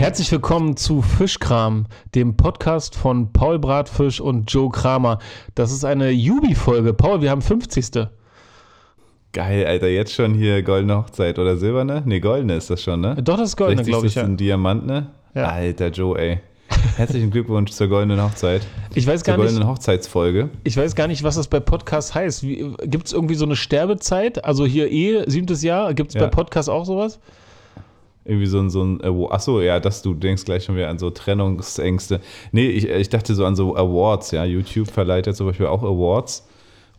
Herzlich 0.00 0.32
willkommen 0.32 0.78
zu 0.78 1.02
Fischkram, 1.02 1.84
dem 2.14 2.34
Podcast 2.34 2.94
von 2.96 3.34
Paul 3.34 3.58
Bratfisch 3.58 4.18
und 4.18 4.50
Joe 4.50 4.70
Kramer. 4.70 5.18
Das 5.54 5.72
ist 5.72 5.84
eine 5.84 6.08
Jubi-Folge. 6.08 6.94
Paul, 6.94 7.20
wir 7.20 7.28
haben 7.28 7.42
50. 7.42 8.08
Geil, 9.34 9.66
Alter, 9.66 9.88
jetzt 9.88 10.14
schon 10.14 10.32
hier 10.32 10.62
goldene 10.62 10.96
Hochzeit 10.96 11.38
oder 11.38 11.58
silberne? 11.58 12.02
Ne, 12.06 12.18
goldene 12.18 12.54
ist 12.54 12.70
das 12.70 12.82
schon, 12.82 13.02
ne? 13.02 13.16
Doch, 13.22 13.36
das 13.36 13.50
ist 13.50 13.56
goldene, 13.58 13.82
glaube 13.82 14.06
ich. 14.06 14.14
Das 14.14 14.22
ist 14.22 14.26
ein 14.26 14.38
Diamant, 14.38 14.86
ne? 14.86 15.08
Ja. 15.34 15.48
Alter, 15.50 15.88
Joe, 15.88 16.18
ey. 16.18 16.40
Herzlichen 16.96 17.30
Glückwunsch 17.30 17.72
zur 17.72 17.88
goldenen 17.88 18.22
Hochzeit. 18.22 18.66
Ich 18.94 19.06
weiß 19.06 19.22
zur 19.22 19.34
gar 19.34 19.36
nicht, 19.36 19.48
goldenen 19.50 19.68
Hochzeitsfolge. 19.68 20.48
ich 20.64 20.78
weiß 20.78 20.94
gar 20.94 21.08
nicht, 21.08 21.24
was 21.24 21.34
das 21.34 21.46
bei 21.48 21.60
Podcasts 21.60 22.14
heißt. 22.14 22.40
Gibt 22.84 23.06
es 23.06 23.12
irgendwie 23.12 23.34
so 23.34 23.44
eine 23.44 23.54
Sterbezeit? 23.54 24.46
Also 24.46 24.64
hier 24.64 24.88
Ehe, 24.88 25.30
siebtes 25.30 25.62
Jahr. 25.62 25.92
Gibt 25.92 26.08
es 26.08 26.14
Ja. 26.14 26.22
bei 26.22 26.28
Podcasts 26.28 26.70
auch 26.70 26.86
sowas? 26.86 27.20
Irgendwie 28.24 28.46
so 28.46 28.58
ein, 28.60 28.70
so 28.70 28.82
ein. 28.82 29.00
Achso, 29.30 29.60
ja, 29.60 29.80
das, 29.80 30.02
du 30.02 30.14
denkst 30.14 30.44
gleich 30.44 30.64
schon 30.64 30.76
wieder 30.76 30.88
an 30.88 30.98
so 30.98 31.10
Trennungsängste. 31.10 32.20
Nee, 32.52 32.68
ich, 32.68 32.88
ich 32.88 33.08
dachte 33.08 33.34
so 33.34 33.44
an 33.44 33.56
so 33.56 33.76
Awards, 33.76 34.30
ja. 34.32 34.44
YouTube 34.44 34.90
verleiht 34.90 35.26
ja 35.26 35.32
zum 35.32 35.46
Beispiel 35.46 35.66
auch 35.66 35.82
Awards. 35.82 36.46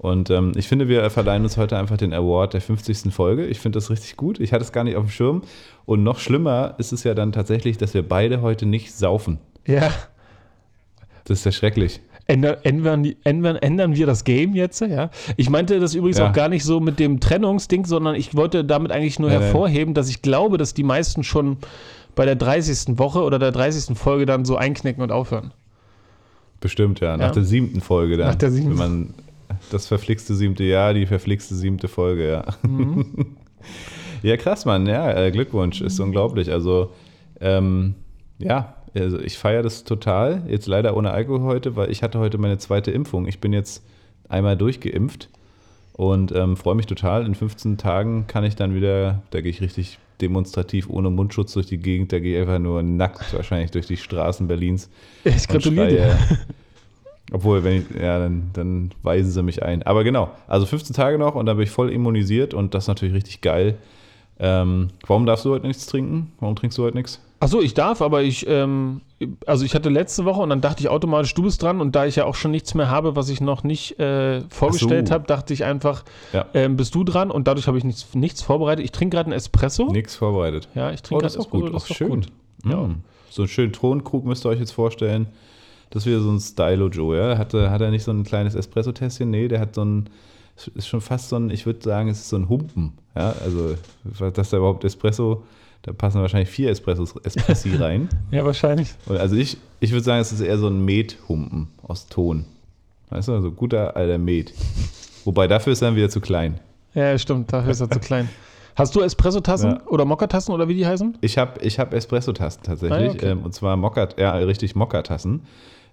Und 0.01 0.31
ähm, 0.31 0.53
ich 0.55 0.67
finde, 0.67 0.87
wir 0.87 1.07
verleihen 1.11 1.43
uns 1.43 1.57
heute 1.57 1.77
einfach 1.77 1.95
den 1.95 2.11
Award 2.11 2.55
der 2.55 2.61
50. 2.61 3.13
Folge. 3.13 3.45
Ich 3.45 3.59
finde 3.59 3.77
das 3.77 3.91
richtig 3.91 4.17
gut. 4.17 4.39
Ich 4.39 4.51
hatte 4.51 4.63
es 4.63 4.71
gar 4.71 4.83
nicht 4.83 4.95
auf 4.95 5.05
dem 5.05 5.11
Schirm. 5.11 5.43
Und 5.85 6.01
noch 6.01 6.17
schlimmer 6.17 6.73
ist 6.79 6.91
es 6.91 7.03
ja 7.03 7.13
dann 7.13 7.31
tatsächlich, 7.31 7.77
dass 7.77 7.93
wir 7.93 8.01
beide 8.01 8.41
heute 8.41 8.65
nicht 8.65 8.93
saufen. 8.95 9.37
Ja. 9.67 9.91
Das 11.25 11.39
ist 11.39 11.45
ja 11.45 11.51
schrecklich. 11.51 12.01
Ändern, 12.31 12.55
ändern, 12.63 13.13
ändern, 13.23 13.55
ändern 13.57 13.95
wir 13.95 14.05
das 14.05 14.23
Game 14.23 14.55
jetzt? 14.55 14.79
Ja. 14.81 15.09
Ich 15.35 15.49
meinte 15.49 15.79
das 15.81 15.95
übrigens 15.95 16.17
Ja. 16.19 16.29
auch 16.29 16.33
gar 16.33 16.47
nicht 16.47 16.63
so 16.63 16.79
mit 16.79 16.97
dem 16.99 17.19
Trennungsding, 17.19 17.85
sondern 17.85 18.15
ich 18.15 18.35
wollte 18.35 18.63
damit 18.63 18.91
eigentlich 18.91 19.19
nur 19.19 19.29
Nein, 19.29 19.39
nein. 19.39 19.43
hervorheben, 19.47 19.93
dass 19.93 20.07
ich 20.09 20.21
glaube, 20.21 20.57
dass 20.57 20.73
die 20.73 20.83
meisten 20.83 21.23
schon 21.23 21.57
bei 22.15 22.25
der 22.25 22.35
30. 22.35 22.97
Woche 22.97 23.21
oder 23.23 23.37
der 23.37 23.51
30. 23.51 23.97
Folge 23.97 24.25
dann 24.25 24.45
so 24.45 24.55
einknicken 24.55 25.03
und 25.03 25.11
aufhören. 25.11 25.51
Bestimmt, 26.61 26.99
ja. 27.01 27.17
Nach 27.17 27.27
Ja. 27.27 27.31
der 27.33 27.43
siebten 27.43 27.81
Folge 27.81 28.17
dann. 28.17 28.27
Nach 28.27 28.35
der 28.35 28.51
siebten. 28.51 28.69
Wenn 28.71 28.77
man 28.77 29.13
das 29.71 29.87
verflixte 29.87 30.33
siebte 30.35 30.63
Jahr, 30.63 30.93
die 30.93 31.05
verflixte 31.05 31.55
siebte 31.55 31.87
Folge, 31.87 32.29
ja. 32.29 32.45
Mhm. 32.67 33.35
ja, 34.23 34.37
krass, 34.37 34.65
Mann. 34.65 34.85
Ja, 34.87 35.11
äh, 35.11 35.31
Glückwunsch. 35.31 35.81
Ist 35.81 35.99
unglaublich. 35.99 36.51
Also, 36.51 36.91
ähm, 37.41 37.95
ja, 38.39 38.75
also 38.95 39.19
ich 39.19 39.37
feiere 39.37 39.63
das 39.63 39.83
total. 39.83 40.43
Jetzt 40.47 40.67
leider 40.67 40.95
ohne 40.95 41.11
Alkohol 41.11 41.41
heute, 41.41 41.75
weil 41.75 41.91
ich 41.91 42.03
hatte 42.03 42.19
heute 42.19 42.37
meine 42.37 42.57
zweite 42.57 42.91
Impfung. 42.91 43.27
Ich 43.27 43.39
bin 43.39 43.53
jetzt 43.53 43.83
einmal 44.27 44.57
durchgeimpft 44.57 45.29
und 45.93 46.31
ähm, 46.33 46.57
freue 46.57 46.75
mich 46.75 46.85
total. 46.85 47.25
In 47.25 47.35
15 47.35 47.77
Tagen 47.77 48.25
kann 48.27 48.43
ich 48.43 48.55
dann 48.55 48.75
wieder, 48.75 49.21
da 49.31 49.41
gehe 49.41 49.51
ich 49.51 49.61
richtig 49.61 49.99
demonstrativ 50.21 50.89
ohne 50.89 51.09
Mundschutz 51.09 51.53
durch 51.53 51.65
die 51.65 51.77
Gegend, 51.77 52.13
da 52.13 52.19
gehe 52.19 52.35
ich 52.35 52.41
einfach 52.41 52.59
nur 52.59 52.83
nackt 52.83 53.33
wahrscheinlich 53.33 53.71
durch 53.71 53.87
die 53.87 53.97
Straßen 53.97 54.47
Berlins. 54.47 54.89
Ich 55.23 55.47
gratuliere 55.47 55.87
dir. 55.87 56.17
Obwohl, 57.33 57.63
wenn 57.63 57.77
ich, 57.77 58.01
ja, 58.01 58.19
dann, 58.19 58.49
dann 58.53 58.91
weisen 59.03 59.31
sie 59.31 59.41
mich 59.41 59.63
ein. 59.63 59.83
Aber 59.83 60.03
genau, 60.03 60.31
also 60.47 60.65
15 60.65 60.95
Tage 60.95 61.17
noch 61.17 61.35
und 61.35 61.45
dann 61.45 61.55
bin 61.55 61.63
ich 61.63 61.71
voll 61.71 61.89
immunisiert 61.89 62.53
und 62.53 62.73
das 62.73 62.83
ist 62.83 62.87
natürlich 62.89 63.13
richtig 63.13 63.41
geil. 63.41 63.77
Ähm, 64.43 64.87
warum 65.05 65.25
darfst 65.27 65.45
du 65.45 65.51
heute 65.51 65.67
nichts 65.67 65.85
trinken? 65.85 66.31
Warum 66.39 66.55
trinkst 66.55 66.75
du 66.77 66.83
heute 66.83 66.97
nichts? 66.97 67.19
Achso, 67.39 67.59
ich 67.61 67.73
darf, 67.75 68.01
aber 68.01 68.23
ich, 68.23 68.45
ähm, 68.47 69.01
also 69.45 69.65
ich 69.65 69.73
hatte 69.75 69.89
letzte 69.89 70.25
Woche 70.25 70.41
und 70.41 70.49
dann 70.49 70.61
dachte 70.61 70.81
ich 70.81 70.89
automatisch, 70.89 71.33
du 71.35 71.43
bist 71.43 71.61
dran 71.61 71.79
und 71.81 71.95
da 71.95 72.05
ich 72.05 72.15
ja 72.15 72.25
auch 72.25 72.35
schon 72.35 72.51
nichts 72.51 72.73
mehr 72.73 72.89
habe, 72.89 73.15
was 73.15 73.29
ich 73.29 73.39
noch 73.41 73.63
nicht 73.63 73.99
äh, 73.99 74.41
vorgestellt 74.49 75.07
so. 75.09 75.13
habe, 75.13 75.25
dachte 75.27 75.53
ich 75.53 75.63
einfach, 75.63 76.03
Ja. 76.33 76.45
ähm, 76.53 76.75
bist 76.75 76.93
du 76.95 77.03
dran 77.03 77.29
und 77.31 77.47
dadurch 77.47 77.67
habe 77.67 77.77
ich 77.77 77.83
nichts, 77.83 78.13
nichts 78.15 78.41
vorbereitet. 78.41 78.83
Ich 78.85 78.91
trinke 78.91 79.15
gerade 79.15 79.27
einen 79.27 79.37
Espresso. 79.37 79.91
Nichts 79.91 80.15
vorbereitet. 80.15 80.69
Ja, 80.75 80.91
ich 80.91 80.99
Oh, 81.01 81.07
trinke 81.07 81.23
das 81.23 81.35
ist 81.35 81.49
gerade 81.49 81.49
auch 81.49 81.51
gut. 81.51 81.73
Das 81.75 81.81
Auch 81.83 81.85
ist 81.85 81.89
doch 81.91 81.95
schön. 81.95 82.09
gut. 82.09 82.27
Ja. 82.65 82.71
Ja. 82.71 82.89
So 83.29 83.41
einen 83.43 83.49
schönen 83.49 83.73
Tonkrug 83.73 84.25
müsst 84.25 84.45
ihr 84.45 84.49
euch 84.49 84.59
jetzt 84.59 84.71
vorstellen. 84.73 85.27
Das 85.89 86.03
ist 86.03 86.07
wieder 86.07 86.19
so 86.21 86.29
ein 86.31 86.39
Stylo 86.39 86.87
Joe, 86.89 87.17
ja? 87.17 87.37
Hatte, 87.37 87.69
hat 87.71 87.81
er 87.81 87.91
nicht 87.91 88.03
so 88.03 88.11
ein 88.11 88.23
kleines 88.23 88.55
Espresso-Tässchen? 88.55 89.29
Nee, 89.29 89.47
der 89.47 89.59
hat 89.59 89.75
so 89.75 89.83
ein, 89.83 90.09
ist 90.69 90.87
schon 90.87 91.01
fast 91.01 91.29
so 91.29 91.35
ein, 91.37 91.49
ich 91.49 91.65
würde 91.65 91.81
sagen, 91.83 92.09
es 92.09 92.19
ist 92.19 92.29
so 92.29 92.37
ein 92.37 92.49
Humpen. 92.49 92.93
Ja, 93.15 93.33
also, 93.43 93.75
dass 94.31 94.49
da 94.49 94.57
überhaupt 94.57 94.83
Espresso, 94.83 95.43
da 95.81 95.93
passen 95.93 96.21
wahrscheinlich 96.21 96.49
vier 96.49 96.69
Espressos, 96.69 97.15
Espressi 97.23 97.75
rein. 97.75 98.07
Ja, 98.31 98.45
wahrscheinlich. 98.45 98.93
Und 99.07 99.17
also 99.17 99.35
ich, 99.35 99.57
ich 99.79 99.91
würde 99.91 100.03
sagen, 100.03 100.21
es 100.21 100.31
ist 100.31 100.41
eher 100.41 100.57
so 100.57 100.67
ein 100.67 100.83
Methumpen 100.85 101.67
aus 101.83 102.07
Ton. 102.07 102.45
Weißt 103.09 103.27
du, 103.27 103.33
also 103.33 103.51
guter 103.51 103.95
alter 103.95 104.17
Met. 104.17 104.53
Wobei 105.25 105.47
dafür 105.47 105.73
ist 105.73 105.81
er 105.81 105.89
dann 105.89 105.95
wieder 105.95 106.09
zu 106.09 106.21
klein. 106.21 106.59
Ja, 106.93 107.17
stimmt, 107.17 107.51
dafür 107.51 107.71
ist 107.71 107.81
er 107.81 107.89
zu 107.89 107.99
klein. 107.99 108.29
Hast 108.75 108.95
du 108.95 109.01
Espresso-Tassen 109.01 109.71
Ja. 109.71 109.81
oder 109.87 110.05
Mokka-Tassen 110.05 110.53
oder 110.53 110.67
wie 110.67 110.75
die 110.75 110.85
heißen? 110.85 111.17
Ich 111.21 111.37
habe 111.37 111.59
ich 111.61 111.77
hab 111.77 111.93
Espresso-Tassen 111.93 112.63
tatsächlich. 112.63 113.09
Ah, 113.09 113.13
okay. 113.13 113.29
ähm, 113.31 113.43
und 113.43 113.53
zwar 113.53 113.75
Mokka, 113.75 114.07
ja, 114.17 114.33
richtig 114.35 114.75
Mokka-Tassen. 114.75 115.41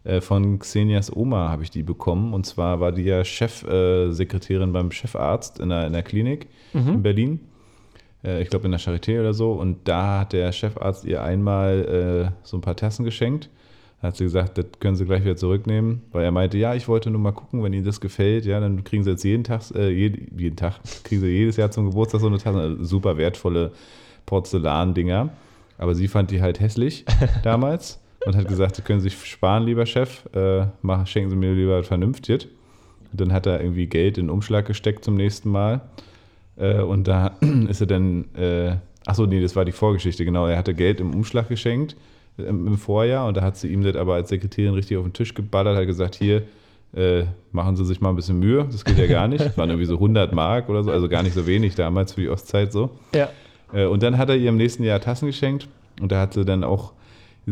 Äh, 0.05 0.21
von 0.21 0.59
Xenias 0.59 1.15
Oma 1.15 1.49
habe 1.49 1.63
ich 1.65 1.71
die 1.71 1.83
bekommen. 1.83 2.33
Und 2.35 2.47
zwar 2.47 2.81
war 2.81 2.93
die 2.93 3.03
ja 3.03 3.25
Chefsekretärin 3.25 4.13
Sekretärin 4.13 4.73
beim 4.73 4.91
Chefarzt 4.91 5.61
in 5.61 5.69
der, 5.71 5.87
in 5.87 5.93
der 5.93 6.03
Klinik 6.03 6.47
Mhm. 6.73 6.89
in 6.89 7.03
Berlin. 7.03 7.41
Äh, 8.25 8.43
ich 8.43 8.51
glaube 8.51 8.65
in 8.67 8.71
der 8.73 8.81
Charité 8.81 9.21
oder 9.21 9.33
so. 9.35 9.53
Und 9.53 9.87
da 9.89 10.21
hat 10.21 10.33
der 10.33 10.53
Chefarzt 10.53 11.05
ihr 11.05 11.23
einmal 11.23 12.31
äh, 12.33 12.47
so 12.47 12.57
ein 12.57 12.61
paar 12.61 12.77
Tassen 12.77 13.05
geschenkt. 13.05 13.49
Da 14.01 14.09
hat 14.09 14.17
sie 14.17 14.23
gesagt, 14.25 14.57
das 14.59 14.67
können 14.79 14.95
Sie 14.95 15.05
gleich 15.07 15.25
wieder 15.25 15.35
zurücknehmen, 15.35 16.03
weil 16.13 16.23
er 16.25 16.31
meinte, 16.31 16.57
ja, 16.57 16.73
ich 16.77 16.87
wollte 16.87 17.11
nur 17.11 17.21
mal 17.21 17.33
gucken, 17.33 17.65
wenn 17.65 17.73
Ihnen 17.73 17.85
das 17.85 18.01
gefällt, 18.01 18.47
ja, 18.47 18.61
dann 18.61 18.85
kriegen 18.85 19.03
Sie 19.03 19.11
jetzt 19.11 19.25
jeden 19.25 19.43
Tag, 19.43 19.63
äh, 19.75 19.91
jeden, 19.91 20.39
jeden 20.39 20.55
Tag, 20.55 20.75
kriegen 21.03 21.21
Sie 21.21 21.27
jedes 21.27 21.57
Jahr 21.57 21.73
zum 21.73 21.87
Geburtstag 21.87 22.21
so 22.21 22.29
eine 22.29 22.39
Tasse, 22.39 22.61
also 22.61 22.85
super 22.85 23.17
wertvolle 23.17 23.73
Porzellandinger. 24.25 25.31
Aber 25.79 25.95
sie 25.95 26.07
fand 26.09 26.31
die 26.31 26.41
halt 26.43 26.61
hässlich 26.61 27.05
damals 27.43 27.99
und 28.27 28.37
hat 28.37 28.49
gesagt, 28.49 28.77
Sie 28.77 28.83
können 28.83 29.01
sich 29.01 29.15
sparen, 29.27 29.65
lieber 29.65 29.87
Chef, 29.87 30.25
äh, 30.35 30.67
mach, 30.83 31.07
schenken 31.07 31.31
Sie 31.31 31.37
mir 31.37 31.53
lieber 31.53 31.83
vernünftig. 31.83 32.49
Und 33.11 33.21
dann 33.21 33.33
hat 33.33 33.47
er 33.47 33.61
irgendwie 33.61 33.87
Geld 33.87 34.19
in 34.19 34.27
den 34.27 34.31
Umschlag 34.31 34.67
gesteckt 34.67 35.05
zum 35.05 35.15
nächsten 35.15 35.51
Mal. 35.51 35.81
Äh, 36.57 36.81
und 36.81 37.09
da 37.09 37.37
ist 37.69 37.81
er 37.81 37.87
dann, 37.87 38.27
äh, 38.35 38.77
achso, 39.07 39.27
nee, 39.27 39.41
das 39.41 39.57
war 39.57 39.65
die 39.65 39.73
Vorgeschichte, 39.73 40.25
genau. 40.25 40.47
Er 40.47 40.59
hatte 40.59 40.75
Geld 40.75 41.01
im 41.01 41.15
Umschlag 41.15 41.49
geschenkt 41.49 41.97
im, 42.39 42.67
im 42.67 42.79
Vorjahr 42.79 43.27
und 43.27 43.37
da 43.37 43.43
hat 43.43 43.57
sie 43.57 43.69
ihm 43.69 43.83
das 43.83 43.97
aber 43.97 44.15
als 44.15 44.29
Sekretärin 44.29 44.75
richtig 44.75 44.97
auf 44.97 45.05
den 45.05 45.13
Tisch 45.13 45.35
geballert, 45.35 45.77
hat 45.77 45.87
gesagt, 45.87 46.15
hier, 46.15 46.43
äh, 46.95 47.25
machen 47.53 47.77
Sie 47.77 47.85
sich 47.85 48.01
mal 48.01 48.11
ein 48.11 48.17
bisschen 48.17 48.39
Mühe, 48.39 48.67
das 48.71 48.85
geht 48.85 48.97
ja 48.97 49.07
gar 49.07 49.29
nicht. 49.29 49.45
Das 49.45 49.59
waren 49.59 49.69
irgendwie 49.69 49.87
so 49.87 49.95
100 49.95 50.33
Mark 50.33 50.69
oder 50.71 50.83
so, 50.83 50.91
also 50.91 51.09
gar 51.09 51.23
nicht 51.23 51.35
so 51.35 51.47
wenig 51.47 51.75
damals 51.75 52.15
für 52.15 52.23
die 52.23 52.29
Ostzeit 52.31 52.73
so. 52.73 52.91
Ja. 53.15 53.29
Äh, 53.73 53.87
und 53.87 54.03
dann 54.03 54.17
hat 54.17 54.31
er 54.31 54.37
ihr 54.37 54.49
im 54.49 54.57
nächsten 54.57 54.85
Jahr 54.85 55.01
Tassen 55.01 55.27
geschenkt 55.27 55.69
und 56.01 56.13
da 56.13 56.21
hat 56.21 56.33
sie 56.33 56.45
dann 56.45 56.65
auch, 56.65 56.93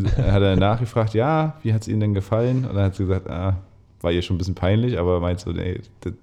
hat 0.04 0.42
er 0.42 0.56
nachgefragt, 0.56 1.14
ja, 1.14 1.58
wie 1.62 1.72
hat 1.72 1.82
es 1.82 1.88
Ihnen 1.88 2.00
denn 2.00 2.14
gefallen? 2.14 2.64
Und 2.64 2.74
dann 2.74 2.84
hat 2.84 2.96
sie 2.96 3.04
gesagt, 3.04 3.28
ah, 3.28 3.56
war 4.00 4.12
ihr 4.12 4.22
schon 4.22 4.36
ein 4.36 4.38
bisschen 4.38 4.54
peinlich, 4.54 4.98
aber 4.98 5.20
meint 5.20 5.40
so, 5.40 5.50
nee, 5.50 5.80
das 6.00 6.14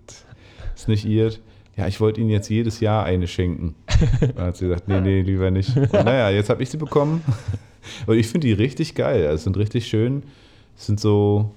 ist 0.76 0.88
nicht 0.88 1.06
ihr. 1.06 1.32
Ja, 1.76 1.88
ich 1.88 2.00
wollte 2.00 2.22
Ihnen 2.22 2.30
jetzt 2.30 2.50
jedes 2.50 2.80
Jahr 2.80 3.04
eine 3.04 3.28
schenken. 3.28 3.74
Dann 4.36 4.46
hat 4.46 4.58
sie 4.58 4.68
gesagt, 4.68 4.88
nee, 4.88 5.02
nee, 5.02 5.22
lieber 5.22 5.50
nicht. 5.50 5.76
Und 5.76 5.92
naja, 5.92 6.30
jetzt 6.30 6.52
habe 6.52 6.62
ich 6.62 6.70
sie 6.70 6.78
bekommen. 6.78 7.24
Und 8.06 8.16
ich 8.16 8.28
finde 8.28 8.48
die 8.48 8.54
richtig 8.54 8.94
geil. 8.94 9.24
Also, 9.24 9.36
Es 9.36 9.44
sind 9.44 9.58
richtig 9.58 9.88
schön. 9.88 10.24
Es 10.78 10.86
sind 10.86 11.00
so, 11.00 11.52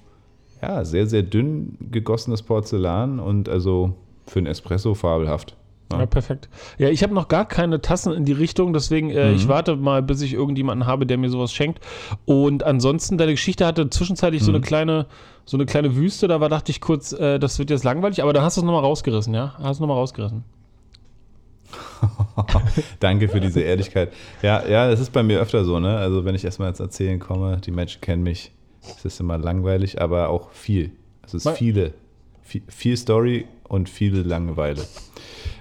ja, 0.61 0.83
sehr, 0.85 1.05
sehr 1.05 1.21
dünn 1.21 1.77
gegossenes 1.79 2.41
Porzellan 2.41 3.19
und 3.19 3.47
also 3.47 3.93
für 4.25 4.39
einen 4.39 4.47
Espresso 4.47 4.93
fabelhaft. 4.95 5.55
Ja, 5.91 6.05
perfekt. 6.05 6.49
Ja, 6.77 6.89
ich 6.89 7.01
habe 7.01 7.13
noch 7.13 7.27
gar 7.29 7.45
keine 7.47 7.79
Tassen 7.81 8.11
in 8.13 8.25
die 8.25 8.33
Richtung, 8.33 8.73
deswegen 8.73 9.09
äh, 9.09 9.29
Mhm. 9.29 9.35
ich 9.35 9.47
warte 9.47 9.75
mal, 9.77 10.03
bis 10.03 10.21
ich 10.21 10.33
irgendjemanden 10.33 10.85
habe, 10.85 11.05
der 11.05 11.17
mir 11.17 11.29
sowas 11.29 11.53
schenkt. 11.53 11.79
Und 12.25 12.63
ansonsten, 12.63 13.17
deine 13.17 13.31
Geschichte 13.31 13.65
hatte 13.65 13.89
zwischenzeitlich 13.89 14.43
so 14.43 14.51
Mhm. 14.51 14.55
eine 14.57 14.61
kleine, 14.65 15.05
so 15.45 15.55
eine 15.55 15.65
kleine 15.65 15.95
Wüste, 15.95 16.27
da 16.27 16.41
war 16.41 16.49
dachte 16.49 16.71
ich 16.71 16.81
kurz, 16.81 17.13
äh, 17.13 17.39
das 17.39 17.57
wird 17.57 17.69
jetzt 17.69 17.85
langweilig, 17.85 18.21
aber 18.21 18.33
da 18.33 18.41
hast 18.41 18.57
du 18.57 18.61
es 18.61 18.65
nochmal 18.65 18.83
rausgerissen, 18.83 19.33
ja? 19.33 19.55
Hast 19.61 19.79
du 19.79 19.83
nochmal 19.83 19.97
rausgerissen. 19.97 20.43
Danke 22.99 23.27
für 23.29 23.39
diese 23.39 23.61
Ehrlichkeit. 23.61 24.13
Ja, 24.41 24.65
ja, 24.67 24.89
das 24.89 24.99
ist 24.99 25.11
bei 25.11 25.23
mir 25.23 25.39
öfter 25.39 25.65
so, 25.65 25.79
ne? 25.79 25.97
Also 25.97 26.25
wenn 26.25 26.35
ich 26.35 26.43
erstmal 26.45 26.69
ins 26.69 26.79
Erzählen 26.79 27.19
komme, 27.19 27.57
die 27.57 27.71
Menschen 27.71 28.01
kennen 28.01 28.23
mich, 28.23 28.51
es 28.81 29.03
ist 29.05 29.19
immer 29.19 29.37
langweilig, 29.37 30.01
aber 30.01 30.29
auch 30.29 30.51
viel. 30.51 30.91
Es 31.23 31.33
ist 31.33 31.49
viele, 31.51 31.93
viel, 32.41 32.61
viel 32.67 32.95
Story 32.95 33.45
und 33.67 33.89
viele 33.89 34.23
Langeweile. 34.23 34.81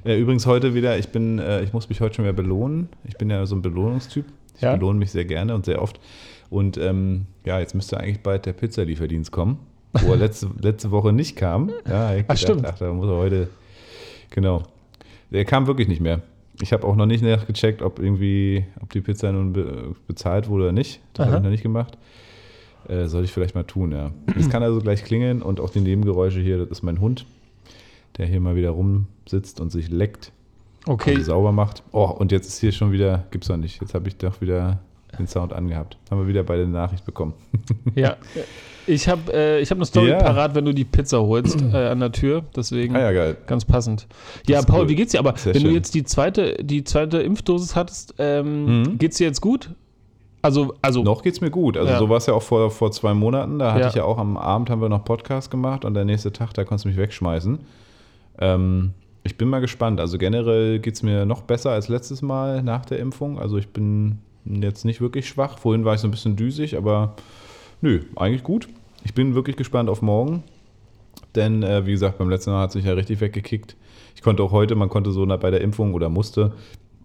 Äh, 0.05 0.19
übrigens 0.19 0.47
heute 0.47 0.75
wieder, 0.75 0.99
ich 0.99 1.09
bin, 1.09 1.39
äh, 1.39 1.63
ich 1.63 1.73
muss 1.73 1.89
mich 1.89 2.01
heute 2.01 2.15
schon 2.17 2.25
wieder 2.25 2.33
belohnen. 2.35 2.89
Ich 3.05 3.17
bin 3.17 3.31
ja 3.31 3.45
so 3.47 3.57
ein 3.57 3.63
Belohnungstyp. 3.63 4.25
Ich 4.57 4.63
Ja. 4.63 4.75
belohne 4.75 4.99
mich 4.99 5.11
sehr 5.11 5.25
gerne 5.25 5.55
und 5.55 5.65
sehr 5.67 5.83
oft. 5.83 6.01
Und 6.49 6.79
ähm, 6.79 7.27
ja, 7.45 7.59
jetzt 7.59 7.75
müsste 7.75 7.99
eigentlich 7.99 8.21
bald 8.21 8.47
der 8.47 8.53
Pizzalieferdienst 8.53 9.33
kommen, 9.33 9.59
wo 10.01 10.13
er 10.13 10.17
letzte, 10.19 10.49
letzte 10.61 10.91
Woche 10.91 11.13
nicht 11.13 11.37
kam. 11.37 11.71
Ja, 11.89 12.15
ich 12.15 12.25
Ach, 12.29 12.35
gedacht, 12.35 12.39
stimmt. 12.39 12.67
Ach, 12.67 12.79
da 12.79 12.93
muss 12.93 13.09
er 13.09 13.17
heute, 13.17 13.49
genau. 14.31 14.63
Der 15.31 15.45
kam 15.45 15.67
wirklich 15.67 15.89
nicht 15.89 16.01
mehr. 16.01 16.23
Ich 16.63 16.73
habe 16.73 16.87
auch 16.87 16.97
noch 16.97 17.05
nicht 17.07 17.23
nachgecheckt, 17.23 17.83
ob 17.83 17.99
irgendwie, 17.99 18.65
ob 18.81 18.91
die 18.93 19.01
Pizza 19.03 19.31
nun 19.33 19.53
be 19.53 19.95
bezahlt 20.07 20.49
wurde 20.49 20.65
oder 20.65 20.73
nicht. 20.73 21.01
Das 21.13 21.27
habe 21.27 21.37
ich 21.39 21.43
noch 21.43 21.51
nicht 21.51 21.63
gemacht. 21.65 21.99
Äh, 22.89 23.07
soll 23.09 23.25
ich 23.25 23.33
vielleicht 23.33 23.55
mal 23.57 23.65
tun, 23.65 23.91
ja. 23.93 24.13
Es 24.39 24.49
kann 24.49 24.63
also 24.63 24.81
gleich 24.81 25.03
klingeln 25.05 25.43
und 25.43 25.59
auch 25.61 25.71
die 25.71 25.81
Nebengeräusche 25.81 26.41
hier, 26.41 26.57
das 26.59 26.69
ist 26.69 26.83
mein 26.83 27.01
Hund, 27.01 27.27
der 28.19 28.27
hier 28.27 28.41
mal 28.41 28.57
wieder 28.57 28.71
rumsitzt 28.71 29.61
und 29.61 29.71
sich 29.71 29.91
leckt 29.91 30.33
Okay, 30.87 31.17
und 31.17 31.25
sauber 31.25 31.53
macht. 31.53 31.83
Oh, 31.93 32.05
und 32.05 32.31
jetzt 32.33 32.47
ist 32.47 32.61
hier 32.61 32.73
schon 32.73 32.93
wieder, 32.93 33.25
gibt's 33.31 33.49
doch 33.49 33.57
nicht. 33.57 33.81
Jetzt 33.81 33.95
habe 33.95 34.07
ich 34.09 34.17
doch 34.17 34.41
wieder 34.41 34.79
den 35.19 35.27
Sound 35.27 35.53
angehabt. 35.53 35.97
Haben 36.11 36.21
wir 36.21 36.29
wieder 36.29 36.43
beide 36.45 36.63
eine 36.63 36.73
Nachricht 36.73 37.05
bekommen. 37.05 37.35
Ja. 37.95 38.17
Ich 38.89 39.09
habe 39.09 39.33
äh, 39.33 39.61
ich 39.61 39.71
hab 39.71 39.79
eine 39.79 39.85
Story 39.87 40.11
Ja. 40.11 40.19
parat, 40.19 40.55
wenn 40.55 40.65
du 40.65 40.73
die 40.73 40.85
Pizza 40.85 41.21
holst 41.21 41.61
äh, 41.73 41.89
an 41.89 41.99
der 41.99 42.13
Tür. 42.13 42.45
Deswegen 42.55 42.95
Ah 42.95 43.01
ja, 43.01 43.13
geil. 43.13 43.37
ganz 43.47 43.65
passend. 43.65 44.07
Ja, 44.47 44.63
Paul, 44.63 44.83
cool. 44.83 44.89
wie 44.91 44.95
geht's 44.95 45.11
dir? 45.13 45.19
Aber 45.19 45.37
Sehr 45.37 45.55
wenn 45.55 45.63
du 45.63 45.69
schön. 45.69 45.75
jetzt 45.77 45.95
die 45.95 46.05
zweite, 46.05 46.55
die 46.63 46.85
zweite 46.85 47.19
Impfdosis 47.19 47.75
hattest, 47.75 48.15
ähm, 48.19 48.83
Mhm. 48.83 48.99
geht's 48.99 49.17
dir 49.17 49.27
jetzt 49.27 49.41
gut? 49.41 49.71
Also, 50.43 50.75
also 50.83 51.03
Noch 51.03 51.23
geht's 51.23 51.41
mir 51.41 51.51
gut. 51.51 51.77
Also 51.77 51.91
Ja. 51.95 51.99
so 51.99 52.09
war 52.09 52.19
es 52.19 52.27
ja 52.27 52.35
auch 52.35 52.43
vor, 52.43 52.71
vor 52.71 52.93
zwei 52.93 53.13
Monaten. 53.15 53.59
Da 53.59 53.73
hatte 53.73 53.81
Ja. 53.83 53.89
ich 53.89 53.95
ja 53.97 54.05
auch 54.05 54.19
am 54.19 54.37
Abend 54.37 54.71
haben 54.71 54.81
wir 54.81 54.89
noch 54.89 55.05
Podcast 55.05 55.51
gemacht 55.51 55.85
und 55.85 55.95
der 55.95 56.05
nächste 56.05 56.31
Tag, 56.33 56.53
da 56.55 56.63
konntest 56.63 56.85
du 56.85 56.89
mich 56.91 56.97
wegschmeißen. 56.99 57.59
Ähm, 58.39 58.93
ich 59.23 59.37
bin 59.37 59.49
mal 59.49 59.61
gespannt. 59.61 60.01
Also 60.01 60.19
generell 60.19 60.79
geht's 60.79 61.03
mir 61.03 61.27
noch 61.27 61.43
besser 61.43 61.71
als 61.71 61.89
letztes 61.89 62.23
Mal 62.23 62.63
nach 62.63 62.85
der 62.85 62.99
Impfung. 62.99 63.39
Also 63.39 63.59
ich 63.59 63.69
bin 63.69 64.19
jetzt 64.45 64.85
nicht 64.85 65.01
wirklich 65.01 65.29
schwach. 65.29 65.59
Vorhin 65.59 65.85
war 65.85 65.95
ich 65.95 66.01
so 66.01 66.09
ein 66.09 66.13
bisschen 66.13 66.37
düsig, 66.37 66.77
aber 66.77 67.17
nö, 67.81 68.03
eigentlich 68.15 68.43
gut. 68.43 68.69
Ich 69.05 69.15
bin 69.15 69.35
wirklich 69.35 69.57
gespannt 69.57 69.89
auf 69.89 70.03
morgen. 70.03 70.45
Denn, 71.35 71.63
äh, 71.63 71.87
wie 71.87 71.93
gesagt, 71.93 72.19
beim 72.19 72.31
letzten 72.31 72.51
Mal 72.51 72.63
hat 72.63 72.71
es 72.71 72.77
mich 72.77 72.85
ja 72.85 72.93
richtig 72.93 73.21
weggekickt. 73.21 73.77
Ich 74.15 74.23
konnte 74.23 74.43
auch 74.43 74.53
heute, 74.53 74.75
man 74.75 74.89
konnte 74.89 75.11
so 75.13 75.27
bei 75.27 75.51
der 75.51 75.61
Impfung 75.61 75.93
oder 75.93 76.09
musste 76.09 76.53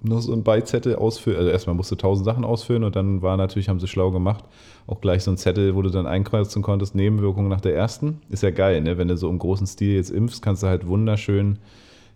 noch 0.04 0.22
so 0.22 0.34
ein 0.34 0.44
Beizettel 0.44 0.96
ausfüllen. 0.96 1.38
Also 1.38 1.52
erstmal 1.52 1.76
musste 1.76 1.98
tausend 1.98 2.26
Sachen 2.26 2.44
ausfüllen 2.44 2.84
und 2.84 2.96
dann 2.96 3.22
war 3.22 3.38
natürlich, 3.38 3.70
haben 3.70 3.80
sie 3.80 3.88
schlau 3.88 4.12
gemacht, 4.12 4.44
auch 4.88 5.02
gleich 5.02 5.24
so 5.24 5.32
ein 5.32 5.38
Zettel, 5.38 5.76
wo 5.76 5.82
du 5.82 5.90
dann 5.90 6.08
einkreuzen 6.08 6.62
konntest, 6.62 6.96
Nebenwirkungen 6.96 7.50
nach 7.50 7.62
der 7.62 7.76
ersten. 7.76 8.22
Ist 8.30 8.44
ja 8.44 8.52
geil, 8.52 8.82
ne? 8.82 8.98
Wenn 8.98 9.08
du 9.08 9.18
so 9.18 9.30
im 9.30 9.40
großen 9.40 9.68
Stil 9.68 9.96
jetzt 9.96 10.10
impfst, 10.10 10.42
kannst 10.42 10.64
du 10.64 10.68
halt 10.68 10.88
wunderschön 10.88 11.60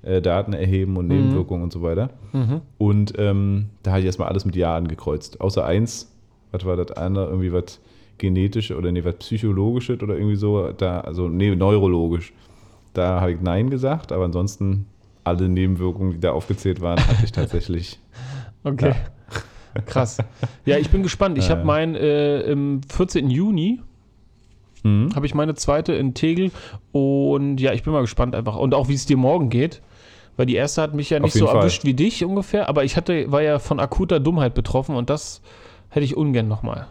äh, 0.02 0.22
Daten 0.22 0.54
erheben 0.54 0.98
und 0.98 1.08
Nebenwirkungen 1.08 1.64
und 1.64 1.74
so 1.74 1.82
weiter. 1.82 2.10
Mhm. 2.34 2.62
Und 2.78 3.14
ähm, 3.18 3.70
da 3.84 3.92
habe 3.92 4.00
ich 4.00 4.06
erstmal 4.06 4.30
alles 4.30 4.46
mit 4.46 4.56
Ja 4.56 4.76
angekreuzt. 4.76 5.42
Außer 5.42 5.66
eins, 5.66 6.12
was 6.52 6.66
war 6.66 6.78
das 6.78 6.92
andere? 6.98 7.26
Irgendwie 7.26 7.54
was 7.54 7.80
genetisches 8.18 8.78
oder 8.78 8.92
nee, 8.92 9.04
was 9.04 9.16
psychologisches 9.16 10.02
oder 10.02 10.16
irgendwie 10.16 10.38
so. 10.38 10.72
Da, 10.72 11.02
also 11.02 11.28
nee, 11.28 11.56
neurologisch. 11.56 12.34
Da 12.94 13.20
habe 13.20 13.34
ich 13.34 13.42
Nein 13.42 13.70
gesagt, 13.70 14.12
aber 14.12 14.26
ansonsten 14.26 14.86
alle 15.26 15.50
Nebenwirkungen, 15.50 16.14
die 16.14 16.20
da 16.20 16.32
aufgezählt 16.32 16.80
waren, 16.82 17.00
hatte 17.06 17.26
ich 17.26 17.32
tatsächlich. 17.34 18.00
Okay. 18.64 18.94
Krass. 19.86 20.20
Ja, 20.66 20.78
ich 20.78 20.90
bin 20.90 21.04
gespannt. 21.04 21.38
Ich 21.38 21.46
Ja, 21.46 21.52
habe 21.52 21.62
ja. 21.62 21.66
mein 21.66 21.96
äh, 21.96 22.40
im 22.42 22.82
14. 22.90 23.30
Juni 23.30 23.82
Mhm. 24.84 25.16
habe 25.16 25.26
ich 25.26 25.34
meine 25.34 25.56
zweite 25.56 25.94
in 25.94 26.14
Tegel 26.14 26.52
und 26.92 27.58
ja, 27.60 27.74
ich 27.74 27.82
bin 27.82 27.92
mal 27.92 28.02
gespannt 28.02 28.36
einfach 28.36 28.56
und 28.56 28.76
auch 28.76 28.88
wie 28.88 28.94
es 28.94 29.08
dir 29.08 29.18
morgen 29.18 29.50
geht, 29.50 29.82
weil 30.38 30.46
die 30.46 30.54
erste 30.54 30.84
hat 30.84 30.94
mich 30.94 31.10
ja 31.10 31.20
nicht 31.20 31.34
so 31.34 31.48
Fall. 31.48 31.58
erwischt 31.58 31.86
wie 31.86 31.96
dich 31.96 32.24
ungefähr, 32.24 32.70
aber 32.70 32.84
ich 32.84 32.96
hatte 32.96 33.32
war 33.32 33.42
ja 33.42 33.58
von 33.58 33.80
akuter 33.80 34.20
Dummheit 34.20 34.54
betroffen 34.54 34.96
und 34.96 35.10
das 35.10 35.42
hätte 35.90 36.06
ich 36.06 36.16
ungern 36.16 36.48
nochmal. 36.48 36.86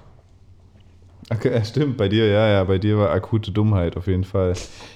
Okay, 1.31 1.53
ja, 1.53 1.65
stimmt, 1.65 1.97
bei 1.97 2.09
dir, 2.09 2.27
ja, 2.27 2.49
ja, 2.49 2.65
bei 2.65 2.79
dir 2.79 2.99
war 2.99 3.11
akute 3.11 3.51
Dummheit 3.51 3.97
auf 3.97 4.07
jeden 4.07 4.25
Fall. 4.25 4.53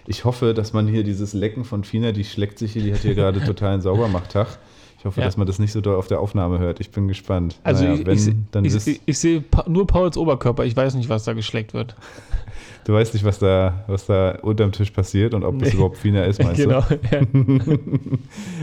Ich 0.06 0.25
hoffe, 0.25 0.52
dass 0.54 0.72
man 0.72 0.86
hier 0.86 1.02
dieses 1.02 1.32
Lecken 1.32 1.64
von 1.64 1.84
Fina, 1.84 2.12
die 2.12 2.25
schleckt 2.25 2.58
sich 2.58 2.72
hier, 2.75 2.82
die 2.82 2.92
hat 2.92 3.00
hier 3.00 3.14
gerade 3.14 3.40
totalen 3.44 3.80
Saubermachttag. 3.80 4.58
Ich 4.98 5.04
hoffe, 5.04 5.20
Ja. 5.20 5.26
dass 5.26 5.36
man 5.36 5.46
das 5.46 5.58
nicht 5.58 5.72
so 5.72 5.80
doll 5.80 5.94
auf 5.94 6.08
der 6.08 6.20
Aufnahme 6.20 6.58
hört. 6.58 6.80
Ich 6.80 6.90
bin 6.90 7.06
gespannt. 7.08 7.56
Also 7.62 7.84
Naja, 7.84 7.94
ich, 8.00 8.06
wenn, 8.06 8.19
ich, 8.19 8.34
dann 8.50 8.64
ich, 8.64 8.75
ich, 8.86 9.00
ich 9.06 9.19
sehe 9.19 9.44
nur 9.69 9.86
Pauls 9.86 10.16
Oberkörper, 10.19 10.64
ich 10.64 10.76
weiß 10.76 10.96
nicht, 10.96 11.08
was 11.08 11.25
da 11.25 11.32
geschleckt 11.34 11.72
wird. 11.72 11.94
du 12.84 12.92
weißt 12.94 13.14
nicht, 13.14 13.25
was 13.25 13.38
da, 13.38 13.84
was 13.86 14.06
da 14.06 14.32
unterm 14.42 14.72
Tisch 14.72 14.90
passiert 14.90 15.34
und 15.34 15.44
ob 15.44 15.58
das 15.60 15.69
Nee. 15.69 15.75
überhaupt 15.76 15.98
Fina 15.98 16.25
ist, 16.25 16.42
meinst 16.42 16.60
genau. 16.60 16.80
Ja. 17.12 17.20
du? 17.32 17.78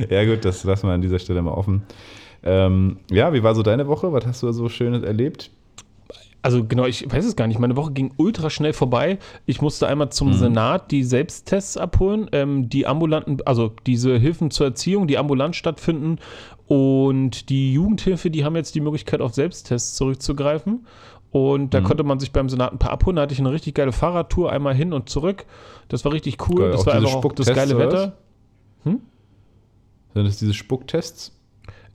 Ja 0.10 0.26
gut, 0.26 0.44
das 0.46 0.64
lassen 0.66 0.88
wir 0.88 0.94
an 0.94 1.02
dieser 1.02 1.20
Stelle 1.20 1.42
mal 1.42 1.52
offen. 1.54 1.84
Ähm, 2.44 2.98
ja, 3.10 3.34
wie 3.34 3.42
war 3.42 3.56
so 3.56 3.64
deine 3.64 3.88
Woche? 3.88 4.12
Was 4.12 4.26
hast 4.28 4.44
du 4.44 4.52
so 4.52 4.70
Schönes 4.70 5.04
erlebt? 5.04 5.50
Also 6.46 6.64
genau, 6.64 6.86
ich 6.86 7.12
weiß 7.12 7.26
es 7.26 7.36
gar 7.36 7.48
nicht. 7.48 7.58
Meine 7.60 7.76
Woche 7.76 7.92
ging 7.92 8.12
ultra 8.18 8.52
schnell 8.52 8.72
vorbei. 8.74 9.18
Ich 9.48 9.64
musste 9.64 9.88
einmal 9.88 10.12
zum 10.12 10.32
Senat 10.34 10.92
die 10.92 11.04
Selbsttests 11.04 11.76
abholen, 11.76 12.30
ähm, 12.34 12.70
die 12.70 12.86
ambulanten, 12.86 13.40
also 13.48 13.72
diese 13.88 14.16
Hilfen 14.20 14.52
zur 14.52 14.68
Erziehung, 14.68 15.08
die 15.08 15.18
ambulant 15.18 15.56
stattfinden. 15.56 16.20
Und 16.68 17.50
die 17.50 17.74
Jugendhilfe, 17.74 18.30
die 18.30 18.46
haben 18.46 18.56
jetzt 18.56 18.76
die 18.76 18.82
Möglichkeit, 18.82 19.22
auf 19.22 19.34
Selbsttests 19.34 19.96
zurückzugreifen. 19.96 20.86
Und 21.32 21.74
da 21.74 21.82
Mhm. 21.82 21.86
konnte 21.86 22.04
man 22.04 22.20
sich 22.20 22.32
beim 22.32 22.48
Senat 22.48 22.72
ein 22.74 22.78
paar 22.78 22.92
abholen. 22.92 23.16
Da 23.16 23.24
hatte 23.24 23.34
ich 23.34 23.40
eine 23.40 23.52
richtig 23.52 23.74
geile 23.74 23.92
Fahrradtour, 23.92 24.52
einmal 24.52 24.76
hin 24.76 24.94
und 24.94 25.10
zurück. 25.10 25.46
Das 25.88 26.06
war 26.06 26.14
richtig 26.14 26.38
cool. 26.48 26.62
Geil. 26.62 26.72
Das 26.74 26.86
war 26.86 26.94
einfach 26.94 27.16
auch 27.16 27.32
das 27.34 27.52
geile 27.56 27.76
Wetter. 27.80 28.18
Sind 28.84 29.02
das 30.14 30.38
diese 30.38 30.54
Spucktests? 30.54 31.32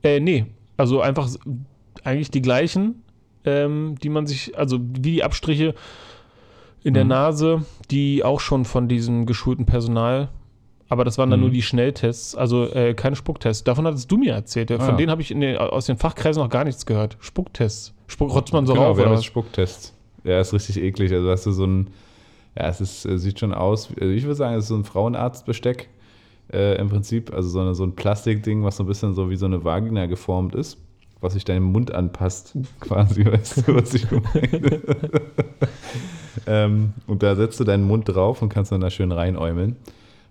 Äh, 0.02 0.18
nee, 0.18 0.46
also 0.76 1.00
einfach 1.02 1.28
eigentlich 2.02 2.32
die 2.32 2.42
gleichen, 2.42 3.02
ähm, 3.44 3.94
die 4.02 4.08
man 4.08 4.26
sich, 4.26 4.56
also 4.58 4.78
wie 4.80 5.12
die 5.12 5.24
Abstriche 5.24 5.74
in 6.82 6.94
der 6.94 7.04
Mhm. 7.04 7.10
Nase, 7.10 7.62
die 7.90 8.24
auch 8.24 8.40
schon 8.40 8.64
von 8.64 8.88
diesem 8.88 9.26
geschulten 9.26 9.66
Personal, 9.66 10.28
aber 10.88 11.04
das 11.04 11.18
waren 11.18 11.30
dann 11.30 11.40
Mhm. 11.40 11.46
nur 11.46 11.52
die 11.52 11.62
Schnelltests, 11.62 12.34
also 12.34 12.64
äh, 12.72 12.94
keine 12.94 13.16
Spucktests. 13.16 13.64
Davon 13.64 13.86
hattest 13.86 14.10
du 14.10 14.16
mir 14.16 14.32
erzählt. 14.34 14.72
Ah, 14.72 14.78
Von 14.78 14.88
ja. 14.90 14.96
denen 14.96 15.10
habe 15.10 15.22
ich 15.22 15.30
in 15.30 15.40
den, 15.40 15.56
aus 15.56 15.86
den 15.86 15.96
Fachkreisen 15.98 16.42
noch 16.42 16.50
gar 16.50 16.64
nichts 16.64 16.84
gehört. 16.86 17.16
Spucktests. 17.20 17.94
Spuck, 18.08 18.34
rotzt 18.34 18.52
man 18.52 18.66
so 18.66 18.72
genau, 18.72 18.86
rauf 18.86 18.96
wir 18.96 19.04
oder 19.06 19.14
was? 19.14 19.24
Spucktest. 19.24 19.94
Ja, 20.24 20.40
ist 20.40 20.52
richtig 20.52 20.78
eklig. 20.82 21.12
Also 21.12 21.30
hast 21.30 21.46
du 21.46 21.52
so 21.52 21.64
ein, 21.64 21.88
ja, 22.58 22.66
es 22.68 22.80
ist, 22.80 23.06
äh, 23.06 23.18
sieht 23.18 23.38
schon 23.38 23.54
aus, 23.54 23.88
also 24.00 24.12
ich 24.12 24.24
würde 24.24 24.34
sagen, 24.34 24.56
es 24.56 24.64
ist 24.64 24.68
so 24.68 24.74
ein 24.74 24.84
Frauenarztbesteck 24.84 25.88
äh, 26.52 26.76
im 26.78 26.88
Prinzip. 26.88 27.32
Also 27.32 27.48
so, 27.50 27.60
eine, 27.60 27.74
so 27.76 27.84
ein 27.84 27.94
Plastikding, 27.94 28.64
was 28.64 28.76
so 28.78 28.82
ein 28.82 28.86
bisschen 28.86 29.14
so 29.14 29.30
wie 29.30 29.36
so 29.36 29.46
eine 29.46 29.62
Vagina 29.62 30.06
geformt 30.06 30.54
ist, 30.56 30.76
was 31.20 31.34
sich 31.34 31.44
deinem 31.44 31.64
Mund 31.64 31.92
anpasst, 31.92 32.54
quasi, 32.80 33.24
weißt 33.24 33.68
du, 33.68 33.74
was 33.74 33.94
ich 33.94 34.06
meine? 34.10 34.80
ähm, 36.46 36.92
und 37.06 37.22
da 37.22 37.36
setzt 37.36 37.60
du 37.60 37.64
deinen 37.64 37.86
Mund 37.86 38.08
drauf 38.08 38.42
und 38.42 38.48
kannst 38.48 38.72
dann 38.72 38.80
da 38.80 38.90
schön 38.90 39.12
reinäumeln. 39.12 39.76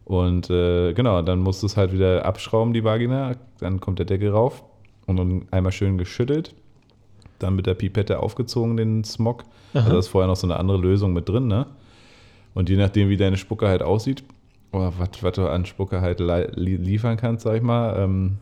Und 0.05 0.49
äh, 0.49 0.93
genau, 0.93 1.21
dann 1.21 1.39
musst 1.39 1.61
du 1.61 1.67
es 1.67 1.77
halt 1.77 1.93
wieder 1.93 2.25
abschrauben, 2.25 2.73
die 2.73 2.83
Vagina. 2.83 3.35
Dann 3.59 3.79
kommt 3.79 3.99
der 3.99 4.07
Deckel 4.07 4.31
rauf 4.31 4.63
und 5.05 5.17
dann 5.17 5.45
einmal 5.51 5.71
schön 5.71 5.99
geschüttelt. 5.99 6.55
Dann 7.37 7.55
mit 7.55 7.67
der 7.67 7.75
Pipette 7.75 8.19
aufgezogen, 8.19 8.75
den 8.75 9.03
Smog. 9.03 9.43
Also 9.73 9.91
da 9.91 9.99
ist 9.99 10.07
vorher 10.07 10.27
noch 10.27 10.35
so 10.35 10.47
eine 10.47 10.57
andere 10.57 10.79
Lösung 10.79 11.13
mit 11.13 11.29
drin, 11.29 11.47
ne? 11.47 11.67
Und 12.55 12.69
je 12.69 12.75
nachdem, 12.75 13.09
wie 13.09 13.17
deine 13.17 13.37
Spucke 13.37 13.67
halt 13.67 13.83
aussieht, 13.83 14.23
oder 14.71 14.93
was, 14.97 15.21
was 15.21 15.33
du 15.33 15.47
an 15.47 15.65
Spucke 15.65 16.01
halt 16.01 16.19
liefern 16.19 17.17
kannst, 17.17 17.43
sag 17.43 17.55
ich 17.57 17.61
mal, 17.61 17.95
ähm, 17.99 18.37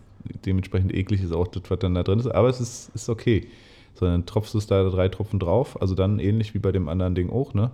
dementsprechend 0.45 0.93
eklig 0.93 1.21
ist 1.21 1.33
auch 1.33 1.47
das, 1.47 1.63
was 1.69 1.79
dann 1.79 1.95
da 1.95 2.03
drin 2.03 2.19
ist. 2.19 2.27
Aber 2.27 2.49
es 2.49 2.59
ist, 2.59 2.91
ist 2.95 3.09
okay. 3.09 3.47
So, 3.95 4.05
dann 4.05 4.25
tropfst 4.25 4.53
du 4.53 4.57
es 4.59 4.67
da 4.67 4.83
drei 4.89 5.09
Tropfen 5.09 5.39
drauf. 5.39 5.81
Also 5.81 5.95
dann 5.95 6.19
ähnlich 6.19 6.53
wie 6.53 6.59
bei 6.59 6.71
dem 6.71 6.87
anderen 6.87 7.15
Ding 7.15 7.29
auch, 7.29 7.53
ne? 7.53 7.71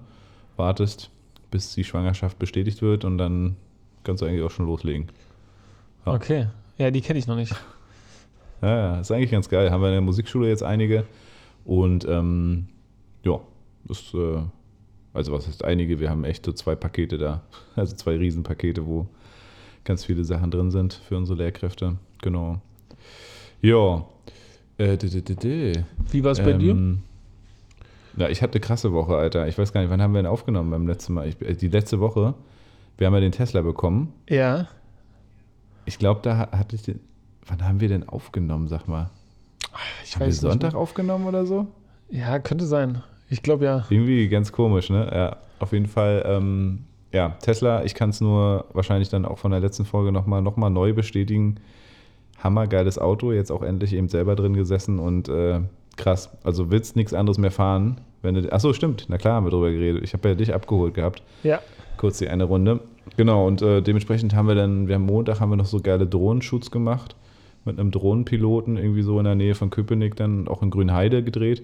Wartest, 0.55 1.09
bis 1.51 1.73
die 1.73 1.83
Schwangerschaft 1.83 2.39
bestätigt 2.39 2.81
wird 2.81 3.05
und 3.05 3.17
dann 3.17 3.55
kannst 4.03 4.21
du 4.21 4.25
eigentlich 4.25 4.43
auch 4.43 4.51
schon 4.51 4.65
loslegen. 4.65 5.07
Ja. 6.05 6.13
Okay. 6.13 6.47
Ja, 6.77 6.91
die 6.91 7.01
kenne 7.01 7.19
ich 7.19 7.27
noch 7.27 7.35
nicht. 7.35 7.53
Ja, 8.61 8.99
ist 9.01 9.11
eigentlich 9.11 9.31
ganz 9.31 9.49
geil. 9.49 9.71
Haben 9.71 9.81
wir 9.81 9.89
in 9.89 9.95
der 9.95 10.01
Musikschule 10.01 10.47
jetzt 10.47 10.63
einige. 10.63 11.05
Und 11.65 12.05
ähm, 12.07 12.67
ja, 13.23 13.39
das, 13.85 14.13
äh, 14.13 14.39
also 15.13 15.33
was 15.33 15.47
heißt 15.47 15.63
einige? 15.65 15.99
Wir 15.99 16.09
haben 16.09 16.23
echt 16.23 16.45
so 16.45 16.53
zwei 16.53 16.75
Pakete 16.75 17.17
da. 17.17 17.41
Also 17.75 17.95
zwei 17.95 18.15
Riesenpakete, 18.15 18.85
wo 18.85 19.07
ganz 19.83 20.05
viele 20.05 20.23
Sachen 20.23 20.51
drin 20.51 20.71
sind 20.71 20.93
für 20.93 21.17
unsere 21.17 21.39
Lehrkräfte. 21.39 21.97
Genau. 22.23 22.59
Ja. 23.61 24.05
Äh, 24.77 24.97
d 24.97 25.07
-d 25.07 25.21
-d 25.21 25.35
-d. 25.37 25.83
Wie 26.11 26.23
war 26.23 26.31
es 26.31 26.39
bei 26.41 26.53
dir? 26.53 26.71
Ähm, 26.71 27.01
Ja, 28.17 28.29
ich 28.29 28.41
hatte 28.41 28.53
eine 28.53 28.61
krasse 28.61 28.93
Woche, 28.93 29.15
Alter. 29.15 29.47
Ich 29.47 29.57
weiß 29.57 29.73
gar 29.73 29.81
nicht, 29.81 29.89
wann 29.89 30.01
haben 30.01 30.13
wir 30.13 30.21
denn 30.21 30.31
aufgenommen 30.31 30.69
beim 30.71 30.87
letzten 30.87 31.13
Mal? 31.13 31.27
Ich, 31.27 31.41
äh, 31.41 31.53
die 31.53 31.67
letzte 31.67 31.99
Woche. 31.99 32.33
Wir 32.97 33.07
haben 33.07 33.13
ja 33.13 33.19
den 33.19 33.31
Tesla 33.31 33.61
bekommen. 33.61 34.13
Ja. 34.29 34.67
Ich 35.85 35.97
glaube, 35.99 36.21
da 36.23 36.37
ha- 36.37 36.57
hatte 36.57 36.75
ich 36.75 36.83
den. 36.83 36.99
Wann 37.47 37.63
haben 37.65 37.81
wir 37.81 37.89
denn 37.89 38.07
aufgenommen, 38.07 38.67
sag 38.69 38.87
mal? 38.87 39.09
Ich 40.05 40.15
Haben 40.15 40.25
wir 40.27 40.31
Sonntag 40.33 40.75
aufgenommen 40.75 41.25
oder 41.25 41.45
so? 41.45 41.67
Ja, 42.09 42.39
könnte 42.39 42.65
sein. 42.65 43.01
Ich 43.29 43.41
glaube 43.41 43.65
ja. 43.65 43.83
Irgendwie 43.89 44.29
ganz 44.29 44.51
komisch, 44.51 44.89
ne? 44.89 45.09
Ja, 45.11 45.37
auf 45.59 45.73
jeden 45.73 45.87
Fall. 45.87 46.23
Ähm, 46.25 46.83
ja, 47.11 47.29
Tesla, 47.41 47.83
ich 47.83 47.95
kann 47.95 48.11
es 48.11 48.21
nur 48.21 48.65
wahrscheinlich 48.73 49.09
dann 49.09 49.25
auch 49.25 49.39
von 49.39 49.51
der 49.51 49.59
letzten 49.59 49.85
Folge 49.85 50.11
nochmal 50.11 50.41
noch 50.41 50.55
mal 50.55 50.69
neu 50.69 50.93
bestätigen. 50.93 51.55
Hammergeiles 52.43 52.99
Auto, 52.99 53.31
jetzt 53.31 53.51
auch 53.51 53.63
endlich 53.63 53.93
eben 53.93 54.09
selber 54.09 54.35
drin 54.35 54.53
gesessen 54.53 54.99
und 54.99 55.29
äh, 55.29 55.61
krass. 55.95 56.29
Also 56.43 56.71
willst 56.71 56.95
nichts 56.95 57.13
anderes 57.13 57.37
mehr 57.37 57.51
fahren, 57.51 58.01
wenn 58.21 58.35
du. 58.35 58.51
Achso, 58.51 58.73
stimmt, 58.73 59.05
na 59.07 59.17
klar 59.17 59.35
haben 59.35 59.45
wir 59.45 59.51
drüber 59.51 59.71
geredet. 59.71 60.03
Ich 60.03 60.13
habe 60.13 60.29
ja 60.29 60.35
dich 60.35 60.53
abgeholt 60.53 60.93
gehabt. 60.93 61.23
Ja. 61.43 61.59
kurz 61.97 62.17
die 62.17 62.27
eine 62.27 62.43
Runde. 62.43 62.79
Genau, 63.17 63.47
und 63.47 63.61
äh, 63.61 63.81
dementsprechend 63.81 64.33
haben 64.35 64.47
wir 64.47 64.55
dann, 64.55 64.87
wir 64.87 64.95
haben 64.95 65.05
Montag 65.05 65.39
haben 65.39 65.49
wir 65.49 65.55
noch 65.55 65.65
so 65.65 65.79
geile 65.79 66.07
Drohnenshoots 66.07 66.71
gemacht 66.71 67.15
mit 67.65 67.79
einem 67.79 67.91
Drohnenpiloten 67.91 68.77
irgendwie 68.77 69.03
so 69.03 69.17
in 69.19 69.25
der 69.25 69.35
Nähe 69.35 69.55
von 69.55 69.69
Köpenick 69.69 70.15
dann 70.15 70.47
auch 70.47 70.61
in 70.61 70.69
Grünheide 70.69 71.23
gedreht. 71.23 71.63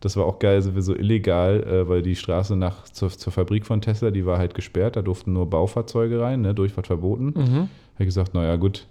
Das 0.00 0.16
war 0.16 0.26
auch 0.26 0.38
geil, 0.38 0.62
sind 0.62 0.74
wir 0.74 0.82
so 0.82 0.94
illegal, 0.94 1.62
äh, 1.64 1.88
weil 1.88 2.02
die 2.02 2.16
Straße 2.16 2.56
nach 2.56 2.84
zur, 2.84 3.10
zur 3.10 3.32
Fabrik 3.32 3.66
von 3.66 3.80
Tesla, 3.80 4.10
die 4.10 4.26
war 4.26 4.38
halt 4.38 4.54
gesperrt, 4.54 4.96
da 4.96 5.02
durften 5.02 5.32
nur 5.32 5.50
Baufahrzeuge 5.50 6.20
rein, 6.20 6.42
ne, 6.42 6.54
Durchfahrt 6.54 6.86
verboten. 6.86 7.34
Mhm. 7.36 7.54
Habe 7.54 7.68
ich 7.98 8.06
gesagt, 8.06 8.34
naja 8.34 8.56
gut, 8.56 8.86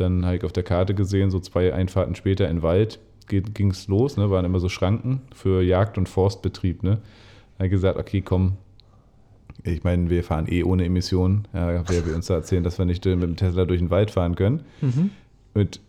dann 0.00 0.24
habe 0.24 0.36
ich 0.36 0.44
auf 0.44 0.52
der 0.52 0.62
Karte 0.62 0.94
gesehen, 0.94 1.30
so 1.30 1.40
zwei 1.40 1.72
Einfahrten 1.72 2.14
später 2.14 2.48
in 2.48 2.56
den 2.56 2.62
Wald, 2.62 2.98
ging 3.28 3.70
es 3.70 3.88
los, 3.88 4.16
ne? 4.16 4.30
waren 4.30 4.44
immer 4.44 4.60
so 4.60 4.68
Schranken 4.68 5.20
für 5.34 5.62
Jagd- 5.62 5.98
und 5.98 6.08
Forstbetrieb. 6.08 6.82
Ne? 6.82 6.98
Er 7.58 7.64
hat 7.64 7.70
gesagt, 7.70 7.98
okay, 7.98 8.22
komm, 8.22 8.56
ich 9.64 9.84
meine, 9.84 10.08
wir 10.08 10.24
fahren 10.24 10.46
eh 10.48 10.62
ohne 10.62 10.84
Emissionen. 10.84 11.46
Ja, 11.52 11.82
wer 11.88 12.06
will 12.06 12.14
uns 12.14 12.26
da 12.26 12.34
erzählen, 12.34 12.62
dass 12.62 12.78
wir 12.78 12.86
nicht 12.86 13.04
mit 13.04 13.22
dem 13.22 13.36
Tesla 13.36 13.64
durch 13.64 13.80
den 13.80 13.90
Wald 13.90 14.10
fahren 14.10 14.34
können? 14.34 14.62
Mhm. 14.80 15.10
Mit 15.54 15.80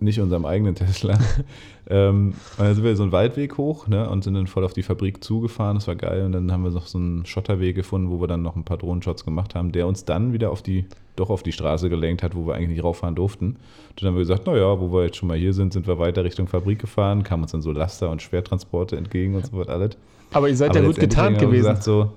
nicht 0.00 0.20
unserem 0.20 0.44
eigenen 0.44 0.74
Tesla. 0.74 1.18
ähm, 1.90 2.34
und 2.56 2.64
dann 2.64 2.74
sind 2.74 2.84
wir 2.84 2.96
so 2.96 3.02
einen 3.02 3.12
Waldweg 3.12 3.58
hoch 3.58 3.88
ne, 3.88 4.08
und 4.08 4.24
sind 4.24 4.34
dann 4.34 4.46
voll 4.46 4.64
auf 4.64 4.72
die 4.72 4.82
Fabrik 4.82 5.24
zugefahren. 5.24 5.76
Das 5.76 5.88
war 5.88 5.96
geil. 5.96 6.24
Und 6.24 6.32
dann 6.32 6.52
haben 6.52 6.62
wir 6.62 6.70
noch 6.70 6.86
so 6.86 6.98
einen 6.98 7.26
Schotterweg 7.26 7.74
gefunden, 7.74 8.10
wo 8.10 8.20
wir 8.20 8.28
dann 8.28 8.42
noch 8.42 8.56
ein 8.56 8.64
paar 8.64 8.76
Drohnenshots 8.76 9.24
gemacht 9.24 9.54
haben, 9.54 9.72
der 9.72 9.86
uns 9.86 10.04
dann 10.04 10.32
wieder 10.32 10.50
auf 10.50 10.62
die, 10.62 10.86
doch 11.16 11.30
auf 11.30 11.42
die 11.42 11.52
Straße 11.52 11.90
gelenkt 11.90 12.22
hat, 12.22 12.34
wo 12.34 12.46
wir 12.46 12.54
eigentlich 12.54 12.70
nicht 12.70 12.84
rauffahren 12.84 13.14
durften. 13.14 13.46
Und 13.46 14.02
dann 14.02 14.08
haben 14.08 14.14
wir 14.14 14.20
gesagt, 14.20 14.46
naja, 14.46 14.80
wo 14.80 14.92
wir 14.92 15.04
jetzt 15.04 15.16
schon 15.16 15.28
mal 15.28 15.36
hier 15.36 15.52
sind, 15.52 15.72
sind 15.72 15.86
wir 15.86 15.98
weiter 15.98 16.24
Richtung 16.24 16.46
Fabrik 16.46 16.78
gefahren, 16.78 17.24
kamen 17.24 17.42
uns 17.42 17.52
dann 17.52 17.62
so 17.62 17.72
Laster 17.72 18.10
und 18.10 18.22
Schwertransporte 18.22 18.96
entgegen 18.96 19.34
und 19.34 19.46
so 19.46 19.58
was 19.58 19.68
alles. 19.68 19.96
Aber 20.32 20.48
ihr 20.48 20.56
seid 20.56 20.70
Aber 20.70 20.80
ja 20.80 20.86
gut 20.86 20.96
getarnt 20.96 21.38
gewesen. 21.38 21.68
Gesagt, 21.68 21.82
so, 21.82 22.12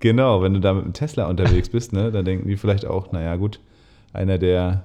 genau, 0.00 0.42
wenn 0.42 0.54
du 0.54 0.60
da 0.60 0.74
mit 0.74 0.84
dem 0.84 0.92
Tesla 0.92 1.28
unterwegs 1.28 1.68
bist, 1.68 1.92
ne, 1.92 2.10
dann 2.10 2.24
denken 2.24 2.48
die 2.48 2.56
vielleicht 2.56 2.86
auch, 2.86 3.12
naja 3.12 3.36
gut, 3.36 3.60
einer 4.12 4.38
der, 4.38 4.84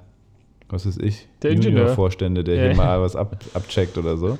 was 0.70 0.86
weiß 0.86 0.98
ich, 0.98 1.28
Der. 1.42 1.54
Junior-Vorstände, 1.54 2.44
der 2.44 2.56
Ja, 2.56 2.64
hier 2.68 2.76
mal 2.76 3.02
was 3.02 3.16
ab, 3.16 3.38
abcheckt 3.54 3.98
oder 3.98 4.18
so. 4.18 4.38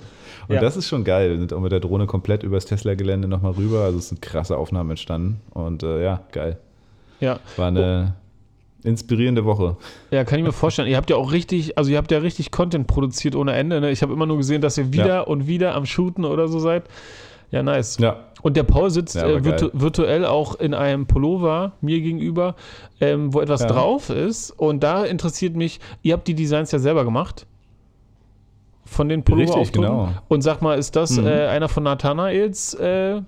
Und 0.48 0.56
Ja. 0.56 0.62
das 0.62 0.78
ist 0.78 0.88
schon 0.88 1.04
geil. 1.04 1.32
Wir 1.32 1.40
sind 1.40 1.54
auch 1.54 1.60
mit 1.60 1.72
der 1.72 1.80
Drohne 1.80 2.06
komplett 2.06 2.44
übers 2.44 2.66
Tesla-Gelände 2.66 3.28
nochmal 3.28 3.52
rüber. 3.54 3.82
Also 3.82 3.98
es 3.98 4.10
sind 4.10 4.22
krasse 4.22 4.58
Aufnahmen 4.58 4.92
entstanden. 4.92 5.42
Und 5.52 5.84
äh, 5.84 6.04
ja, 6.04 6.22
geil. 6.32 6.58
Ja. 7.20 7.40
War 7.58 7.68
eine 7.68 8.14
inspirierende 8.84 9.44
Woche. 9.44 9.76
Ja, 10.12 10.24
kann 10.24 10.40
ich 10.40 10.46
mir 10.46 10.54
vorstellen. 10.54 10.88
Ihr 10.88 10.98
habt 10.98 11.10
ja 11.10 11.16
auch 11.18 11.32
richtig, 11.32 11.78
also 11.78 11.92
ihr 11.92 11.98
habt 11.98 12.12
ja 12.12 12.20
richtig 12.20 12.52
Content 12.52 12.88
produziert 12.88 13.36
ohne 13.36 13.54
Ende. 13.54 13.82
Ne? 13.82 13.92
Ich 13.92 14.02
habe 14.02 14.14
immer 14.14 14.26
nur 14.26 14.38
gesehen, 14.38 14.62
dass 14.62 14.78
ihr 14.78 14.94
wieder 14.94 15.08
Ja. 15.08 15.22
und 15.22 15.48
wieder 15.48 15.76
am 15.76 15.86
Shooten 15.86 16.24
oder 16.26 16.48
so 16.48 16.60
seid. 16.60 16.84
Ja, 17.52 17.64
nice. 17.64 17.98
Ja, 18.00 18.26
Und 18.48 18.56
der 18.56 18.64
Paul 18.64 18.90
sitzt 18.92 19.16
Ja, 19.16 19.28
äh, 19.28 19.44
virtu 19.44 19.68
geil. 19.68 19.82
virtuell 19.82 20.26
auch 20.26 20.56
in 20.58 20.74
einem 20.74 21.06
Pullover 21.06 21.74
mir 21.82 22.00
gegenüber, 22.00 22.56
ähm, 23.02 23.34
wo 23.34 23.42
etwas 23.42 23.60
Ja. 23.64 23.68
drauf 23.68 24.10
ist. 24.10 24.52
Und 24.52 24.84
da 24.84 25.04
interessiert 25.04 25.58
mich, 25.58 25.82
ihr 26.02 26.14
habt 26.14 26.30
die 26.30 26.34
Designs 26.34 26.72
ja 26.72 26.80
selber 26.80 27.04
gemacht. 27.04 27.46
Von 28.86 29.10
den 29.10 29.24
Pullover 29.24 29.56
Richtig, 29.60 29.74
genau. 29.74 30.12
Und 30.30 30.44
sag 30.44 30.62
mal, 30.62 30.78
ist 30.80 30.96
das 30.96 31.18
Mhm. 31.20 31.28
äh, 31.28 31.48
einer 31.48 31.68
von 31.68 31.84
Nathanaels 31.84 32.74
äh, 32.76 33.22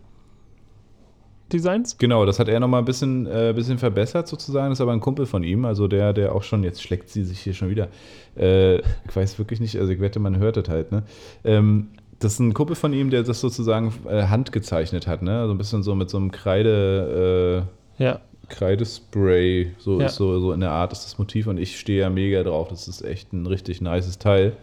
Designs? 1.52 1.98
Genau, 1.98 2.26
das 2.26 2.40
hat 2.40 2.48
er 2.48 2.58
nochmal 2.62 2.82
ein 2.82 2.86
bisschen, 2.86 3.26
äh, 3.28 3.52
bisschen 3.54 3.78
verbessert 3.78 4.26
sozusagen. 4.30 4.70
Das 4.70 4.78
ist 4.78 4.82
aber 4.82 4.94
ein 4.94 5.02
Kumpel 5.02 5.26
von 5.26 5.44
ihm, 5.44 5.66
also 5.66 5.90
der, 5.90 6.14
der 6.14 6.34
auch 6.34 6.44
schon, 6.44 6.64
jetzt 6.64 6.82
schlägt 6.82 7.10
sie 7.10 7.26
sich 7.26 7.40
hier 7.42 7.54
schon 7.54 7.70
wieder. 7.70 7.90
Äh, 8.38 8.78
ich 8.78 9.16
weiß 9.16 9.38
wirklich 9.38 9.60
nicht, 9.60 9.78
also 9.78 9.92
ich 9.92 10.00
wette, 10.00 10.20
man 10.20 10.38
hört 10.38 10.56
das 10.56 10.70
halt, 10.70 10.94
ne? 10.94 11.04
Ähm, 11.44 11.88
das 12.20 12.34
ist 12.34 12.40
ein 12.40 12.54
Kumpel 12.54 12.76
von 12.76 12.94
ihm, 12.94 13.10
der 13.10 13.24
das 13.24 13.40
sozusagen 13.42 13.94
äh, 14.10 14.24
handgezeichnet 14.24 15.08
hat, 15.08 15.22
ne? 15.22 15.46
So 15.46 15.52
ein 15.54 15.58
bisschen 15.58 15.84
so 15.84 15.96
mit 15.96 16.10
so 16.10 16.18
einem 16.18 16.32
Kreide, 16.32 17.66
Ja. 17.98 18.12
äh, 18.14 18.18
Kreidespray, 18.50 19.72
so 19.78 20.00
Ja. 20.00 20.08
ist 20.08 20.16
so, 20.16 20.40
so 20.40 20.52
in 20.54 20.60
der 20.60 20.72
Art 20.72 20.92
ist 20.92 21.06
das 21.06 21.18
Motiv 21.18 21.48
und 21.48 21.58
ich 21.58 21.80
stehe 21.80 22.02
ja 22.02 22.10
mega 22.10 22.44
drauf. 22.44 22.68
Das 22.70 22.88
ist 22.88 23.02
echt 23.04 23.32
ein 23.34 23.46
richtig 23.46 23.82
nices 23.82 24.18
Teil. 24.20 24.54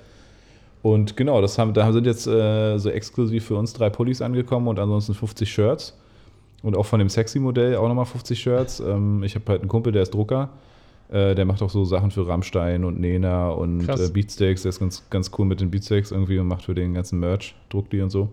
Und 0.82 1.16
genau, 1.16 1.40
das 1.40 1.58
haben, 1.58 1.72
da 1.74 1.92
sind 1.92 2.06
jetzt 2.06 2.26
äh, 2.26 2.78
so 2.78 2.90
exklusiv 2.90 3.46
für 3.46 3.56
uns 3.56 3.72
drei 3.72 3.90
Pullis 3.90 4.22
angekommen 4.22 4.68
und 4.68 4.78
ansonsten 4.78 5.14
50 5.14 5.50
Shirts. 5.52 5.96
Und 6.62 6.76
auch 6.76 6.86
von 6.86 6.98
dem 6.98 7.08
Sexy-Modell 7.08 7.76
auch 7.76 7.88
nochmal 7.88 8.06
50 8.06 8.38
Shirts. 8.40 8.80
Ähm, 8.80 9.22
ich 9.22 9.34
habe 9.34 9.44
halt 9.48 9.60
einen 9.62 9.68
Kumpel, 9.68 9.92
der 9.92 10.02
ist 10.02 10.14
Drucker. 10.14 10.50
Äh, 11.08 11.34
der 11.34 11.44
macht 11.44 11.62
auch 11.62 11.70
so 11.70 11.84
Sachen 11.84 12.10
für 12.10 12.26
Rammstein 12.26 12.84
und 12.84 12.98
Nena 12.98 13.50
und 13.50 13.88
äh, 13.88 14.08
Beatsteaks. 14.12 14.62
Der 14.62 14.70
ist 14.70 14.80
ganz, 14.80 15.08
ganz 15.08 15.30
cool 15.38 15.46
mit 15.46 15.60
den 15.60 15.70
Beatsteaks 15.70 16.10
irgendwie 16.10 16.38
und 16.38 16.48
macht 16.48 16.64
für 16.64 16.74
den 16.74 16.94
ganzen 16.94 17.20
Merch, 17.20 17.54
druckt 17.68 17.92
die 17.92 18.00
und 18.00 18.10
so. 18.10 18.28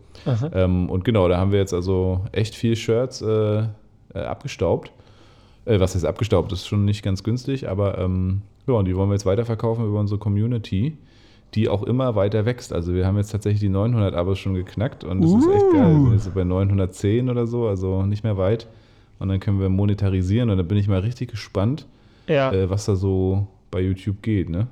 Ähm, 0.54 0.90
und 0.90 1.06
genau, 1.06 1.28
da 1.28 1.38
haben 1.38 1.52
wir 1.52 1.60
jetzt 1.60 1.74
also 1.74 2.22
echt 2.32 2.56
viel 2.56 2.76
Shirts 2.76 3.22
äh, 3.22 3.64
äh, 4.14 4.20
abgestaubt. 4.20 4.92
Äh, 5.66 5.80
was 5.80 5.96
heißt 5.96 6.06
abgestaubt? 6.06 6.52
Das 6.52 6.60
ist 6.60 6.68
schon 6.68 6.86
nicht 6.86 7.04
ganz 7.04 7.24
günstig, 7.24 7.70
aber 7.70 7.98
ähm, 7.98 8.42
ja, 8.68 8.74
und 8.74 8.86
die 8.86 8.96
wollen 8.96 9.10
wir 9.10 9.14
jetzt 9.14 9.26
weiterverkaufen 9.26 9.86
über 9.86 10.00
unsere 10.00 10.20
Community, 10.20 10.98
die 11.54 11.70
auch 11.70 11.84
immer 11.84 12.16
weiter 12.16 12.46
wächst. 12.46 12.74
Also 12.74 12.94
wir 12.94 13.06
haben 13.06 13.18
jetzt 13.18 13.32
tatsächlich 13.32 13.60
die 13.60 13.70
900 13.70 14.16
Abos 14.16 14.40
schon 14.40 14.54
geknackt 14.56 15.04
und 15.04 15.22
das 15.22 15.32
ist 15.32 15.48
echt 15.48 15.72
geil. 15.74 15.94
Wir 15.94 16.04
sind 16.04 16.14
jetzt 16.14 16.34
bei 16.34 16.44
910 16.44 17.30
oder 17.30 17.46
so, 17.46 17.68
also 17.68 18.06
nicht 18.06 18.24
mehr 18.24 18.38
weit. 18.38 18.68
Und 19.20 19.30
dann 19.30 19.40
können 19.40 19.60
wir 19.60 19.70
monetarisieren 19.70 20.50
und 20.50 20.58
da 20.58 20.64
bin 20.64 20.78
ich 20.78 20.88
mal 20.88 21.00
richtig 21.00 21.30
gespannt, 21.32 21.86
Ja. 22.28 22.52
äh, 22.52 22.70
was 22.70 22.86
da 22.86 22.96
so 22.96 23.48
bei 23.72 23.82
YouTube 23.82 24.22
geht, 24.22 24.50
ne? 24.50 24.68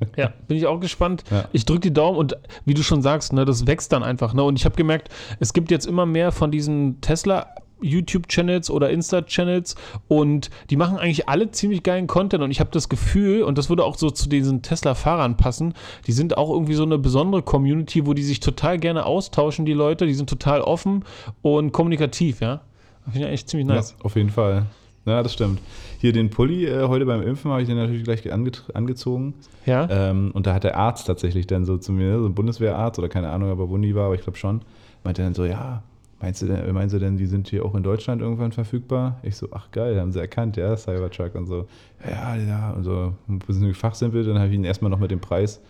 Ja, 0.16 0.32
bin 0.48 0.56
ich 0.56 0.66
auch 0.66 0.80
gespannt. 0.80 1.24
Ja. 1.30 1.48
Ich 1.52 1.64
drücke 1.64 1.80
die 1.80 1.92
Daumen 1.92 2.18
und 2.18 2.36
wie 2.64 2.74
du 2.74 2.82
schon 2.82 3.00
sagst, 3.00 3.32
ne, 3.32 3.44
das 3.44 3.66
wächst 3.66 3.92
dann 3.92 4.02
einfach. 4.02 4.34
Ne? 4.34 4.42
Und 4.42 4.58
ich 4.58 4.64
habe 4.64 4.74
gemerkt, 4.74 5.08
es 5.40 5.52
gibt 5.52 5.70
jetzt 5.70 5.86
immer 5.86 6.04
mehr 6.04 6.32
von 6.32 6.50
diesen 6.50 7.00
Tesla 7.00 7.54
YouTube-Channels 7.80 8.70
oder 8.70 8.90
Insta-Channels 8.90 9.74
und 10.08 10.50
die 10.70 10.76
machen 10.76 10.96
eigentlich 10.96 11.28
alle 11.28 11.50
ziemlich 11.50 11.82
geilen 11.82 12.06
Content 12.06 12.42
und 12.42 12.50
ich 12.50 12.60
habe 12.60 12.70
das 12.72 12.88
Gefühl, 12.88 13.42
und 13.42 13.58
das 13.58 13.68
würde 13.68 13.84
auch 13.84 13.96
so 13.96 14.10
zu 14.10 14.28
diesen 14.28 14.62
Tesla-Fahrern 14.62 15.36
passen, 15.36 15.74
die 16.06 16.12
sind 16.12 16.38
auch 16.38 16.50
irgendwie 16.50 16.74
so 16.74 16.84
eine 16.84 16.98
besondere 16.98 17.42
Community, 17.42 18.06
wo 18.06 18.14
die 18.14 18.22
sich 18.22 18.40
total 18.40 18.78
gerne 18.78 19.04
austauschen, 19.04 19.66
die 19.66 19.74
Leute, 19.74 20.06
die 20.06 20.14
sind 20.14 20.30
total 20.30 20.62
offen 20.62 21.04
und 21.42 21.72
kommunikativ, 21.72 22.40
ja. 22.40 22.62
Finde 23.04 23.18
ich 23.18 23.26
eigentlich 23.26 23.46
ziemlich 23.46 23.68
nice. 23.68 23.94
Ja, 23.98 24.04
auf 24.04 24.16
jeden 24.16 24.30
Fall. 24.30 24.64
Ja, 25.06 25.22
das 25.22 25.34
stimmt. 25.34 25.60
Hier 25.98 26.12
den 26.12 26.30
Pulli 26.30 26.64
äh, 26.66 26.88
heute 26.88 27.04
beim 27.04 27.22
Impfen 27.22 27.50
habe 27.50 27.60
ich 27.60 27.68
den 27.68 27.76
natürlich 27.76 28.04
gleich 28.04 28.32
ange 28.32 28.52
angezogen. 28.72 29.34
Ja, 29.66 29.86
Ähm, 29.90 30.30
und 30.32 30.46
da 30.46 30.54
hat 30.54 30.64
der 30.64 30.76
Arzt 30.76 31.06
tatsächlich 31.06 31.46
dann 31.46 31.64
so 31.64 31.76
zu 31.76 31.92
mir, 31.92 32.18
so 32.18 32.26
ein 32.26 32.34
Bundeswehrarzt 32.34 32.98
oder 32.98 33.08
keine 33.08 33.30
Ahnung, 33.30 33.50
ob 33.50 33.58
er 33.58 33.68
Wundi 33.68 33.94
war, 33.94 34.06
aber 34.06 34.14
ich 34.14 34.22
glaube 34.22 34.38
schon, 34.38 34.62
meinte 35.02 35.22
dann 35.22 35.34
so, 35.34 35.44
ja, 35.44 35.82
meinst 36.20 36.40
du 36.40 36.46
denn, 36.46 36.72
meinst 36.72 36.94
du 36.94 36.98
denn, 36.98 37.18
die 37.18 37.26
sind 37.26 37.48
hier 37.48 37.66
auch 37.66 37.74
in 37.74 37.82
Deutschland 37.82 38.22
irgendwann 38.22 38.52
verfügbar? 38.52 39.18
Ich 39.22 39.36
so, 39.36 39.48
ach 39.52 39.70
geil, 39.72 40.00
haben 40.00 40.12
sie 40.12 40.20
erkannt, 40.20 40.56
ja, 40.56 40.74
Cybertruck 40.76 41.34
und 41.34 41.46
so. 41.46 41.66
Ja, 42.08 42.34
ja, 42.36 42.70
und 42.70 42.84
so 42.84 43.12
ein 43.28 43.40
bisschen 43.40 43.74
fachsimpel, 43.74 44.24
dann 44.24 44.38
habe 44.38 44.48
ich 44.48 44.54
ihn 44.54 44.64
erstmal 44.64 44.90
noch 44.90 44.98
mit 45.00 45.10
dem 45.10 45.20
Preis 45.20 45.60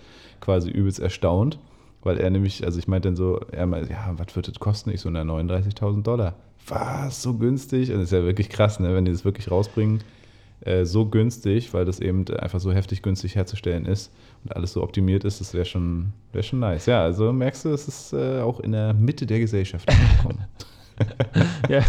quasi 0.40 0.70
übelst 0.70 1.00
erstaunt, 1.00 1.58
weil 2.04 2.18
er 2.18 2.30
nämlich, 2.30 2.64
also 2.64 2.78
ich 2.78 2.86
meinte 2.86 3.08
dann 3.08 3.16
so, 3.16 3.40
er 3.50 3.66
meinte, 3.66 3.90
ja, 3.90 4.14
was 4.16 4.36
wird 4.36 4.48
das 4.48 4.58
kosten? 4.60 4.90
Ich 4.90 5.00
so, 5.00 5.10
na, 5.10 5.22
39.000 5.22 6.02
Dollar. 6.02 6.34
Was, 6.66 7.22
so 7.22 7.34
günstig? 7.34 7.90
Und 7.90 7.96
das 7.96 8.04
ist 8.04 8.12
ja 8.12 8.22
wirklich 8.22 8.48
krass, 8.48 8.80
ne, 8.80 8.94
wenn 8.94 9.04
die 9.04 9.12
das 9.12 9.24
wirklich 9.24 9.50
rausbringen 9.50 10.00
äh, 10.64 10.84
so 10.84 11.06
günstig, 11.06 11.74
weil 11.74 11.84
das 11.84 12.00
eben 12.00 12.26
einfach 12.38 12.60
so 12.60 12.72
heftig 12.72 13.02
günstig 13.02 13.36
herzustellen 13.36 13.86
ist 13.86 14.10
und 14.44 14.56
alles 14.56 14.72
so 14.72 14.82
optimiert 14.82 15.24
ist, 15.24 15.40
das 15.40 15.52
wäre 15.54 15.64
schon, 15.64 16.12
wär 16.32 16.42
schon 16.42 16.60
nice. 16.60 16.86
Ja, 16.86 17.02
also 17.02 17.32
merkst 17.32 17.64
du, 17.64 17.70
es 17.70 17.86
ist 17.86 18.12
äh, 18.12 18.40
auch 18.40 18.60
in 18.60 18.72
der 18.72 18.94
Mitte 18.94 19.26
der 19.26 19.40
Gesellschaft 19.40 19.88
angekommen. 19.88 20.44
Ja, 21.68 21.80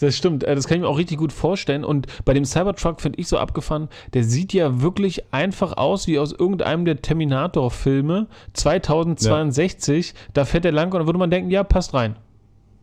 das 0.00 0.16
stimmt. 0.16 0.44
Äh, 0.44 0.54
Das 0.54 0.66
kann 0.68 0.76
ich 0.78 0.82
mir 0.82 0.88
auch 0.88 0.98
richtig 0.98 1.18
gut 1.18 1.32
vorstellen. 1.32 1.84
Und 1.84 2.06
bei 2.24 2.34
dem 2.34 2.44
Cybertruck 2.44 3.00
finde 3.00 3.18
ich 3.18 3.28
so 3.28 3.36
abgefahren, 3.38 3.88
der 4.14 4.24
sieht 4.24 4.52
ja 4.52 4.80
wirklich 4.80 5.24
einfach 5.32 5.76
aus 5.76 6.06
wie 6.06 6.18
aus 6.18 6.32
irgendeinem 6.32 6.84
der 6.84 7.02
Terminator-Filme 7.02 8.26
2062. 8.54 10.14
Da 10.34 10.44
fährt 10.44 10.64
er 10.64 10.72
lang 10.72 10.92
und 10.92 10.98
dann 11.00 11.06
würde 11.06 11.18
man 11.18 11.30
denken, 11.30 11.50
ja, 11.50 11.64
passt 11.64 11.94
rein. 11.94 12.16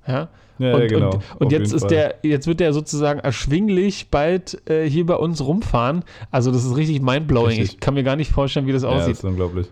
Ja. 0.07 0.29
Ja, 0.57 0.73
und, 0.73 0.81
ja, 0.83 0.87
genau. 0.87 1.09
und, 1.09 1.21
und 1.39 1.51
jetzt 1.51 1.73
ist 1.73 1.81
Fall. 1.81 1.89
der, 1.89 2.15
jetzt 2.23 2.47
wird 2.47 2.61
der 2.61 2.71
sozusagen 2.71 3.19
erschwinglich 3.19 4.07
bald 4.09 4.61
äh, 4.69 4.89
hier 4.89 5.05
bei 5.05 5.15
uns 5.15 5.43
rumfahren. 5.45 6.03
Also 6.31 6.49
das 6.49 6.63
ist 6.63 6.77
richtig 6.77 7.01
mindblowing. 7.01 7.47
Richtig. 7.59 7.73
Ich 7.73 7.79
kann 7.81 7.93
mir 7.93 8.03
gar 8.03 8.15
nicht 8.15 8.31
vorstellen, 8.31 8.65
wie 8.65 8.71
das 8.71 8.83
Ja, 8.83 8.91
das 8.91 9.01
aussieht. 9.01 9.17
ist 9.17 9.23
unglaublich. 9.25 9.67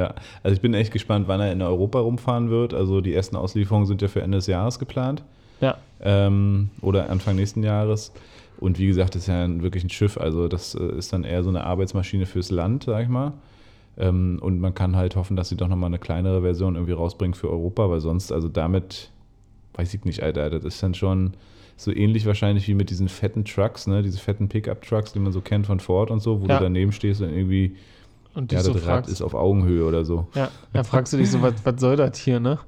Ja, 0.00 0.14
also 0.42 0.54
ich 0.54 0.62
bin 0.62 0.72
echt 0.72 0.92
gespannt, 0.92 1.28
wann 1.28 1.40
er 1.40 1.52
in 1.52 1.60
Europa 1.60 2.00
rumfahren 2.00 2.48
wird. 2.48 2.72
Also 2.72 3.02
die 3.02 3.12
ersten 3.14 3.36
Auslieferungen 3.36 3.86
sind 3.86 4.00
ja 4.00 4.08
für 4.08 4.22
Ende 4.22 4.38
des 4.38 4.46
Jahres 4.46 4.78
geplant. 4.78 5.22
Ja. 5.60 5.76
ähm, 6.00 6.70
oder 6.80 7.10
Anfang 7.10 7.36
nächsten 7.36 7.62
Jahres. 7.62 8.12
Und 8.58 8.78
wie 8.78 8.86
gesagt, 8.86 9.14
das 9.14 9.22
ist 9.22 9.28
ja 9.28 9.46
wirklich 9.62 9.84
ein 9.84 9.90
Schiff. 9.90 10.16
Also 10.16 10.48
das 10.48 10.74
äh, 10.74 10.96
ist 10.96 11.12
dann 11.12 11.24
eher 11.24 11.42
so 11.42 11.50
eine 11.50 11.64
Arbeitsmaschine 11.64 12.24
fürs 12.24 12.50
Land, 12.50 12.84
sag 12.84 13.02
ich 13.02 13.08
mal. 13.10 13.34
Ähm, 13.98 14.38
und 14.40 14.58
man 14.58 14.74
kann 14.74 14.96
halt 14.96 15.16
hoffen, 15.16 15.36
dass 15.36 15.50
sie 15.50 15.56
doch 15.56 15.68
nochmal 15.68 15.88
eine 15.88 15.98
kleinere 15.98 16.40
Version 16.40 16.76
irgendwie 16.76 16.92
rausbringen 16.94 17.34
für 17.34 17.50
Europa, 17.50 17.90
weil 17.90 18.00
sonst, 18.00 18.32
also 18.32 18.48
damit, 18.48 19.10
weiß 19.74 19.92
ich 19.92 20.04
nicht, 20.06 20.22
Alter, 20.22 20.48
das 20.48 20.64
ist 20.64 20.82
dann 20.82 20.94
schon 20.94 21.34
so 21.76 21.92
ähnlich 21.94 22.24
wahrscheinlich 22.24 22.66
wie 22.68 22.74
mit 22.74 22.88
diesen 22.88 23.08
fetten 23.08 23.44
Trucks, 23.44 23.86
ne, 23.86 24.02
diese 24.02 24.18
fetten 24.18 24.48
Pickup-Trucks, 24.48 25.12
die 25.12 25.18
man 25.18 25.32
so 25.32 25.42
kennt 25.42 25.66
von 25.66 25.78
Ford 25.80 26.10
und 26.10 26.20
so, 26.20 26.40
wo 26.40 26.46
Ja. 26.46 26.56
du 26.58 26.64
daneben 26.64 26.92
stehst 26.92 27.20
und 27.20 27.30
irgendwie, 27.30 27.76
Und 28.34 28.52
ja, 28.52 28.58
dich 28.58 28.66
das 28.72 28.82
so 28.82 28.88
Rad 28.88 28.96
fragst, 29.04 29.10
ist 29.10 29.22
auf 29.22 29.34
Augenhöhe 29.34 29.84
oder 29.84 30.04
so. 30.04 30.26
ja, 30.34 30.48
dann 30.72 30.84
fragst 30.84 31.12
du 31.12 31.16
dich 31.16 31.30
so, 31.30 31.42
was, 31.42 31.54
was 31.64 31.80
soll 31.80 31.96
das 31.96 32.16
hier, 32.18 32.38
ne? 32.40 32.58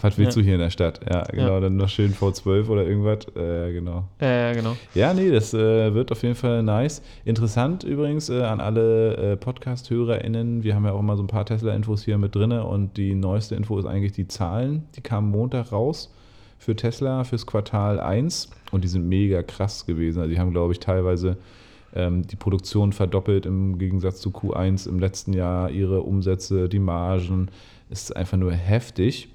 Was 0.00 0.16
willst 0.16 0.36
Ja. 0.36 0.40
du 0.40 0.44
hier 0.46 0.54
in 0.54 0.60
der 0.60 0.70
Stadt? 0.70 1.00
Ja, 1.08 1.24
genau, 1.24 1.52
Ja. 1.54 1.60
dann 1.60 1.76
noch 1.76 1.88
schön 1.90 2.14
V12 2.14 2.66
oder 2.70 2.86
irgendwas. 2.86 3.26
Äh, 3.36 3.72
genau. 3.74 4.04
Ja, 4.22 4.30
ja, 4.48 4.52
genau. 4.54 4.74
Ja, 4.94 5.12
nee, 5.12 5.30
das 5.30 5.52
äh, 5.52 5.92
wird 5.92 6.10
auf 6.10 6.22
jeden 6.22 6.34
Fall 6.34 6.62
nice. 6.62 7.02
Interessant 7.26 7.84
übrigens 7.84 8.30
äh, 8.30 8.40
an 8.42 8.60
alle 8.60 9.32
äh, 9.32 9.36
Podcast-HörerInnen. 9.36 10.62
Wir 10.62 10.74
haben 10.74 10.86
ja 10.86 10.92
auch 10.92 11.00
immer 11.00 11.16
so 11.16 11.22
ein 11.22 11.26
paar 11.26 11.44
Tesla-Infos 11.44 12.04
hier 12.04 12.16
mit 12.18 12.34
drin 12.34 12.52
und 12.52 12.96
die 12.96 13.14
neueste 13.14 13.54
Info 13.54 13.78
ist 13.78 13.84
eigentlich 13.84 14.12
die 14.12 14.26
Zahlen. 14.28 14.84
Die 14.96 15.02
kamen 15.02 15.30
Montag 15.30 15.72
raus 15.72 16.12
für 16.58 16.74
Tesla 16.74 17.24
fürs 17.24 17.46
Quartal 17.46 18.00
1 18.00 18.50
und 18.70 18.84
die 18.84 18.88
sind 18.88 19.06
mega 19.08 19.42
krass 19.42 19.84
gewesen. 19.84 20.20
Also 20.20 20.32
die 20.32 20.38
haben, 20.40 20.52
glaube 20.52 20.72
ich, 20.72 20.80
teilweise 20.80 21.36
ähm, 21.94 22.26
die 22.26 22.36
Produktion 22.36 22.92
verdoppelt 22.92 23.46
im 23.46 23.78
Gegensatz 23.78 24.20
zu 24.20 24.30
Q1 24.30 24.88
im 24.88 24.98
letzten 24.98 25.32
Jahr, 25.32 25.70
ihre 25.70 26.02
Umsätze, 26.02 26.68
die 26.68 26.78
Margen. 26.78 27.50
Es 27.90 28.04
ist 28.04 28.16
einfach 28.16 28.38
nur 28.38 28.52
heftig. 28.52 29.28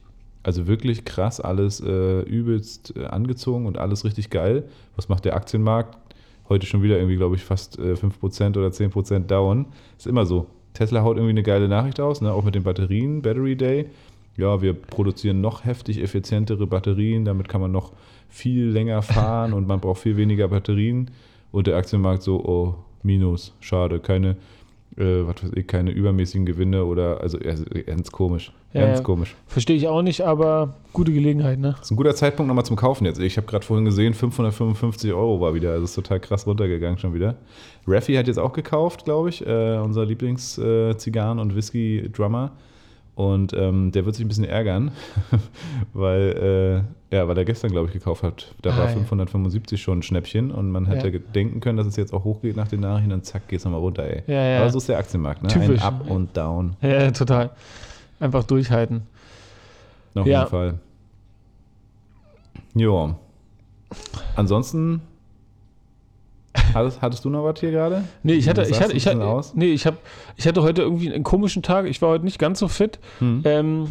Also 0.44 0.66
wirklich 0.66 1.04
krass, 1.04 1.42
alles 1.42 1.82
äh, 1.82 2.22
übelst 2.22 2.96
äh, 2.96 3.06
angezogen 3.06 3.66
und 3.66 3.78
alles 3.78 4.06
richtig 4.06 4.30
geil. 4.30 4.64
Was 4.96 5.10
macht 5.10 5.26
der 5.26 5.36
Aktienmarkt? 5.36 5.98
Heute 6.50 6.66
schon 6.66 6.82
wieder 6.82 6.96
irgendwie, 6.98 7.18
glaube 7.18 7.36
ich, 7.36 7.44
fast 7.44 7.78
äh, 7.78 7.94
5% 7.94 8.58
oder 8.58 8.70
10% 8.70 9.20
down. 9.28 9.66
Ist 9.98 10.08
immer 10.08 10.26
so. 10.26 10.48
Tesla 10.74 11.04
haut 11.04 11.18
irgendwie 11.18 11.32
eine 11.32 11.44
geile 11.44 11.68
Nachricht 11.68 12.00
aus, 12.00 12.22
ne? 12.22 12.32
auch 12.32 12.44
mit 12.44 12.56
den 12.56 12.64
Batterien, 12.64 13.22
Battery 13.22 13.56
Day. 13.56 13.88
Ja, 14.38 14.62
wir 14.62 14.74
produzieren 14.74 15.42
noch 15.42 15.66
heftig 15.66 16.02
effizientere 16.02 16.68
Batterien, 16.68 17.26
damit 17.26 17.50
kann 17.50 17.60
man 17.60 17.72
noch 17.72 17.92
viel 18.30 18.66
länger 18.66 19.02
fahren 19.02 19.54
und 19.54 19.68
man 19.68 19.80
braucht 19.80 20.02
viel 20.02 20.16
weniger 20.16 20.48
Batterien. 20.48 21.10
Und 21.52 21.68
der 21.68 21.78
Aktienmarkt 21.78 22.24
so, 22.24 22.44
oh, 22.44 22.76
Minus, 23.04 23.54
schade, 23.60 24.00
keine, 24.00 24.36
äh, 24.98 25.26
was 25.26 25.44
weiß 25.44 25.52
ich, 25.56 25.68
keine 25.68 25.92
übermäßigen 25.92 26.46
Gewinne 26.46 26.84
oder, 26.86 27.22
also, 27.22 27.38
ganz 27.86 28.12
komisch, 28.12 28.52
ganz 28.74 29.00
ja. 29.00 29.04
komisch. 29.04 29.36
Verstehe 29.48 29.76
ich 29.76 29.88
auch 29.88 30.02
nicht, 30.02 30.22
aber 30.22 30.76
gute 30.94 31.14
Gelegenheit, 31.14 31.60
ne? 31.60 31.76
Das 31.78 31.86
ist 31.86 31.92
ein 31.92 31.96
guter 31.96 32.16
Zeitpunkt 32.16 32.48
nochmal 32.48 32.66
zum 32.66 32.76
Kaufen 32.76 33.06
jetzt. 33.06 33.20
Ich 33.20 33.38
habe 33.38 33.48
gerade 33.48 33.66
vorhin 33.66 33.86
gesehen, 33.86 34.14
555 34.14 35.14
Euro 35.14 35.40
war 35.40 35.54
wieder. 35.54 35.72
Also 35.72 35.86
ist 35.86 35.96
total 35.96 36.20
krass 36.20 36.46
runtergegangen 36.46 36.98
schon 36.98 37.14
wieder. 37.14 37.36
Raffi 37.88 38.16
hat 38.16 38.28
jetzt 38.28 38.40
auch 38.40 38.54
gekauft, 38.54 39.06
glaube 39.06 39.30
ich, 39.30 39.46
äh, 39.46 39.78
unser 39.78 40.06
Lieblings-Zigarren- 40.06 41.40
und 41.40 41.56
Whisky-Drummer. 41.56 42.52
Und 43.18 43.52
ähm, 43.54 43.92
der 43.92 44.06
wird 44.06 44.14
sich 44.14 44.24
ein 44.24 44.28
bisschen 44.28 44.44
ärgern, 44.46 44.92
weil, 45.94 46.84
äh, 47.12 47.16
ja, 47.16 47.28
weil 47.28 47.36
er 47.36 47.46
gestern, 47.46 47.72
glaube 47.72 47.88
ich, 47.88 47.94
gekauft 47.94 48.22
hat. 48.22 48.54
Da 48.62 48.70
Ah, 48.70 48.78
war 48.78 48.84
ja. 48.86 48.92
575 48.92 49.82
schon 49.82 50.00
ein 50.00 50.04
Schnäppchen 50.04 50.52
und 50.52 50.70
man 50.70 50.86
hätte 50.86 51.10
Ja. 51.10 51.18
denken 51.34 51.60
können, 51.60 51.78
dass 51.80 51.88
es 51.88 51.96
jetzt 51.96 52.14
auch 52.14 52.24
hochgeht 52.24 52.56
nach 52.56 52.68
den 52.68 52.82
Nachrichten 52.82 53.12
und 53.12 53.26
zack, 53.26 53.48
geht 53.48 53.58
es 53.58 53.66
nochmal 53.66 53.82
runter, 53.82 54.04
ey. 54.04 54.22
Ja, 54.28 54.44
ja. 54.44 54.60
Aber 54.62 54.70
so 54.70 54.78
ist 54.78 54.88
der 54.88 55.00
Aktienmarkt, 55.00 55.42
ne? 55.42 55.50
Typisch. 55.50 55.82
Ein 55.82 55.88
Up 55.96 56.10
und 56.12 56.38
Down. 56.38 56.76
Ja, 56.80 57.10
total. 57.10 57.50
Einfach 58.20 58.44
durchhalten. 58.44 59.02
Auf 60.14 60.28
jeden 60.28 60.46
Fall. 60.48 60.76
Jo. 62.76 63.16
Ansonsten, 64.36 65.02
hattest, 66.74 67.02
hattest 67.02 67.26
du 67.26 67.30
noch 67.30 67.44
was 67.44 67.60
hier 67.60 67.72
gerade? 67.72 68.04
Nee, 68.24 68.34
ich 68.34 68.48
hatte, 68.50 68.64
ich 68.64 68.80
hatte, 68.80 68.94
ich 68.94 69.08
hatte, 69.08 69.26
aus. 69.26 69.54
nee, 69.56 69.72
ich 69.72 69.86
hab, 69.86 69.98
ich 70.36 70.48
hatte 70.48 70.62
heute 70.62 70.82
irgendwie 70.82 71.12
einen 71.14 71.24
komischen 71.24 71.64
Tag. 71.64 71.86
Ich 71.88 72.02
war 72.02 72.10
heute 72.10 72.26
nicht 72.26 72.40
ganz 72.40 72.60
so 72.60 72.68
fit. 72.68 73.00
Hm. 73.20 73.42
Ähm, 73.46 73.88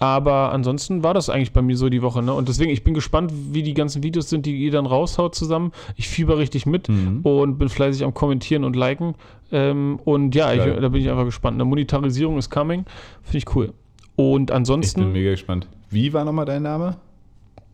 aber 0.00 0.52
ansonsten 0.52 1.02
war 1.02 1.12
das 1.12 1.28
eigentlich 1.28 1.52
bei 1.52 1.60
mir 1.62 1.76
so 1.76 1.88
die 1.88 2.02
Woche. 2.02 2.22
Ne? 2.22 2.32
Und 2.32 2.48
deswegen, 2.48 2.70
ich 2.70 2.84
bin 2.84 2.94
gespannt, 2.94 3.32
wie 3.50 3.64
die 3.64 3.74
ganzen 3.74 4.02
Videos 4.04 4.30
sind, 4.30 4.46
die 4.46 4.56
ihr 4.56 4.70
dann 4.70 4.86
raushaut 4.86 5.34
zusammen. 5.34 5.72
Ich 5.96 6.08
fieber 6.08 6.38
richtig 6.38 6.66
mit 6.66 6.88
Mhm. 6.88 7.20
und 7.22 7.58
bin 7.58 7.68
fleißig 7.68 8.04
am 8.04 8.14
Kommentieren 8.14 8.62
und 8.62 8.76
Liken. 8.76 9.14
Ähm, 9.50 9.98
und 10.04 10.34
ja, 10.36 10.52
ich, 10.52 10.60
da 10.62 10.88
bin 10.88 11.02
ich 11.02 11.10
einfach 11.10 11.24
gespannt. 11.24 11.54
Eine 11.56 11.64
Monetarisierung 11.64 12.38
ist 12.38 12.48
coming. 12.50 12.84
Finde 13.22 13.38
ich 13.38 13.56
cool. 13.56 13.72
Und 14.14 14.42
Ich 14.42 14.46
bin 14.46 14.56
ansonsten. 14.56 15.12
mega 15.12 15.30
gespannt. 15.30 15.66
Wie 15.90 16.12
war 16.12 16.24
nochmal 16.24 16.44
dein 16.44 16.62
Name? 16.62 16.96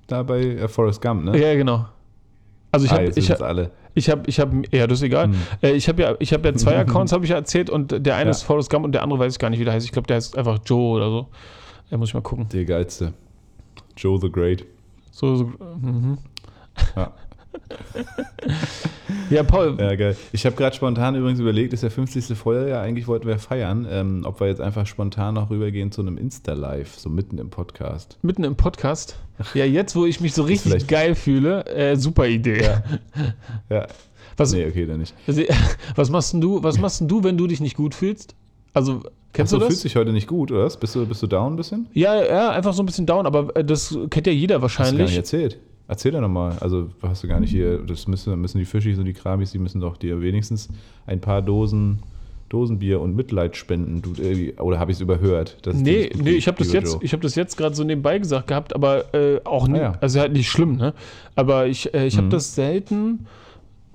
Da 0.06 0.22
bei 0.22 0.40
äh, 0.40 0.68
Forrest 0.68 1.02
Gump, 1.02 1.24
ne? 1.24 1.38
Ja, 1.38 1.54
genau. 1.54 1.86
Also 2.72 2.86
ich 2.86 2.92
ah, 3.30 3.34
habe 3.34 3.46
alle. 3.46 3.70
Ich 3.94 4.10
hab, 4.10 4.26
ich 4.28 4.40
hab, 4.40 4.52
ja, 4.72 4.86
das 4.86 4.98
ist 4.98 5.02
egal. 5.04 5.26
Hm. 5.28 5.34
Äh, 5.62 5.72
ich 5.72 5.88
habe 5.88 6.02
ja, 6.02 6.14
ich 6.18 6.32
habe 6.32 6.48
ja 6.48 6.54
zwei 6.54 6.76
Accounts, 6.78 7.12
habe 7.12 7.24
ich 7.24 7.30
ja 7.30 7.36
erzählt, 7.36 7.70
und 7.70 8.04
der 8.06 8.16
eine 8.16 8.24
Ja. 8.26 8.30
ist 8.30 8.42
Forrest 8.42 8.70
Gump 8.70 8.84
und 8.84 8.92
der 8.92 9.02
andere 9.02 9.18
weiß 9.20 9.32
ich 9.34 9.38
gar 9.38 9.50
nicht, 9.50 9.60
wie 9.60 9.64
der 9.64 9.72
heißt. 9.74 9.86
Ich 9.86 9.92
glaube, 9.92 10.06
der 10.06 10.16
heißt 10.16 10.36
einfach 10.36 10.58
Joe 10.66 10.96
oder 10.96 11.10
so. 11.10 11.28
Da 11.90 11.96
muss 11.96 12.08
ich 12.08 12.14
mal 12.14 12.20
gucken. 12.22 12.48
Der 12.52 12.64
geilste. 12.64 13.12
Joe 13.96 14.18
the 14.20 14.30
Great. 14.30 14.64
So, 15.12 15.36
so, 15.36 15.44
mhm. 15.80 16.18
Ja. 16.96 17.12
Ja, 19.30 19.42
Paul, 19.42 19.76
Ja, 19.78 19.94
geil. 19.94 20.16
Ich 20.32 20.44
habe 20.46 20.54
gerade 20.56 20.74
spontan 20.76 21.14
übrigens 21.14 21.40
überlegt, 21.40 21.72
ist 21.72 21.82
der 21.82 21.90
50. 21.90 22.36
Folge, 22.36 22.78
eigentlich 22.78 23.06
wollten 23.06 23.26
wir 23.26 23.38
feiern, 23.38 23.86
ähm, 23.90 24.22
ob 24.24 24.40
wir 24.40 24.46
jetzt 24.48 24.60
einfach 24.60 24.86
spontan 24.86 25.34
noch 25.34 25.50
rübergehen 25.50 25.90
zu 25.92 26.02
einem 26.02 26.18
Insta-Live, 26.18 26.94
so 26.98 27.08
mitten 27.08 27.38
im 27.38 27.50
Podcast. 27.50 28.18
mitten 28.22 28.44
im 28.44 28.56
Podcast. 28.56 29.16
Ja, 29.54 29.64
jetzt, 29.64 29.96
wo 29.96 30.04
ich 30.06 30.20
mich 30.20 30.34
so 30.34 30.42
richtig 30.44 30.86
geil 30.86 31.14
fühle, 31.14 31.66
äh, 31.66 31.96
super 31.96 32.26
Idee. 32.26 32.62
Ja. 32.62 32.82
Ja. 33.70 33.86
Was, 34.36 34.52
Nee, 34.52 34.66
okay, 34.66 34.84
dann 34.86 34.98
nicht. 34.98 35.14
was 35.94 36.10
machst 36.10 36.32
denn 36.32 36.40
du, 36.40 36.62
was 36.62 36.78
machst 36.78 37.02
du, 37.04 37.22
wenn 37.22 37.36
du 37.38 37.46
dich 37.46 37.60
nicht 37.60 37.76
gut 37.76 37.94
fühlst? 37.94 38.34
Also, 38.72 39.02
kennst 39.32 39.52
Achso, 39.54 39.58
du 39.60 39.66
fühlst 39.66 39.84
das? 39.84 39.92
dich 39.92 39.96
heute 39.96 40.12
nicht 40.12 40.26
gut, 40.26 40.50
oder? 40.50 40.68
Bist 40.68 40.94
du, 40.94 41.06
bist 41.06 41.22
du 41.22 41.28
down 41.28 41.52
ein 41.52 41.56
bisschen? 41.56 41.86
Ja, 41.92 42.20
ja, 42.24 42.50
einfach 42.50 42.72
so 42.74 42.82
ein 42.82 42.86
bisschen 42.86 43.06
down, 43.06 43.26
aber 43.26 43.54
äh, 43.56 43.64
das 43.64 43.96
kennt 44.10 44.26
ja 44.26 44.32
jeder 44.32 44.60
Hast 44.60 44.74
du 44.74 44.82
gar 44.82 44.84
nicht 44.90 44.98
wahrscheinlich. 44.98 45.16
erzählt. 45.16 45.58
Erzähl 45.86 46.12
doch 46.12 46.20
nochmal. 46.20 46.56
Also 46.60 46.88
hast 47.02 47.22
du 47.22 47.28
gar 47.28 47.40
nicht 47.40 47.50
hier, 47.50 47.78
das 47.78 48.08
müssen, 48.08 48.40
müssen 48.40 48.58
die 48.58 48.64
Fischis 48.64 48.98
und 48.98 49.04
die 49.04 49.12
Kramis, 49.12 49.52
die 49.52 49.58
müssen 49.58 49.80
doch 49.80 49.96
dir 49.96 50.20
wenigstens 50.22 50.68
ein 51.06 51.20
paar 51.20 51.42
Dosen, 51.42 51.98
Dosenbier 52.48 53.00
und 53.00 53.14
Mitleid 53.16 53.56
spenden. 53.56 54.00
Du, 54.00 54.14
äh, 54.22 54.54
oder 54.60 54.78
habe 54.78 54.92
ich 54.92 54.96
es 54.98 55.00
überhört? 55.02 55.58
dir 55.66 55.74
Nee, 55.74 56.10
nee, 56.16 56.30
ich 56.30 56.46
habe 56.46 56.56
das 56.58 56.72
jetzt, 56.72 56.96
ich 57.00 57.12
habe 57.12 57.22
das 57.22 57.34
jetzt 57.34 57.56
gerade 57.56 57.74
so 57.74 57.84
nebenbei 57.84 58.18
gesagt 58.18 58.46
gehabt, 58.46 58.74
aber 58.74 59.12
äh, 59.14 59.40
auch 59.44 59.66
nicht, 59.68 59.80
Ah, 59.80 59.84
ja. 59.92 59.98
also 60.00 60.20
halt 60.20 60.32
nicht 60.32 60.48
schlimm, 60.48 60.76
ne? 60.76 60.94
Aber 61.36 61.66
ich, 61.66 61.92
äh, 61.92 62.06
ich 62.06 62.16
habe 62.16 62.26
Mhm. 62.26 62.30
das 62.30 62.54
selten, 62.54 63.26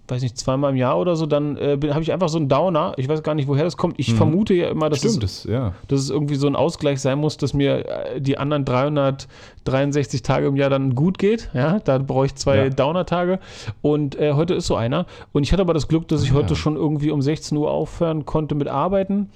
weiß 0.10 0.22
nicht, 0.22 0.38
zweimal 0.38 0.72
im 0.72 0.78
Jahr 0.78 0.98
oder 1.00 1.16
so, 1.16 1.26
dann 1.26 1.58
äh, 1.58 1.78
habe 1.92 2.02
ich 2.02 2.12
einfach 2.12 2.30
so 2.30 2.38
einen 2.38 2.50
Downer. 2.50 2.94
Ich 2.98 3.08
weiß 3.08 3.24
gar 3.24 3.36
nicht, 3.36 3.48
woher 3.48 3.64
das 3.64 3.78
kommt. 3.78 3.96
Ich 4.00 4.12
Mhm. 4.14 4.18
vermute 4.18 4.54
ja 4.54 4.70
immer, 4.70 4.90
dass 4.90 5.00
Stimmt, 5.00 5.24
es, 5.24 5.44
das, 5.44 5.52
ja. 5.52 5.74
dass 5.88 6.00
es 6.00 6.10
irgendwie 6.10 6.36
so 6.36 6.48
ein 6.48 6.56
Ausgleich 6.56 7.00
sein 7.02 7.20
muss, 7.20 7.38
dass 7.38 7.54
mir 7.54 7.86
äh, 7.88 8.22
die 8.22 8.38
anderen 8.38 8.66
363 8.66 10.22
Tage 10.22 10.48
im 10.48 10.56
Jahr 10.56 10.70
dann 10.70 10.96
gut 10.96 11.18
geht. 11.18 11.50
Ja, 11.54 11.80
da 11.80 11.98
brauche 11.98 12.26
ich 12.26 12.36
zwei 12.36 12.58
Ja. 12.58 12.70
Downer-Tage. 12.70 13.40
Und 13.82 14.16
äh, 14.20 14.34
heute 14.34 14.54
ist 14.56 14.68
so 14.68 14.76
einer. 14.76 15.06
Und 15.32 15.44
ich 15.44 15.52
hatte 15.52 15.62
aber 15.62 15.74
das 15.74 15.88
Glück, 15.88 16.08
dass 16.08 16.24
ich 16.24 16.32
Ah, 16.32 16.36
heute 16.36 16.50
ja. 16.50 16.56
schon 16.56 16.76
irgendwie 16.76 17.12
um 17.12 17.22
16 17.22 17.58
Uhr 17.58 17.72
aufhören 17.72 18.26
konnte 18.26 18.56
mit 18.56 18.68
Arbeiten. 18.68 19.30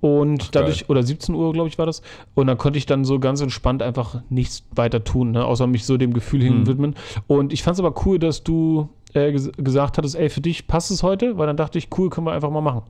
Und 0.00 0.54
dadurch, 0.54 0.90
oder 0.90 1.02
17 1.02 1.34
Uhr, 1.34 1.52
glaube 1.54 1.68
ich, 1.68 1.78
war 1.78 1.86
das. 1.86 2.02
Und 2.34 2.46
dann 2.46 2.58
konnte 2.58 2.76
ich 2.78 2.84
dann 2.84 3.06
so 3.06 3.18
ganz 3.18 3.40
entspannt 3.40 3.82
einfach 3.82 4.20
nichts 4.28 4.64
weiter 4.74 5.02
tun, 5.02 5.30
ne? 5.30 5.46
außer 5.46 5.66
mich 5.66 5.86
so 5.86 5.96
dem 5.96 6.12
Gefühl 6.12 6.42
hin 6.42 6.58
Hm. 6.58 6.66
widmen. 6.66 6.94
Und 7.26 7.54
ich 7.54 7.62
fand 7.62 7.76
es 7.78 7.80
aber 7.82 7.94
cool, 8.04 8.18
dass 8.18 8.42
du 8.44 8.90
äh, 9.14 9.32
ges 9.32 9.50
gesagt 9.56 9.98
hattest, 9.98 10.16
ey, 10.16 10.28
für 10.28 10.40
dich 10.40 10.66
passt 10.66 10.90
es 10.90 11.02
heute, 11.02 11.38
weil 11.38 11.46
dann 11.46 11.56
dachte 11.56 11.78
ich, 11.78 11.88
cool, 11.96 12.10
können 12.10 12.26
wir 12.26 12.32
einfach 12.32 12.50
mal 12.50 12.60
machen. 12.60 12.82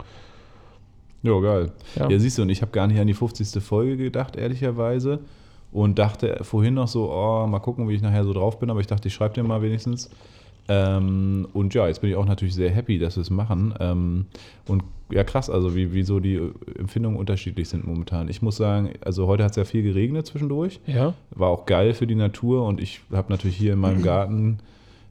Ja, 1.22 1.38
geil. 1.40 1.72
Ja. 1.96 2.10
Ja, 2.10 2.18
siehst 2.18 2.36
du, 2.38 2.42
und 2.42 2.50
ich 2.50 2.60
habe 2.60 2.72
gar 2.72 2.86
nicht 2.86 3.00
an 3.00 3.06
die 3.06 3.14
50. 3.14 3.62
Folge 3.62 3.96
gedacht, 3.96 4.36
ehrlicherweise. 4.36 5.20
Und 5.72 5.98
dachte 5.98 6.38
vorhin 6.42 6.74
noch 6.74 6.86
so, 6.86 7.10
oh, 7.10 7.46
mal 7.46 7.58
gucken, 7.58 7.88
wie 7.88 7.94
ich 7.94 8.02
nachher 8.02 8.24
so 8.24 8.32
drauf 8.32 8.60
bin, 8.60 8.70
aber 8.70 8.80
ich 8.80 8.86
dachte, 8.86 9.08
ich 9.08 9.14
schreibe 9.14 9.34
dir 9.34 9.42
mal 9.42 9.60
wenigstens. 9.60 10.08
Ähm, 10.68 11.48
und 11.52 11.74
ja, 11.74 11.88
jetzt 11.88 12.00
bin 12.00 12.10
ich 12.10 12.16
auch 12.16 12.26
natürlich 12.26 12.54
sehr 12.54 12.70
happy, 12.70 12.98
dass 12.98 13.16
wir 13.16 13.22
es 13.22 13.30
machen. 13.30 13.74
Ähm, 13.80 14.26
und 14.66 14.84
ja, 15.10 15.24
krass, 15.24 15.50
also 15.50 15.74
wie, 15.74 15.92
wie 15.92 16.02
so 16.02 16.20
die 16.20 16.40
Empfindungen 16.78 17.18
unterschiedlich 17.18 17.68
sind 17.68 17.86
momentan. 17.86 18.28
Ich 18.28 18.40
muss 18.40 18.56
sagen, 18.56 18.90
also 19.00 19.26
heute 19.26 19.44
hat 19.44 19.50
es 19.50 19.56
ja 19.56 19.64
viel 19.64 19.82
geregnet 19.82 20.26
zwischendurch. 20.26 20.80
Ja. 20.86 21.14
War 21.30 21.48
auch 21.48 21.66
geil 21.66 21.92
für 21.92 22.06
die 22.06 22.14
Natur 22.14 22.64
und 22.64 22.80
ich 22.80 23.00
habe 23.12 23.30
natürlich 23.32 23.56
hier 23.56 23.74
in 23.74 23.80
meinem 23.80 24.02
Garten 24.02 24.58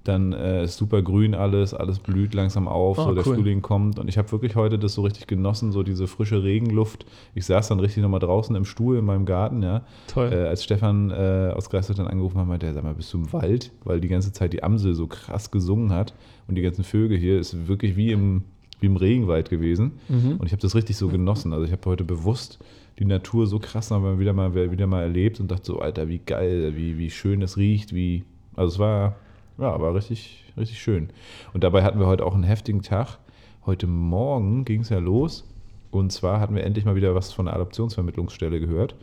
dann 0.03 0.33
äh, 0.33 0.63
ist 0.65 0.77
super 0.77 1.01
grün 1.01 1.33
alles, 1.33 1.73
alles 1.73 1.99
blüht 1.99 2.33
langsam 2.33 2.67
auf, 2.67 2.99
Ah, 2.99 3.05
so 3.05 3.13
der 3.13 3.25
cool. 3.25 3.35
Frühling 3.35 3.61
kommt 3.61 3.99
und 3.99 4.09
ich 4.09 4.17
habe 4.17 4.31
wirklich 4.33 4.55
heute 4.55 4.77
das 4.77 4.95
so 4.95 5.01
richtig 5.03 5.27
genossen, 5.27 5.71
so 5.71 5.81
diese 5.83 6.07
frische 6.07 6.43
Regenluft. 6.43 7.05
Ich 7.35 7.45
saß 7.45 7.69
dann 7.69 7.79
richtig 7.79 8.03
nochmal 8.03 8.19
draußen 8.19 8.53
im 8.55 8.65
Stuhl 8.65 8.97
in 8.97 9.05
meinem 9.05 9.25
Garten, 9.25 9.63
ja. 9.63 9.83
Toll. 10.07 10.31
Äh, 10.33 10.47
als 10.47 10.63
Stefan 10.63 11.09
äh, 11.11 11.53
aus 11.55 11.69
Greifswald 11.69 11.99
dann 11.99 12.07
angerufen 12.07 12.37
hat, 12.39 12.47
meinte 12.47 12.65
er, 12.65 12.73
sag 12.73 12.83
mal, 12.83 12.93
bist 12.93 13.13
du 13.13 13.17
im 13.19 13.31
Wald? 13.31 13.71
Weil 13.85 14.01
die 14.01 14.09
ganze 14.09 14.33
Zeit 14.33 14.51
die 14.53 14.61
Amsel 14.63 14.93
so 14.93 15.07
krass 15.07 15.51
gesungen 15.51 15.91
hat 15.91 16.13
und 16.47 16.55
die 16.55 16.61
ganzen 16.61 16.83
Vögel 16.83 17.17
hier 17.17 17.39
ist 17.39 17.67
wirklich 17.67 17.95
wie 17.95 18.11
im, 18.11 18.43
wie 18.81 18.87
im 18.87 18.97
Regenwald 18.97 19.49
gewesen. 19.49 19.93
Mhm. 20.09 20.35
Und 20.37 20.45
ich 20.47 20.51
habe 20.51 20.61
das 20.61 20.75
richtig 20.75 20.97
so 20.97 21.07
genossen. 21.07 21.53
Also 21.53 21.65
ich 21.65 21.71
habe 21.71 21.81
heute 21.85 22.03
bewusst 22.03 22.59
die 22.99 23.05
Natur 23.05 23.47
so 23.47 23.57
krass 23.59 23.89
nochmal 23.89 24.19
wieder 24.19 24.33
mal, 24.33 24.53
wieder 24.53 24.85
mal 24.85 25.01
erlebt 25.01 25.39
und 25.39 25.49
dachte 25.49 25.65
so, 25.65 25.79
Alter, 25.79 26.09
wie 26.09 26.19
geil, 26.19 26.73
wie, 26.75 26.97
wie 26.97 27.09
schön 27.09 27.41
es 27.41 27.55
riecht, 27.57 27.95
wie. 27.95 28.23
Also 28.55 28.73
es 28.73 28.79
war, 28.79 29.15
ja, 29.57 29.79
war 29.79 29.93
richtig, 29.93 30.43
richtig 30.57 30.81
schön. 30.81 31.09
Und 31.53 31.63
dabei 31.63 31.83
hatten 31.83 31.99
wir 31.99 32.07
heute 32.07 32.25
auch 32.25 32.33
einen 32.33 32.43
heftigen 32.43 32.81
Tag. 32.81 33.17
Heute 33.65 33.87
Morgen 33.87 34.65
ging 34.65 34.81
es 34.81 34.89
ja 34.89 34.99
los. 34.99 35.45
Und 35.91 36.11
zwar 36.11 36.39
hatten 36.39 36.55
wir 36.55 36.63
endlich 36.63 36.85
mal 36.85 36.95
wieder 36.95 37.13
was 37.13 37.31
von 37.31 37.45
der 37.45 37.55
Adoptionsvermittlungsstelle 37.55 38.59
gehört. 38.59 38.95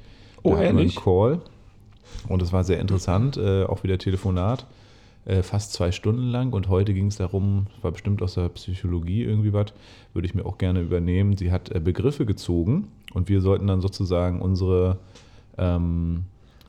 Oh, 0.43 0.51
da 0.51 0.61
wir 0.61 0.69
einen 0.69 0.79
ehrlich? 0.79 0.97
Call. 0.97 1.41
Und 2.29 2.43
es 2.43 2.53
war 2.53 2.65
sehr 2.65 2.81
interessant, 2.81 3.37
äh, 3.37 3.65
auch 3.65 3.85
wieder 3.85 3.97
Telefonat, 3.97 4.67
äh, 5.25 5.43
fast 5.43 5.73
zwei 5.73 5.93
Stunden 5.93 6.25
lang. 6.25 6.53
Und 6.53 6.69
heute 6.69 6.93
ging 6.93 7.07
es 7.07 7.17
darum, 7.17 7.69
war 7.83 7.93
bestimmt 7.93 8.23
aus 8.23 8.35
der 8.35 8.49
Psychologie 8.49 9.23
irgendwie 9.23 9.53
was, 9.53 9.67
würde 10.13 10.27
ich 10.27 10.35
mir 10.35 10.45
auch 10.45 10.59
gerne 10.59 10.81
übernehmen. 10.81 11.37
Sie 11.37 11.53
hat 11.53 11.71
äh, 11.71 11.79
Begriffe 11.79 12.27
gezogen 12.27 12.89
und 13.15 13.29
wir 13.29 13.41
sollten 13.41 13.69
dann 13.69 13.81
sozusagen 13.81 14.43
unsere, 14.43 14.99
ähm, 15.59 16.25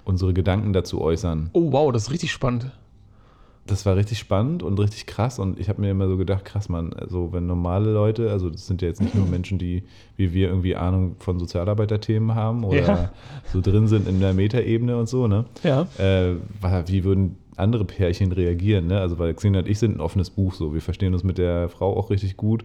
unsere 0.06 0.34
Gedanken 0.34 0.74
dazu 0.74 1.02
äußern. 1.02 1.50
Oh, 1.54 1.72
wow, 1.72 1.92
das 1.92 2.04
ist 2.04 2.12
richtig 2.12 2.32
spannend. 2.32 2.72
Das 3.68 3.86
war 3.86 3.96
richtig 3.96 4.18
spannend 4.18 4.64
und 4.64 4.80
richtig 4.80 5.06
krass. 5.06 5.38
Und 5.40 5.60
ich 5.60 5.70
habe 5.70 5.80
mir 5.82 5.92
immer 5.92 6.08
so 6.08 6.18
gedacht, 6.18 6.46
krass, 6.46 6.68
man, 6.68 6.94
also 6.94 7.32
wenn 7.32 7.46
normale 7.46 7.92
Leute, 7.92 8.32
also 8.32 8.50
das 8.50 8.68
sind 8.68 8.82
ja 8.82 8.88
jetzt 8.88 9.02
nicht 9.02 9.16
nur 9.16 9.26
Menschen, 9.30 9.58
die 9.60 9.84
wie 10.18 10.34
wir 10.34 10.50
irgendwie 10.50 10.76
Ahnung 10.76 11.16
von 11.20 11.40
Sozialarbeiterthemen 11.40 12.36
haben 12.36 12.64
oder 12.64 12.82
Ja. 12.82 13.12
so 13.54 13.62
drin 13.62 13.88
sind 13.88 14.08
in 14.08 14.20
der 14.20 14.34
Metaebene 14.34 14.98
und 14.98 15.08
so, 15.08 15.28
ne? 15.28 15.46
Ja. 15.64 15.88
Äh, 15.98 16.36
wie 16.88 17.04
würden 17.04 17.38
andere 17.58 17.86
Pärchen 17.86 18.32
reagieren. 18.32 18.88
Ne? 18.88 19.00
Also 19.00 19.20
weil 19.20 19.34
Xenia 19.34 19.60
und 19.62 19.68
ich 19.68 19.78
sind 19.80 19.98
ein 19.98 20.02
offenes 20.02 20.30
Buch 20.32 20.54
so. 20.54 20.74
Wir 20.74 20.82
verstehen 20.82 21.14
uns 21.14 21.24
mit 21.24 21.38
der 21.38 21.70
Frau 21.70 21.96
auch 21.96 22.10
richtig 22.10 22.38
gut 22.38 22.64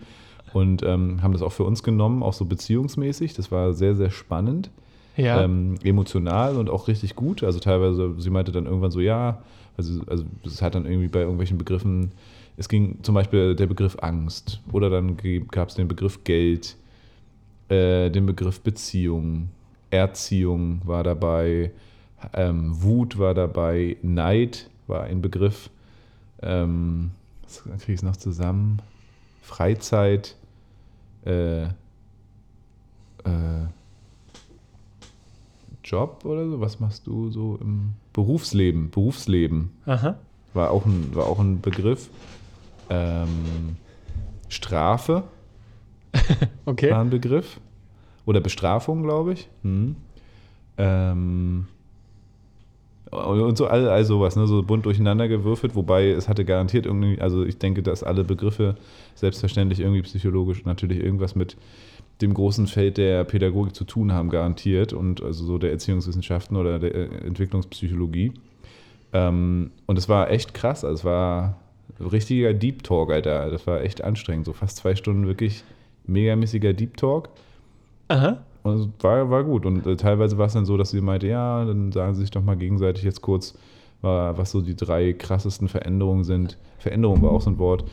und 0.54 0.82
ähm, 0.82 1.22
haben 1.22 1.32
das 1.32 1.42
auch 1.42 1.52
für 1.52 1.64
uns 1.64 1.82
genommen, 1.82 2.22
auch 2.22 2.32
so 2.32 2.46
beziehungsmäßig. 2.46 3.34
Das 3.34 3.52
war 3.52 3.74
sehr, 3.74 3.94
sehr 3.94 4.10
spannend. 4.10 4.70
Ja. 5.16 5.42
Ähm, 5.42 5.76
emotional 5.82 6.56
und 6.56 6.68
auch 6.70 6.88
richtig 6.88 7.16
gut. 7.16 7.42
Also 7.42 7.58
teilweise, 7.58 8.14
sie 8.18 8.30
meinte 8.30 8.52
dann 8.52 8.66
irgendwann 8.66 8.90
so, 8.90 9.00
ja, 9.00 9.42
also, 9.76 10.02
also 10.06 10.24
es 10.44 10.62
hat 10.62 10.74
dann 10.74 10.86
irgendwie 10.86 11.08
bei 11.08 11.20
irgendwelchen 11.20 11.58
Begriffen, 11.58 12.12
es 12.56 12.68
ging 12.68 13.02
zum 13.02 13.14
Beispiel 13.14 13.54
der 13.54 13.66
Begriff 13.66 13.96
Angst 14.00 14.60
oder 14.72 14.88
dann 14.88 15.16
gab 15.50 15.68
es 15.68 15.74
den 15.74 15.88
Begriff 15.88 16.24
Geld, 16.24 16.76
äh, 17.68 18.10
den 18.10 18.26
Begriff 18.26 18.60
Beziehung, 18.60 19.50
Erziehung 19.90 20.80
war 20.84 21.04
dabei, 21.04 21.72
ähm, 22.32 22.82
Wut 22.82 23.18
war 23.18 23.34
dabei, 23.34 23.96
Neid 24.02 24.70
war 24.86 25.04
ein 25.04 25.20
Begriff, 25.20 25.70
ähm, 26.42 27.10
was 27.42 27.62
kriege 27.62 27.92
ich 27.92 27.98
es 27.98 28.02
noch 28.02 28.16
zusammen? 28.16 28.80
Freizeit, 29.42 30.34
äh, 31.24 31.64
äh, 31.64 31.68
Job 35.84 36.24
oder 36.24 36.48
so? 36.48 36.60
Was 36.60 36.80
machst 36.80 37.06
du 37.06 37.30
so 37.30 37.58
im 37.60 37.94
Berufsleben? 38.16 38.88
Berufsleben 38.88 39.72
Aha. 39.84 40.16
war 40.54 40.70
auch 40.70 40.86
ein, 40.86 41.14
war 41.14 41.26
auch 41.26 41.38
ein 41.38 41.60
Begriff. 41.60 42.08
Ähm, 42.88 43.76
Strafe 44.48 45.24
Okay. 46.64 46.90
war 46.90 47.02
ein 47.02 47.10
Begriff. 47.10 47.60
Oder 48.24 48.40
Bestrafung, 48.40 49.02
glaube 49.02 49.34
ich. 49.34 49.50
Hm. 49.62 49.96
Ähm, 50.78 51.66
und 53.16 53.56
so 53.56 53.66
all, 53.66 53.88
all 53.88 54.04
sowas, 54.04 54.36
ne? 54.36 54.46
so 54.46 54.62
bunt 54.62 54.86
durcheinander 54.86 55.28
gewürfelt, 55.28 55.74
wobei 55.74 56.10
es 56.10 56.28
hatte 56.28 56.44
garantiert 56.44 56.86
irgendwie, 56.86 57.20
also 57.20 57.44
ich 57.44 57.58
denke, 57.58 57.82
dass 57.82 58.02
alle 58.02 58.24
Begriffe 58.24 58.76
selbstverständlich 59.14 59.80
irgendwie 59.80 60.02
psychologisch 60.02 60.64
natürlich 60.64 61.00
irgendwas 61.00 61.34
mit 61.34 61.56
dem 62.20 62.32
großen 62.34 62.66
Feld 62.66 62.96
der 62.96 63.24
Pädagogik 63.24 63.74
zu 63.74 63.84
tun 63.84 64.12
haben, 64.12 64.30
garantiert, 64.30 64.92
und 64.92 65.22
also 65.22 65.44
so 65.44 65.58
der 65.58 65.70
Erziehungswissenschaften 65.70 66.56
oder 66.56 66.78
der 66.78 66.94
äh, 66.94 67.26
Entwicklungspsychologie. 67.26 68.32
Ähm, 69.12 69.70
und 69.86 69.98
es 69.98 70.08
war 70.08 70.30
echt 70.30 70.54
krass, 70.54 70.84
also 70.84 70.94
es 70.94 71.04
war 71.04 71.56
richtiger 72.00 72.52
Deep 72.52 72.82
Talk, 72.82 73.10
Alter. 73.10 73.50
Das 73.50 73.66
war 73.66 73.82
echt 73.82 74.02
anstrengend, 74.02 74.46
so 74.46 74.52
fast 74.52 74.78
zwei 74.78 74.94
Stunden 74.94 75.26
wirklich 75.26 75.62
megamäßiger 76.06 76.72
Deep 76.72 76.96
Talk. 76.96 77.28
Aha. 78.08 78.38
Und 78.66 78.80
es 78.80 78.88
war, 79.04 79.30
war 79.30 79.44
gut. 79.44 79.66
Und 79.66 79.86
äh, 79.86 79.96
teilweise 79.96 80.38
war 80.38 80.46
es 80.46 80.52
dann 80.52 80.66
so, 80.66 80.76
dass 80.76 80.90
sie 80.90 81.00
meinte, 81.00 81.26
ja, 81.26 81.64
dann 81.64 81.92
sagen 81.92 82.14
sie 82.14 82.22
sich 82.22 82.30
doch 82.30 82.42
mal 82.42 82.56
gegenseitig 82.56 83.04
jetzt 83.04 83.22
kurz, 83.22 83.54
was 84.02 84.50
so 84.50 84.60
die 84.60 84.76
drei 84.76 85.14
krassesten 85.14 85.68
Veränderungen 85.68 86.22
sind. 86.22 86.58
Veränderung 86.78 87.22
war 87.22 87.30
auch 87.30 87.40
so 87.40 87.50
ein 87.50 87.58
Wort, 87.58 87.84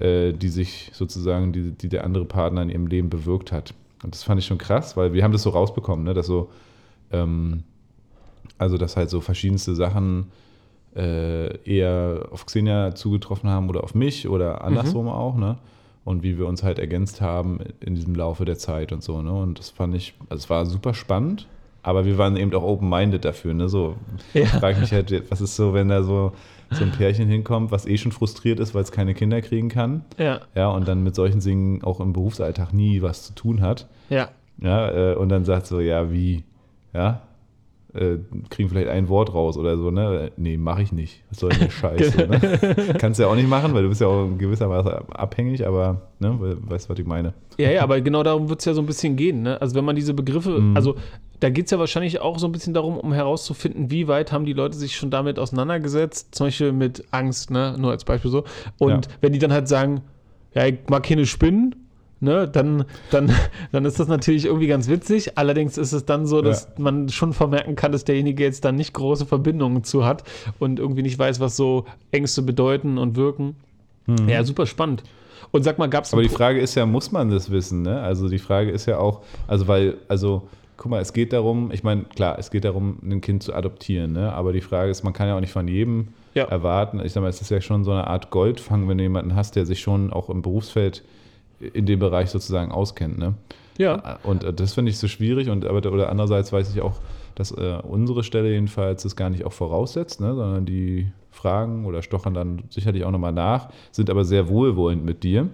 äh, 0.00 0.32
die 0.32 0.48
sich 0.48 0.90
sozusagen, 0.92 1.52
die, 1.52 1.70
die 1.70 1.88
der 1.88 2.04
andere 2.04 2.24
Partner 2.24 2.62
in 2.62 2.68
ihrem 2.68 2.86
Leben 2.88 3.08
bewirkt 3.08 3.52
hat. 3.52 3.72
Und 4.02 4.14
das 4.14 4.24
fand 4.24 4.40
ich 4.40 4.46
schon 4.46 4.58
krass, 4.58 4.96
weil 4.96 5.12
wir 5.12 5.22
haben 5.22 5.32
das 5.32 5.44
so 5.44 5.50
rausbekommen, 5.50 6.04
ne, 6.04 6.14
dass 6.14 6.26
so, 6.26 6.50
ähm, 7.12 7.62
also 8.58 8.76
dass 8.76 8.96
halt 8.96 9.08
so 9.08 9.20
verschiedenste 9.20 9.74
Sachen 9.74 10.26
äh, 10.96 11.56
eher 11.64 12.26
auf 12.30 12.44
Xenia 12.44 12.94
zugetroffen 12.94 13.48
haben 13.48 13.68
oder 13.68 13.84
auf 13.84 13.94
mich 13.94 14.28
oder 14.28 14.64
andersrum 14.64 15.08
auch, 15.08 15.36
ne? 15.36 15.58
Und 16.04 16.22
wie 16.24 16.36
wir 16.36 16.46
uns 16.46 16.62
halt 16.64 16.78
ergänzt 16.80 17.20
haben 17.20 17.60
in 17.80 17.94
diesem 17.94 18.14
Laufe 18.16 18.44
der 18.44 18.58
Zeit 18.58 18.92
und 18.92 19.02
so, 19.04 19.22
ne? 19.22 19.32
Und 19.32 19.58
das 19.60 19.70
fand 19.70 19.94
ich, 19.94 20.14
also 20.28 20.42
es 20.42 20.50
war 20.50 20.66
super 20.66 20.94
spannend, 20.94 21.46
aber 21.84 22.04
wir 22.04 22.18
waren 22.18 22.36
eben 22.36 22.52
auch 22.54 22.62
open-minded 22.64 23.24
dafür, 23.24 23.54
ne? 23.54 23.68
So, 23.68 23.94
Ja. 24.34 24.42
ich 24.42 24.48
frage 24.48 24.80
mich 24.80 24.92
halt, 24.92 25.30
was 25.30 25.40
ist 25.40 25.54
so, 25.54 25.74
wenn 25.74 25.88
da 25.88 26.02
so, 26.02 26.32
so 26.72 26.82
ein 26.84 26.90
Pärchen 26.90 27.28
hinkommt, 27.28 27.70
was 27.70 27.86
eh 27.86 27.98
schon 27.98 28.10
frustriert 28.10 28.58
ist, 28.58 28.74
weil 28.74 28.82
es 28.82 28.90
keine 28.90 29.14
Kinder 29.14 29.40
kriegen 29.42 29.68
kann, 29.68 30.04
Ja. 30.18 30.40
ja, 30.56 30.70
und 30.70 30.88
dann 30.88 31.04
mit 31.04 31.14
solchen 31.14 31.38
Dingen 31.40 31.84
auch 31.84 32.00
im 32.00 32.12
Berufsalltag 32.12 32.72
nie 32.72 33.00
was 33.02 33.22
zu 33.24 33.34
tun 33.34 33.60
hat, 33.60 33.86
Ja. 34.10 34.28
ja, 34.60 35.12
äh, 35.12 35.14
und 35.14 35.28
dann 35.28 35.44
sagt 35.44 35.66
so, 35.68 35.78
ja, 35.78 36.10
wie, 36.10 36.42
ja, 36.94 37.20
äh, 37.94 38.16
kriegen 38.48 38.68
vielleicht 38.68 38.88
ein 38.88 39.08
Wort 39.08 39.34
raus 39.34 39.56
oder 39.58 39.76
so, 39.76 39.90
ne? 39.90 40.30
Nee, 40.36 40.56
mache 40.56 40.82
ich 40.82 40.92
nicht. 40.92 41.22
Was 41.30 41.40
soll 41.40 41.50
denn 41.50 41.60
der 41.60 41.70
Scheiß? 41.70 42.16
ne? 42.16 42.94
Kannst 42.98 43.18
du 43.18 43.24
ja 43.24 43.28
auch 43.30 43.34
nicht 43.34 43.48
machen, 43.48 43.74
weil 43.74 43.82
du 43.82 43.88
bist 43.90 44.00
ja 44.00 44.06
auch 44.06 44.24
in 44.24 44.38
gewisser 44.38 44.70
Weise 44.70 45.02
abhängig, 45.10 45.66
aber, 45.66 46.00
ne, 46.18 46.34
we- 46.40 46.56
weißt 46.70 46.86
du, 46.88 46.92
was 46.92 46.98
ich 46.98 47.06
meine? 47.06 47.34
Ja, 47.58 47.70
ja, 47.70 47.82
aber 47.82 48.00
genau 48.00 48.22
darum 48.22 48.48
wird 48.48 48.60
es 48.60 48.64
ja 48.64 48.72
so 48.74 48.80
ein 48.80 48.86
bisschen 48.86 49.16
gehen. 49.16 49.42
Ne? 49.42 49.60
Also 49.60 49.74
wenn 49.74 49.84
man 49.84 49.94
diese 49.96 50.14
Begriffe, 50.14 50.50
Mhm. 50.60 50.76
also 50.76 50.96
da 51.40 51.50
geht 51.50 51.66
es 51.66 51.70
ja 51.72 51.78
wahrscheinlich 51.78 52.20
auch 52.20 52.38
so 52.38 52.46
ein 52.46 52.52
bisschen 52.52 52.72
darum, 52.72 52.96
um 52.96 53.12
herauszufinden, 53.12 53.90
wie 53.90 54.06
weit 54.08 54.32
haben 54.32 54.46
die 54.46 54.52
Leute 54.52 54.76
sich 54.78 54.94
schon 54.96 55.10
damit 55.10 55.38
auseinandergesetzt, 55.38 56.34
zum 56.34 56.46
Beispiel 56.46 56.72
mit 56.72 57.04
Angst, 57.10 57.50
ne? 57.50 57.74
nur 57.78 57.90
als 57.90 58.04
Beispiel 58.04 58.30
so. 58.30 58.44
Und 58.78 58.90
Ja. 59.06 59.12
wenn 59.20 59.32
die 59.32 59.38
dann 59.38 59.52
halt 59.52 59.68
sagen, 59.68 60.02
ja, 60.54 60.66
ich 60.66 60.78
mag 60.88 61.02
keine 61.02 61.26
Spinnen, 61.26 61.74
ne, 62.22 62.48
dann, 62.48 62.84
dann, 63.10 63.30
dann 63.72 63.84
ist 63.84 64.00
das 64.00 64.08
natürlich 64.08 64.46
irgendwie 64.46 64.66
ganz 64.68 64.88
witzig. 64.88 65.36
Allerdings 65.36 65.76
ist 65.76 65.92
es 65.92 66.06
dann 66.06 66.26
so, 66.26 66.40
dass 66.40 66.64
Ja. 66.76 66.82
man 66.82 67.08
schon 67.10 67.32
vermerken 67.34 67.76
kann, 67.76 67.92
dass 67.92 68.04
derjenige 68.04 68.42
jetzt 68.42 68.64
dann 68.64 68.76
nicht 68.76 68.94
große 68.94 69.26
Verbindungen 69.26 69.84
zu 69.84 70.04
hat 70.06 70.24
und 70.58 70.78
irgendwie 70.78 71.02
nicht 71.02 71.18
weiß, 71.18 71.40
was 71.40 71.56
so 71.56 71.84
Ängste 72.12 72.40
bedeuten 72.42 72.96
und 72.96 73.16
wirken. 73.16 73.56
Ja, 74.26 74.42
super 74.44 74.66
spannend. 74.66 75.02
Und 75.50 75.62
sag 75.64 75.78
mal, 75.78 75.88
gab 75.88 76.04
es 76.04 76.12
Mhm. 76.12 76.18
Aber 76.18 76.22
die 76.28 76.34
Frage 76.34 76.60
ist 76.60 76.74
ja, 76.74 76.86
muss 76.86 77.12
man 77.12 77.30
das 77.30 77.50
wissen, 77.50 77.82
ne? 77.82 78.00
Also 78.00 78.28
die 78.28 78.38
Frage 78.38 78.70
ist 78.70 78.86
ja 78.86 78.98
auch, 78.98 79.20
also 79.46 79.68
weil, 79.68 79.98
also 80.08 80.48
guck 80.76 80.90
mal, 80.90 81.00
es 81.00 81.12
geht 81.12 81.32
darum, 81.32 81.70
ich 81.72 81.82
meine, 81.84 82.04
klar, 82.04 82.36
es 82.38 82.50
geht 82.50 82.64
darum, 82.64 82.98
ein 83.04 83.20
Kind 83.20 83.42
zu 83.42 83.52
adoptieren, 83.54 84.12
ne? 84.12 84.32
Aber 84.32 84.52
die 84.52 84.60
Frage 84.60 84.90
ist, 84.90 85.02
man 85.04 85.12
kann 85.12 85.28
ja 85.28 85.36
auch 85.36 85.40
nicht 85.40 85.52
von 85.52 85.68
jedem 85.68 86.08
Ja. 86.34 86.44
erwarten. 86.44 87.00
Ich 87.04 87.12
sag 87.12 87.20
mal, 87.20 87.28
es 87.28 87.40
ist 87.40 87.50
ja 87.50 87.60
schon 87.60 87.84
so 87.84 87.90
eine 87.92 88.06
Art 88.06 88.30
Goldfang, 88.30 88.88
wenn 88.88 88.96
du 88.98 89.04
jemanden 89.04 89.36
hast, 89.36 89.54
der 89.54 89.66
sich 89.66 89.80
schon 89.80 90.12
auch 90.12 90.30
im 90.30 90.40
Berufsfeld 90.42 91.02
in 91.72 91.86
dem 91.86 91.98
Bereich 91.98 92.30
sozusagen 92.30 92.72
auskennt, 92.72 93.18
ne? 93.18 93.34
Ja. 93.78 94.18
Und 94.22 94.44
äh, 94.44 94.52
das 94.52 94.74
finde 94.74 94.90
ich 94.90 94.98
so 94.98 95.08
schwierig 95.08 95.48
und 95.48 95.64
aber 95.64 95.90
oder 95.90 96.10
andererseits 96.10 96.52
weiß 96.52 96.74
ich 96.74 96.82
auch, 96.82 97.00
dass 97.34 97.52
äh, 97.52 97.78
unsere 97.82 98.22
Stelle 98.22 98.50
jedenfalls 98.50 99.02
das 99.02 99.16
gar 99.16 99.30
nicht 99.30 99.44
auch 99.44 99.52
voraussetzt, 99.52 100.20
ne, 100.20 100.34
sondern 100.34 100.66
die 100.66 101.10
fragen 101.30 101.86
oder 101.86 102.02
stochern 102.02 102.34
dann 102.34 102.64
sicherlich 102.68 103.04
auch 103.04 103.10
nochmal 103.10 103.32
nach, 103.32 103.70
sind 103.90 104.10
aber 104.10 104.24
sehr 104.24 104.48
wohlwollend 104.48 105.04
mit 105.04 105.22
dir. 105.22 105.48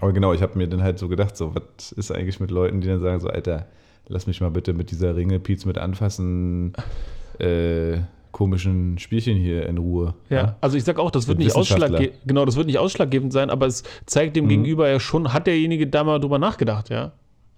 Aber 0.00 0.12
genau, 0.12 0.32
ich 0.32 0.42
habe 0.42 0.56
mir 0.56 0.68
dann 0.68 0.82
halt 0.82 0.98
so 0.98 1.08
gedacht, 1.08 1.36
so, 1.36 1.54
was 1.54 1.92
ist 1.92 2.12
eigentlich 2.12 2.38
mit 2.38 2.50
Leuten, 2.50 2.80
die 2.80 2.88
dann 2.88 3.00
sagen, 3.00 3.18
so, 3.18 3.28
Alter, 3.28 3.66
lass 4.06 4.26
mich 4.26 4.40
mal 4.40 4.50
bitte 4.50 4.72
mit 4.72 4.90
dieser 4.90 5.16
Ringelpiez 5.16 5.64
mit 5.64 5.78
anfassen, 5.78 6.74
äh, 7.38 7.98
komischen 8.32 8.98
Spielchen 8.98 9.36
hier 9.36 9.66
in 9.66 9.78
Ruhe. 9.78 10.14
Ja, 10.28 10.56
also 10.60 10.76
ich 10.76 10.84
sag 10.84 10.98
auch, 10.98 11.10
das 11.10 11.28
wird 11.28 11.38
nicht 11.38 11.54
ausschlaggebend, 11.54 12.14
genau, 12.26 12.44
das 12.44 12.56
wird 12.56 12.66
nicht 12.66 12.78
ausschlaggebend 12.78 13.32
sein, 13.32 13.50
aber 13.50 13.66
es 13.66 13.82
zeigt 14.06 14.36
dem 14.36 14.44
Mhm. 14.44 14.48
Gegenüber 14.50 14.88
ja 14.88 15.00
schon, 15.00 15.32
hat 15.32 15.46
derjenige 15.46 15.86
da 15.86 16.04
mal 16.04 16.18
drüber 16.18 16.38
nachgedacht, 16.38 16.90
ja? 16.90 17.12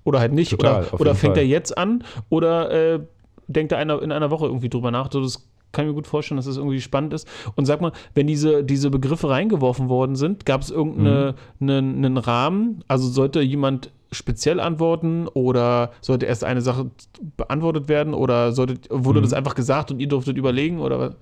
Oder 0.04 0.18
halt 0.20 0.32
nicht. 0.32 0.50
Total, 0.50 0.84
oder 0.86 1.00
oder 1.00 1.14
fängt 1.14 1.34
Fall. 1.34 1.44
er 1.44 1.48
jetzt 1.48 1.76
an 1.78 2.02
oder 2.28 2.94
äh, 2.94 3.00
denkt 3.46 3.72
er 3.72 3.78
einer, 3.78 4.02
in 4.02 4.10
einer 4.12 4.30
Woche 4.30 4.46
irgendwie 4.46 4.68
drüber 4.68 4.90
nach. 4.90 5.10
So, 5.12 5.20
das 5.20 5.48
kann 5.70 5.84
ich 5.84 5.88
mir 5.90 5.94
gut 5.94 6.06
vorstellen, 6.06 6.36
dass 6.36 6.46
das 6.46 6.56
irgendwie 6.56 6.80
spannend 6.80 7.14
ist. 7.14 7.26
Und 7.54 7.64
sag 7.66 7.80
mal, 7.80 7.92
wenn 8.14 8.26
diese, 8.26 8.62
diese 8.64 8.90
Begriffe 8.90 9.30
reingeworfen 9.30 9.88
worden 9.88 10.16
sind, 10.16 10.44
gab 10.44 10.60
es 10.60 10.70
irgendeinen 10.70 11.34
einen 11.60 12.16
Rahmen? 12.18 12.84
Also 12.88 13.08
sollte 13.08 13.40
jemand 13.40 13.90
speziell 14.12 14.60
antworten 14.60 15.26
oder 15.28 15.90
sollte 16.00 16.26
erst 16.26 16.44
eine 16.44 16.60
Sache 16.60 16.90
beantwortet 17.36 17.88
werden 17.88 18.14
oder 18.14 18.52
sollte, 18.52 18.76
wurde 18.90 19.20
Mhm. 19.20 19.24
das 19.24 19.32
einfach 19.32 19.54
gesagt 19.54 19.90
und 19.90 19.98
ihr 20.00 20.08
durftet 20.08 20.36
überlegen 20.36 20.78
oder 20.80 20.98
was? 21.00 21.16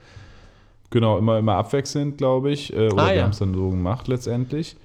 Genau, 0.91 1.19
immer, 1.19 1.39
immer 1.39 1.55
abwechselnd, 1.55 2.19
glaube 2.19 2.51
ich. 2.51 2.73
Äh, 2.73 2.89
oder 2.91 3.03
Ah, 3.05 3.09
wir 3.11 3.15
ja. 3.17 3.23
haben 3.23 3.31
es 3.31 3.39
dann 3.39 3.55
so 3.55 3.71
gemacht 3.71 4.09
letztendlich. 4.09 4.77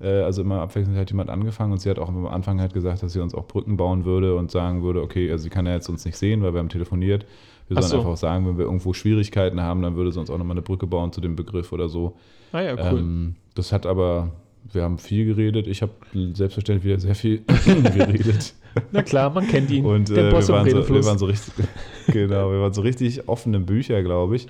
Äh, 0.00 0.22
also 0.22 0.42
immer 0.42 0.60
abwechselnd 0.60 0.98
hat 0.98 1.10
jemand 1.10 1.30
angefangen 1.30 1.72
und 1.72 1.80
sie 1.80 1.88
hat 1.88 1.98
auch 2.00 2.08
am 2.08 2.26
Anfang 2.26 2.60
halt 2.60 2.74
gesagt, 2.74 3.02
dass 3.02 3.12
sie 3.12 3.20
uns 3.20 3.34
auch 3.34 3.46
Brücken 3.46 3.76
bauen 3.76 4.04
würde 4.04 4.34
und 4.34 4.50
sagen 4.50 4.82
würde, 4.82 5.00
okay, 5.02 5.30
also 5.30 5.44
sie 5.44 5.50
kann 5.50 5.64
ja 5.66 5.74
jetzt 5.74 5.88
uns 5.88 6.04
nicht 6.04 6.16
sehen, 6.16 6.42
weil 6.42 6.52
wir 6.52 6.58
haben 6.58 6.68
telefoniert. 6.68 7.24
Wir 7.68 7.76
sollen 7.76 7.86
so. 7.90 7.96
einfach 7.98 8.10
auch 8.10 8.16
sagen, 8.16 8.46
wenn 8.48 8.58
wir 8.58 8.64
irgendwo 8.64 8.92
Schwierigkeiten 8.92 9.60
haben, 9.60 9.82
dann 9.82 9.94
würde 9.94 10.10
sie 10.10 10.18
uns 10.18 10.28
auch 10.30 10.36
nochmal 10.38 10.54
eine 10.54 10.62
Brücke 10.62 10.88
bauen 10.88 11.12
zu 11.12 11.20
dem 11.20 11.36
Begriff 11.36 11.72
oder 11.72 11.88
so. 11.88 12.16
Ah 12.50 12.60
ja, 12.60 12.72
cool. 12.72 12.98
Ähm, 12.98 13.36
das 13.54 13.70
hat 13.72 13.86
aber, 13.86 14.30
wir 14.70 14.82
haben 14.82 14.98
viel 14.98 15.24
geredet. 15.24 15.66
Ich 15.66 15.82
habe 15.82 15.92
selbstverständlich 16.12 16.84
wieder 16.84 17.00
sehr 17.00 17.14
viel 17.14 17.42
geredet. 17.64 18.54
Na 18.90 19.02
klar, 19.02 19.30
man 19.30 19.46
kennt 19.46 19.70
ihn. 19.70 19.84
Und 19.84 20.10
äh, 20.10 20.16
wir, 20.16 20.32
waren 20.32 20.42
so, 20.42 20.88
wir 20.88 21.04
waren 21.04 21.18
so 21.18 21.26
richtig, 21.26 21.54
genau, 22.08 22.50
wir 22.50 22.60
waren 22.60 22.72
so 22.72 22.82
richtig 22.82 23.28
offene 23.28 23.60
Bücher, 23.60 24.02
glaube 24.02 24.36
ich. 24.36 24.46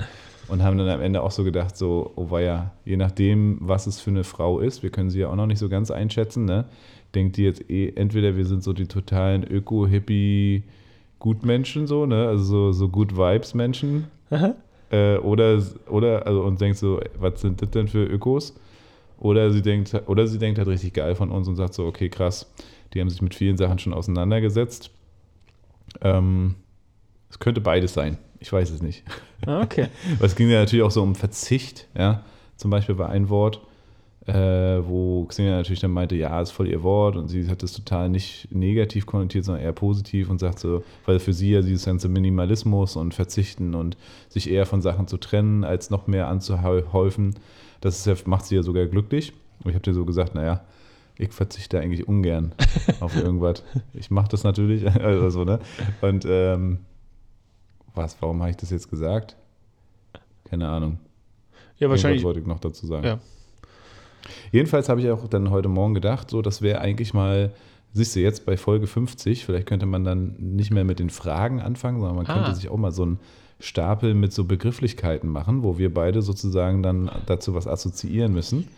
Und 0.48 0.62
haben 0.62 0.76
dann 0.76 0.88
am 0.88 1.00
Ende 1.00 1.22
auch 1.22 1.30
so 1.30 1.44
gedacht, 1.44 1.76
so, 1.76 2.12
oh 2.16 2.30
weia, 2.30 2.72
je 2.84 2.96
nachdem, 2.96 3.58
was 3.60 3.86
es 3.86 4.00
für 4.00 4.10
eine 4.10 4.24
Frau 4.24 4.58
ist, 4.58 4.82
wir 4.82 4.90
können 4.90 5.08
sie 5.08 5.20
ja 5.20 5.28
auch 5.28 5.36
noch 5.36 5.46
nicht 5.46 5.58
so 5.58 5.68
ganz 5.68 5.90
einschätzen, 5.90 6.44
ne? 6.44 6.66
Denkt 7.14 7.36
die 7.36 7.44
jetzt 7.44 7.70
eh, 7.70 7.92
entweder 7.94 8.36
wir 8.36 8.44
sind 8.44 8.62
so 8.62 8.72
die 8.72 8.86
totalen 8.86 9.44
Öko-Hippie 9.44 10.64
Gutmenschen, 11.20 11.86
so, 11.86 12.06
ne? 12.06 12.26
Also 12.26 12.44
so, 12.44 12.72
so 12.72 12.88
Good 12.88 13.16
Vibes-Menschen. 13.16 14.08
Aha. 14.30 14.54
Äh, 14.90 15.16
oder, 15.18 15.62
oder, 15.88 16.26
also 16.26 16.42
und 16.42 16.60
denkt 16.60 16.78
so, 16.78 17.00
was 17.18 17.40
sind 17.40 17.62
das 17.62 17.70
denn 17.70 17.88
für 17.88 18.04
Ökos? 18.04 18.54
Oder 19.22 19.52
sie 19.52 19.62
denkt, 19.62 19.94
oder 20.08 20.26
sie 20.26 20.40
denkt 20.40 20.58
halt 20.58 20.66
richtig 20.66 20.94
geil 20.94 21.14
von 21.14 21.30
uns 21.30 21.46
und 21.46 21.54
sagt 21.54 21.74
so, 21.74 21.86
okay, 21.86 22.08
krass, 22.08 22.50
die 22.92 23.00
haben 23.00 23.08
sich 23.08 23.22
mit 23.22 23.36
vielen 23.36 23.56
Sachen 23.56 23.78
schon 23.78 23.94
auseinandergesetzt. 23.94 24.90
Ähm, 26.00 26.56
es 27.30 27.38
könnte 27.38 27.60
beides 27.60 27.94
sein. 27.94 28.18
Ich 28.40 28.52
weiß 28.52 28.70
es 28.70 28.82
nicht. 28.82 29.04
Ah, 29.46 29.62
okay. 29.62 29.86
Aber 30.16 30.24
es 30.24 30.34
ging 30.34 30.50
ja 30.50 30.58
natürlich 30.58 30.82
auch 30.82 30.90
so 30.90 31.04
um 31.04 31.14
Verzicht, 31.14 31.86
ja. 31.96 32.24
Zum 32.56 32.72
Beispiel 32.72 32.98
war 32.98 33.10
ein 33.10 33.28
Wort, 33.28 33.60
äh, 34.26 34.34
wo 34.34 35.24
Xenia 35.26 35.52
natürlich 35.52 35.80
dann 35.80 35.92
meinte, 35.92 36.16
ja, 36.16 36.40
ist 36.40 36.50
voll 36.50 36.66
ihr 36.66 36.82
Wort 36.82 37.14
und 37.14 37.28
sie 37.28 37.48
hat 37.48 37.62
das 37.62 37.74
total 37.74 38.08
nicht 38.08 38.48
negativ 38.50 39.06
konnotiert, 39.06 39.44
sondern 39.44 39.62
eher 39.62 39.72
positiv 39.72 40.30
und 40.30 40.40
sagt 40.40 40.58
so, 40.58 40.82
weil 41.06 41.20
für 41.20 41.32
sie 41.32 41.52
ja 41.52 41.62
dieses 41.62 41.84
ganze 41.84 42.08
Minimalismus 42.08 42.96
und 42.96 43.14
Verzichten 43.14 43.76
und 43.76 43.96
sich 44.28 44.50
eher 44.50 44.66
von 44.66 44.82
Sachen 44.82 45.06
zu 45.06 45.16
trennen, 45.16 45.62
als 45.62 45.90
noch 45.90 46.08
mehr 46.08 46.26
anzuhäufen, 46.26 47.36
das 47.82 47.98
ist 47.98 48.06
ja, 48.06 48.14
macht 48.26 48.46
sie 48.46 48.56
ja 48.56 48.62
sogar 48.62 48.86
glücklich. 48.86 49.32
Und 49.62 49.70
ich 49.70 49.74
habe 49.74 49.82
dir 49.82 49.92
so 49.94 50.04
gesagt, 50.06 50.34
naja, 50.34 50.64
ich 51.18 51.30
verzichte 51.32 51.78
eigentlich 51.78 52.08
ungern 52.08 52.52
auf 53.00 53.14
irgendwas. 53.16 53.62
Ich 53.92 54.10
mache 54.10 54.28
das 54.30 54.42
natürlich, 54.44 54.88
also 55.00 55.28
so, 55.30 55.44
ne? 55.44 55.58
Und 56.00 56.24
ähm, 56.26 56.78
was, 57.94 58.16
warum 58.20 58.40
habe 58.40 58.50
ich 58.50 58.56
das 58.56 58.70
jetzt 58.70 58.88
gesagt? 58.88 59.36
Keine 60.44 60.68
Ahnung. 60.68 60.98
Ja, 61.78 61.90
wahrscheinlich. 61.90 62.22
Irgendwas 62.22 62.24
wollte 62.24 62.40
ich 62.40 62.46
noch 62.46 62.60
dazu 62.60 62.86
sagen. 62.86 63.04
Ja. 63.06 63.18
Jedenfalls 64.52 64.88
habe 64.88 65.00
ich 65.00 65.10
auch 65.10 65.26
dann 65.28 65.50
heute 65.50 65.68
Morgen 65.68 65.94
gedacht, 65.94 66.30
so, 66.30 66.42
das 66.42 66.62
wäre 66.62 66.80
eigentlich 66.80 67.12
mal, 67.12 67.52
siehst 67.92 68.14
du 68.16 68.20
jetzt 68.20 68.46
bei 68.46 68.56
Folge 68.56 68.86
50, 68.86 69.44
vielleicht 69.44 69.66
könnte 69.66 69.86
man 69.86 70.04
dann 70.04 70.36
nicht 70.38 70.70
mehr 70.70 70.84
mit 70.84 70.98
den 70.98 71.10
Fragen 71.10 71.60
anfangen, 71.60 71.98
sondern 72.00 72.16
man 72.16 72.26
Ah. 72.26 72.34
könnte 72.34 72.54
sich 72.54 72.68
auch 72.68 72.76
mal 72.76 72.92
so 72.92 73.02
einen 73.02 73.18
Stapel 73.62 74.14
mit 74.14 74.32
so 74.32 74.44
Begrifflichkeiten 74.44 75.30
machen, 75.30 75.62
wo 75.62 75.78
wir 75.78 75.92
beide 75.94 76.20
sozusagen 76.22 76.82
dann 76.82 77.10
dazu 77.26 77.54
was 77.54 77.66
assoziieren 77.66 78.32
müssen. 78.32 78.68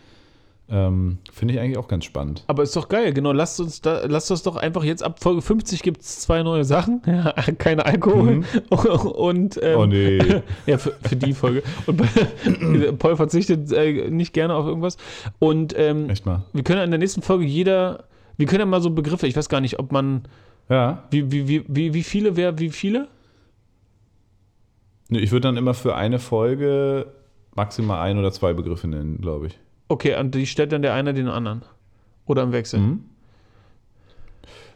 Ähm, 0.67 1.19
Finde 1.31 1.53
ich 1.53 1.59
eigentlich 1.59 1.77
auch 1.77 1.87
ganz 1.87 2.05
spannend. 2.05 2.43
Aber 2.47 2.63
ist 2.63 2.75
doch 2.75 2.89
geil, 2.89 3.13
genau. 3.13 3.31
Lasst 3.31 3.59
uns 3.59 3.81
da, 3.81 4.03
lasst 4.07 4.31
uns 4.31 4.41
doch 4.41 4.55
einfach 4.55 4.83
jetzt 4.83 5.03
ab 5.03 5.19
Folge 5.21 5.43
50 5.43 5.83
gibt 5.83 6.01
es 6.01 6.21
zwei 6.21 6.41
neue 6.41 6.63
Sachen. 6.65 7.03
Ja, 7.05 7.33
keine 7.59 7.85
Alkohol. 7.85 8.43
Und 8.69 9.59
ähm, 9.61 9.73
Mhm. 9.75 9.79
Oh 9.79 9.85
nee. 9.85 10.17
ja, 10.65 10.77
für, 10.79 10.93
für 11.07 11.15
die 11.15 11.33
Folge. 11.33 11.61
Und 11.85 12.97
Paul 12.97 13.15
verzichtet 13.15 13.71
äh, 13.73 14.09
nicht 14.09 14.33
gerne 14.33 14.55
auf 14.55 14.65
irgendwas. 14.65 14.97
Und 15.37 15.75
ähm, 15.77 16.09
Echt 16.09 16.25
mal. 16.25 16.43
wir 16.53 16.63
können 16.63 16.79
ja 16.79 16.83
in 16.85 16.91
der 16.91 16.99
nächsten 16.99 17.21
Folge 17.21 17.45
jeder, 17.45 18.05
wir 18.37 18.47
können 18.47 18.61
ja 18.61 18.65
mal 18.65 18.81
so 18.81 18.89
Begriffe, 18.89 19.27
ich 19.27 19.35
weiß 19.35 19.49
gar 19.49 19.61
nicht, 19.61 19.77
ob 19.77 19.91
man, 19.91 20.23
Ja. 20.67 21.03
wie, 21.11 21.31
wie, 21.31 21.47
wie, 21.47 21.63
wie, 21.67 21.93
wie 21.93 22.03
viele, 22.03 22.35
wer, 22.37 22.57
wie 22.57 22.69
viele? 22.71 23.07
Ich 25.09 25.31
würde 25.31 25.41
dann 25.47 25.57
immer 25.57 25.73
für 25.73 25.95
eine 25.95 26.19
Folge 26.19 27.07
maximal 27.55 28.01
ein 28.01 28.17
oder 28.17 28.31
zwei 28.31 28.53
Begriffe 28.53 28.87
nennen, 28.87 29.19
glaube 29.21 29.47
ich. 29.47 29.59
Okay, 29.87 30.19
und 30.19 30.33
die 30.33 30.45
stellt 30.47 30.71
dann 30.71 30.81
der 30.81 30.93
eine 30.93 31.13
den 31.13 31.27
anderen. 31.27 31.61
Oder 32.25 32.43
im 32.43 32.51
Wechsel. 32.51 32.79
Mhm. 32.79 33.03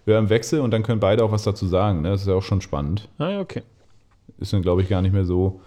Ja, 0.06 0.18
im 0.20 0.30
Wechsel 0.30 0.60
und 0.62 0.72
dann 0.72 0.84
können 0.84 1.00
beide 1.00 1.24
auch 1.24 1.32
was 1.32 1.44
dazu 1.44 1.68
sagen. 1.68 2.02
Ne? 2.02 2.10
Das 2.10 2.22
ist 2.22 2.28
ja 2.28 2.34
auch 2.36 2.44
schon 2.44 2.62
spannend. 2.62 3.08
Ah, 3.18 3.30
ja, 3.30 3.40
okay. 3.42 3.64
Ist 4.40 4.54
dann, 4.54 4.62
glaube 4.62 4.82
ich, 4.82 4.90
gar 4.90 5.02
nicht 5.02 5.12
mehr 5.14 5.26
so, 5.26 5.62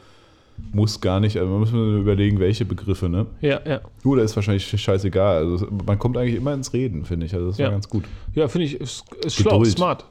muss 0.73 1.01
gar 1.01 1.21
nicht, 1.21 1.37
also 1.37 1.51
man 1.51 1.61
muss 1.61 1.73
überlegen, 1.73 2.39
welche 2.39 2.65
Begriffe, 2.65 3.09
ne? 3.09 3.27
Ja, 3.41 3.61
ja. 3.67 3.81
Gut, 4.03 4.19
da 4.19 4.23
ist 4.23 4.35
wahrscheinlich 4.37 4.67
scheißegal. 4.69 5.37
Also 5.39 5.67
man 5.87 5.99
kommt 5.99 6.17
eigentlich 6.17 6.37
immer 6.37 6.55
ins 6.55 6.73
Reden, 6.73 7.05
finde 7.05 7.27
ich. 7.27 7.35
Also 7.35 7.49
das 7.49 7.59
war 7.59 7.67
Ja. 7.67 7.71
ganz 7.71 7.89
gut. 7.89 8.05
Ja, 8.35 8.49
finde 8.49 8.67
ich, 8.67 8.81
ist, 8.81 9.05
ist 9.25 9.37
schlau, 9.37 9.63
smart. 9.65 10.07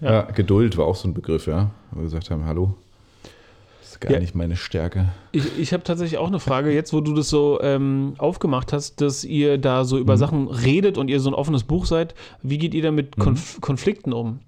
Ja. 0.00 0.12
Ja. 0.12 0.22
Geduld 0.22 0.76
war 0.78 0.86
auch 0.86 0.96
so 0.96 1.08
ein 1.08 1.14
Begriff, 1.14 1.46
ja. 1.46 1.70
Wo 1.90 1.98
wir 2.00 2.04
gesagt 2.04 2.30
haben, 2.30 2.44
hallo. 2.44 2.74
Gar 4.02 4.12
Ja. 4.12 4.18
nicht 4.20 4.34
meine 4.34 4.56
Stärke. 4.56 5.08
Ich, 5.32 5.44
ich 5.58 5.72
habe 5.72 5.82
tatsächlich 5.84 6.18
auch 6.18 6.26
eine 6.26 6.40
Frage, 6.40 6.72
jetzt 6.72 6.92
wo 6.92 7.00
du 7.00 7.14
das 7.14 7.28
so 7.30 7.60
ähm, 7.62 8.14
aufgemacht 8.18 8.72
hast, 8.72 9.00
dass 9.00 9.24
ihr 9.24 9.58
da 9.58 9.84
so 9.84 9.96
Mhm. 9.96 10.02
über 10.02 10.16
Sachen 10.16 10.48
redet 10.48 10.98
und 10.98 11.08
ihr 11.08 11.20
so 11.20 11.30
ein 11.30 11.34
offenes 11.34 11.64
Buch 11.64 11.86
seid. 11.86 12.14
Wie 12.42 12.58
geht 12.58 12.74
ihr 12.74 12.82
da 12.82 12.90
mit 12.90 13.16
Mhm. 13.16 13.22
Konf 13.22 13.60
Konflikten 13.60 14.12
um? 14.12 14.40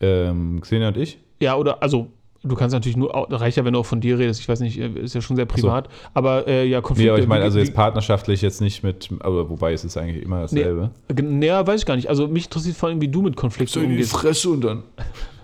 Ähm, 0.00 0.60
Xenia 0.60 0.88
und 0.88 0.96
ich? 0.96 1.18
Ja, 1.40 1.56
oder, 1.56 1.82
also, 1.82 2.08
du 2.42 2.54
kannst 2.54 2.74
natürlich 2.74 2.96
nur, 2.96 3.10
reicht 3.12 3.56
ja, 3.56 3.64
wenn 3.64 3.72
du 3.72 3.80
auch 3.80 3.86
von 3.86 4.00
dir 4.00 4.18
redest. 4.18 4.40
Ich 4.40 4.48
weiß 4.48 4.60
nicht, 4.60 4.78
äh, 4.78 4.88
ist 5.00 5.14
ja 5.14 5.20
schon 5.20 5.36
sehr 5.36 5.46
privat. 5.46 5.88
Aber 6.14 6.46
äh, 6.46 6.66
ja, 6.68 6.78
Nee, 6.78 6.82
Konflikte. 6.82 7.12
aber 7.12 7.20
ich 7.20 7.26
meine, 7.26 7.44
also 7.44 7.58
jetzt 7.58 7.74
partnerschaftlich 7.74 8.42
jetzt 8.42 8.60
nicht 8.60 8.82
mit, 8.82 9.08
aber 9.20 9.48
wobei 9.50 9.72
es 9.72 9.84
ist 9.84 9.96
eigentlich 9.96 10.22
immer 10.22 10.42
dasselbe. 10.42 10.90
Ge- 11.08 11.24
Näher 11.24 11.66
weiß 11.66 11.80
ich 11.80 11.86
gar 11.86 11.96
nicht. 11.96 12.08
Also, 12.08 12.28
mich 12.28 12.44
interessiert 12.44 12.76
vor 12.76 12.88
allem, 12.90 13.00
wie 13.00 13.08
du 13.08 13.22
mit 13.22 13.36
Konflikten 13.36 13.84
umgehst. 13.84 14.12
Fresse 14.12 14.50
und 14.50 14.60
dann. 14.62 14.82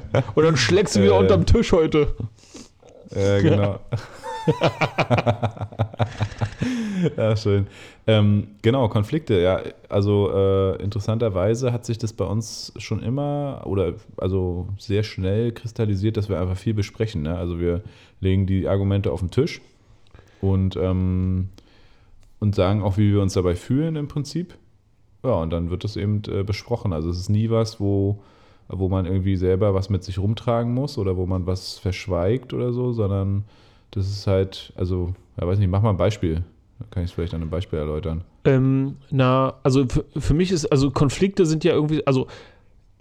Und 0.34 0.44
dann 0.44 0.56
schlägst 0.56 0.96
du 0.96 1.02
wieder 1.02 1.14
Äh. 1.14 1.18
unterm 1.18 1.46
Tisch 1.46 1.72
heute. 1.72 2.14
Äh, 3.14 3.42
genau. 3.42 3.78
ja, 7.16 7.36
schön. 7.36 7.66
Ähm, 8.06 8.48
genau, 8.62 8.88
Konflikte, 8.88 9.40
ja. 9.40 9.60
Also 9.88 10.30
äh, 10.34 10.82
interessanterweise 10.82 11.72
hat 11.72 11.84
sich 11.84 11.98
das 11.98 12.12
bei 12.12 12.24
uns 12.24 12.72
schon 12.76 13.02
immer 13.02 13.62
oder 13.66 13.94
also 14.16 14.68
sehr 14.78 15.02
schnell 15.04 15.52
kristallisiert, 15.52 16.16
dass 16.16 16.28
wir 16.28 16.40
einfach 16.40 16.56
viel 16.56 16.74
besprechen. 16.74 17.22
Ne? 17.22 17.36
Also 17.36 17.60
wir 17.60 17.82
legen 18.20 18.46
die 18.46 18.66
Argumente 18.68 19.12
auf 19.12 19.20
den 19.20 19.30
Tisch 19.30 19.60
und, 20.40 20.76
ähm, 20.76 21.50
und 22.40 22.54
sagen 22.54 22.82
auch, 22.82 22.98
wie 22.98 23.12
wir 23.12 23.22
uns 23.22 23.34
dabei 23.34 23.54
fühlen 23.54 23.96
im 23.96 24.08
Prinzip. 24.08 24.54
Ja, 25.24 25.34
und 25.34 25.50
dann 25.50 25.70
wird 25.70 25.84
das 25.84 25.96
eben 25.96 26.22
äh, 26.28 26.42
besprochen. 26.42 26.92
Also 26.92 27.10
es 27.10 27.18
ist 27.18 27.28
nie 27.28 27.48
was, 27.48 27.78
wo, 27.78 28.20
wo 28.72 28.88
man 28.88 29.06
irgendwie 29.06 29.36
selber 29.36 29.74
was 29.74 29.90
mit 29.90 30.02
sich 30.02 30.18
rumtragen 30.18 30.72
muss 30.72 30.98
oder 30.98 31.16
wo 31.16 31.26
man 31.26 31.46
was 31.46 31.78
verschweigt 31.78 32.52
oder 32.52 32.72
so, 32.72 32.92
sondern 32.92 33.44
das 33.90 34.08
ist 34.08 34.26
halt, 34.26 34.72
also, 34.76 35.12
ja, 35.38 35.46
weiß 35.46 35.58
nicht, 35.58 35.70
mach 35.70 35.82
mal 35.82 35.90
ein 35.90 35.96
Beispiel. 35.96 36.42
Dann 36.78 36.90
kann 36.90 37.04
ich 37.04 37.10
es 37.10 37.14
vielleicht 37.14 37.34
an 37.34 37.42
einem 37.42 37.50
Beispiel 37.50 37.78
erläutern. 37.78 38.24
Ähm, 38.44 38.96
na, 39.10 39.54
also 39.62 39.86
für, 40.16 40.34
mich 40.34 40.50
ist, 40.50 40.66
also 40.66 40.90
Konflikte 40.90 41.46
sind 41.46 41.62
ja 41.64 41.72
irgendwie, 41.72 42.06
also 42.06 42.26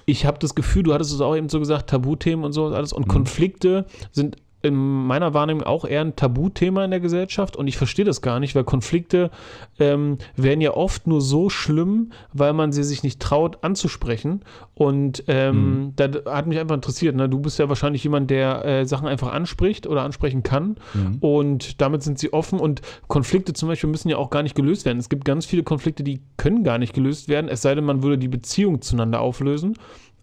ich 0.06 0.26
habe 0.26 0.40
das 0.40 0.56
Gefühl, 0.56 0.84
du 0.84 0.94
hattest 0.94 1.14
es 1.14 1.22
auch 1.22 1.36
eben 1.36 1.50
so 1.50 1.60
gesagt, 1.60 1.90
Tabuthemen 1.90 2.44
und 2.44 2.52
so 2.52 2.68
alles. 2.68 2.92
Und 2.92 3.08
Konflikte 3.08 3.86
sind 4.12 4.38
in 4.62 4.76
meiner 4.76 5.34
Wahrnehmung 5.34 5.64
auch 5.64 5.86
eher 5.86 6.02
ein 6.02 6.16
Tabuthema 6.16 6.86
in 6.86 6.92
der 6.92 7.00
Gesellschaft 7.00 7.56
und 7.56 7.68
ich 7.68 7.78
verstehe 7.78 8.06
das 8.06 8.22
gar 8.22 8.40
nicht, 8.40 8.56
weil 8.56 8.64
Konflikte 8.64 9.32
ähm, 9.80 10.18
werden 10.36 10.62
ja 10.62 10.74
oft 10.74 11.08
nur 11.08 11.22
so 11.22 11.50
schlimm, 11.50 12.12
weil 12.34 12.54
man 12.54 12.72
sie 12.72 12.84
sich 12.84 13.04
nicht 13.04 13.20
traut 13.20 13.64
anzusprechen. 13.64 14.42
Und 14.74 15.24
ähm, 15.28 15.94
da 15.96 16.10
hat 16.26 16.48
mich 16.48 16.60
einfach 16.60 16.76
interessiert. 16.76 17.16
Ne? 17.16 17.30
Du 17.30 17.40
bist 17.40 17.60
ja 17.60 17.70
wahrscheinlich 17.70 18.04
jemand, 18.04 18.30
der 18.30 18.66
äh, 18.66 18.86
Sachen 18.86 19.08
einfach 19.08 19.32
anspricht 19.32 19.86
oder 19.88 20.04
ansprechen 20.04 20.44
kann. 20.44 20.78
Und 21.20 21.82
damit 21.82 22.04
sind 22.04 22.20
sie 22.20 22.34
offen. 22.34 22.60
Und 22.60 22.82
Konflikte 23.08 23.54
zum 23.54 23.70
Beispiel 23.70 23.90
müssen 23.90 24.10
ja 24.10 24.18
auch 24.18 24.30
gar 24.30 24.44
nicht 24.44 24.56
gelöst 24.56 24.86
werden. 24.86 25.00
Es 25.00 25.10
gibt 25.10 25.26
ganz 25.26 25.46
viele 25.46 25.64
Konflikte, 25.64 26.04
die 26.04 26.22
können 26.38 26.64
gar 26.64 26.78
nicht 26.78 26.94
gelöst 26.94 27.28
werden, 27.28 27.50
es 27.50 27.62
sei 27.62 27.76
denn, 27.76 27.86
man 27.86 28.04
würde 28.04 28.18
die 28.18 28.28
Beziehung 28.28 28.82
zueinander 28.82 29.22
auflösen. 29.22 29.76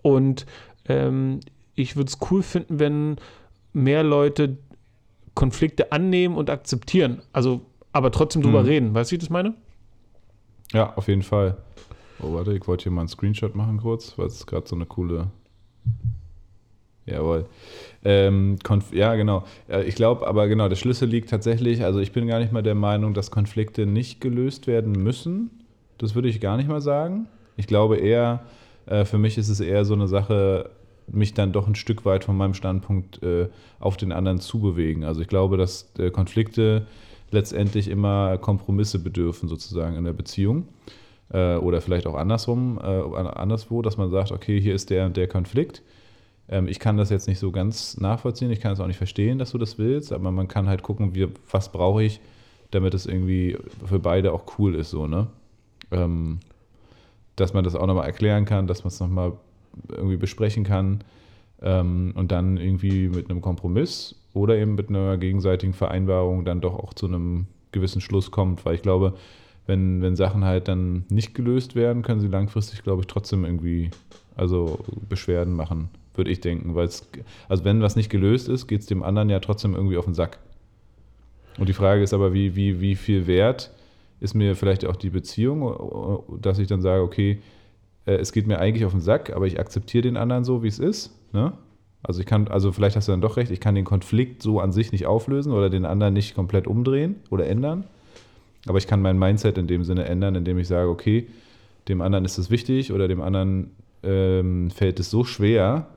Und 0.03 0.47
ähm, 0.89 1.41
ich 1.75 1.97
würde 1.97 2.09
es 2.09 2.19
cool 2.31 2.43
finden, 2.43 2.81
wenn 2.81 3.17
mehr 3.73 4.03
Leute 4.03 4.57
Konflikte 5.35 5.93
annehmen 5.93 6.37
und 6.37 6.51
akzeptieren. 6.51 7.23
Also, 7.33 7.61
aber 7.93 8.11
trotzdem 8.11 8.43
drüber 8.43 8.63
Mhm. 8.63 8.69
reden. 8.69 8.95
Weißt 8.95 9.11
du, 9.11 9.13
wie 9.13 9.17
ich 9.17 9.21
das 9.21 9.31
meine? 9.31 9.55
Ja, 10.73 10.95
auf 10.97 11.09
jeden 11.09 11.23
Fall. 11.23 11.57
Oh, 12.21 12.35
warte, 12.35 12.53
ich 12.53 12.67
wollte 12.67 12.85
hier 12.85 12.93
mal 12.93 13.03
einen 13.03 13.09
Screenshot 13.09 13.55
machen 13.55 13.79
kurz, 13.79 14.19
weil 14.19 14.27
es 14.27 14.45
gerade 14.47 14.67
so 14.69 14.75
eine 14.75 14.87
coole. 14.87 15.29
Jawohl. 17.07 17.47
Ähm, 18.05 18.59
Konf 18.63 18.93
ja, 18.93 19.15
genau. 19.15 19.45
Ich 19.87 19.95
glaube 19.95 20.27
aber, 20.27 20.47
genau, 20.47 20.69
der 20.69 20.77
Schlüssel 20.77 21.09
liegt 21.09 21.31
tatsächlich, 21.31 21.83
also 21.83 22.01
ich 22.01 22.13
bin 22.13 22.27
gar 22.27 22.39
nicht 22.39 22.53
mal 22.53 22.63
der 22.63 22.75
Meinung, 22.75 23.15
dass 23.15 23.31
Konflikte 23.31 23.87
nicht 23.87 24.21
gelöst 24.21 24.67
werden 24.67 24.93
müssen. 24.93 25.51
Das 25.97 26.15
würde 26.15 26.29
ich 26.29 26.41
gar 26.41 26.57
nicht 26.59 26.69
mal 26.69 26.83
sagen. 26.83 27.27
Ich 27.57 27.67
glaube 27.67 27.97
eher, 27.97 28.41
äh, 28.87 29.05
für 29.07 29.17
mich 29.19 29.39
ist 29.39 29.49
es 29.49 29.61
eher 29.61 29.85
so 29.87 29.95
eine 29.95 30.07
Sache, 30.07 30.71
mich 31.11 31.35
dann 31.35 31.53
doch 31.53 31.67
ein 31.67 31.75
Stück 31.75 32.05
weit 32.05 32.25
von 32.25 32.37
meinem 32.37 32.55
Standpunkt 32.55 33.23
äh, 33.23 33.49
auf 33.81 33.97
den 33.97 34.13
anderen 34.13 34.41
zu 34.41 34.61
bewegen. 34.61 35.05
Also 35.05 35.21
ich 35.21 35.29
glaube, 35.29 35.57
dass 35.57 35.93
äh, 35.99 36.11
Konflikte 36.11 36.87
letztendlich 37.31 37.89
immer 37.89 38.39
Kompromisse 38.39 38.99
bedürfen, 38.99 39.49
sozusagen 39.49 39.97
in 39.97 40.05
der 40.05 40.13
Beziehung. 40.13 40.69
Äh, 41.31 41.57
oder 41.57 41.81
vielleicht 41.81 42.07
auch 42.07 42.15
andersrum, 42.15 42.79
äh, 42.83 42.87
anderswo, 42.87 43.83
dass 43.83 43.97
man 43.97 44.11
sagt, 44.11 44.33
okay, 44.33 44.61
hier 44.61 44.75
ist 44.75 44.91
der 44.91 45.07
und 45.07 45.17
der 45.17 45.29
Konflikt. 45.29 45.83
Ähm, 46.49 46.69
ich 46.69 46.79
kann 46.79 46.97
das 46.97 47.11
jetzt 47.11 47.29
nicht 47.29 47.39
so 47.39 47.51
ganz 47.53 47.99
nachvollziehen, 47.99 48.51
ich 48.51 48.61
kann 48.61 48.73
es 48.73 48.81
auch 48.81 48.87
nicht 48.87 48.97
verstehen, 48.97 49.39
dass 49.39 49.51
du 49.51 49.59
das 49.59 49.79
willst, 49.79 50.13
aber 50.13 50.31
man 50.31 50.49
kann 50.49 50.69
halt 50.69 50.83
gucken, 50.83 51.15
wie, 51.15 51.29
was 51.51 51.71
brauche 51.71 52.03
ich, 52.03 52.21
damit 52.71 52.95
es 52.95 53.07
irgendwie 53.07 53.59
für 53.85 53.99
beide 53.99 54.33
auch 54.33 54.45
cool 54.59 54.75
ist, 54.75 54.91
so, 54.91 55.07
ne? 55.07 55.27
Ähm, 55.91 56.41
dass 57.37 57.55
man 57.55 57.63
das 57.63 57.77
auch 57.77 57.87
nochmal 57.87 58.07
erklären 58.07 58.45
kann, 58.45 58.67
dass 58.67 58.83
man 58.83 58.89
es 58.89 59.01
nochmal 59.01 59.33
irgendwie 59.89 60.17
besprechen 60.17 60.65
kann 60.65 61.05
ähm, 61.63 62.13
und 62.15 62.33
dann 62.33 62.57
irgendwie 62.57 63.09
mit 63.09 63.31
einem 63.31 63.41
Kompromiss 63.41 64.15
oder 64.35 64.57
eben 64.57 64.75
mit 64.75 64.89
einer 64.89 65.17
gegenseitigen 65.17 65.73
Vereinbarung 65.73 66.45
dann 66.45 66.61
doch 66.61 66.75
auch 66.75 66.95
zu 66.95 67.07
einem 67.07 67.47
gewissen 67.73 68.01
Schluss 68.01 68.31
kommt, 68.31 68.65
weil 68.65 68.75
ich 68.75 68.83
glaube, 68.83 69.15
wenn, 69.67 70.01
wenn 70.01 70.17
Sachen 70.17 70.45
halt 70.45 70.69
dann 70.69 71.05
nicht 71.11 71.35
gelöst 71.35 71.75
werden, 71.75 72.03
können 72.03 72.21
sie 72.21 72.29
langfristig, 72.29 72.83
glaube 72.83 73.03
ich, 73.03 73.07
trotzdem 73.07 73.45
irgendwie, 73.45 73.91
also 74.35 74.79
Beschwerden 75.09 75.53
machen, 75.53 75.91
würde 76.15 76.31
ich 76.31 76.41
denken, 76.41 76.75
weil 76.75 76.87
es, 76.87 77.09
also 77.49 77.65
wenn 77.65 77.83
was 77.83 77.95
nicht 77.95 78.11
gelöst 78.11 78.49
ist, 78.49 78.67
geht 78.67 78.81
es 78.81 78.87
dem 78.87 79.03
anderen 79.03 79.29
ja 79.29 79.41
trotzdem 79.41 79.75
irgendwie 79.75 79.99
auf 79.99 80.07
den 80.07 80.15
Sack. 80.15 80.39
Und 81.59 81.69
die 81.69 81.75
Frage 81.75 82.03
ist 82.03 82.15
aber, 82.15 82.33
wie, 82.33 82.57
wie, 82.57 82.81
wie 82.81 82.95
viel 82.95 83.27
wert 83.27 83.73
ist 84.21 84.35
mir 84.35 84.57
vielleicht 84.57 84.85
auch 84.85 84.97
die 84.97 85.11
Beziehung, 85.11 86.25
dass 86.41 86.59
ich 86.59 86.67
dann 86.67 86.83
sage, 86.83 87.03
okay, 87.03 87.41
äh, 88.09 88.17
es 88.17 88.33
geht 88.33 88.47
mir 88.47 88.59
eigentlich 88.59 88.85
auf 88.85 88.93
den 88.93 89.01
Sack, 89.01 89.35
aber 89.35 89.47
ich 89.47 89.61
akzeptiere 89.61 90.03
den 90.03 90.17
anderen 90.17 90.45
so, 90.45 90.63
wie 90.63 90.69
es 90.69 90.79
ist. 90.79 91.15
Ne? 91.33 91.53
Also 92.03 92.21
ich 92.21 92.27
kann, 92.27 92.49
also 92.49 92.73
vielleicht 92.73 92.97
hast 92.97 93.09
du 93.09 93.13
dann 93.13 93.21
doch 93.21 93.37
recht, 93.37 93.51
ich 93.51 93.61
kann 93.61 93.75
den 93.75 93.85
Konflikt 93.85 94.43
so 94.43 94.61
an 94.61 94.73
sich 94.73 94.93
nicht 94.93 95.07
auflösen 95.07 95.53
oder 95.53 95.69
den 95.69 95.85
anderen 95.85 96.15
nicht 96.15 96.35
komplett 96.35 96.67
umdrehen 96.67 97.17
oder 97.31 97.47
ändern. 97.47 97.85
Aber 98.67 98.79
ich 98.79 98.87
kann 98.87 99.03
mein 99.03 99.19
Mindset 99.19 99.59
in 99.59 99.67
dem 99.67 99.85
Sinne 99.85 100.05
ändern, 100.07 100.35
indem 100.35 100.59
ich 100.59 100.69
sage, 100.69 100.89
okay, 100.89 101.29
dem 101.89 102.01
anderen 102.01 102.25
ist 102.25 102.39
es 102.39 102.51
wichtig 102.51 102.93
oder 102.93 103.09
dem 103.09 103.21
anderen 103.21 103.71
ähm, 104.03 104.71
fällt 104.71 105.01
es 105.01 105.11
so 105.11 105.25
schwer, 105.25 105.89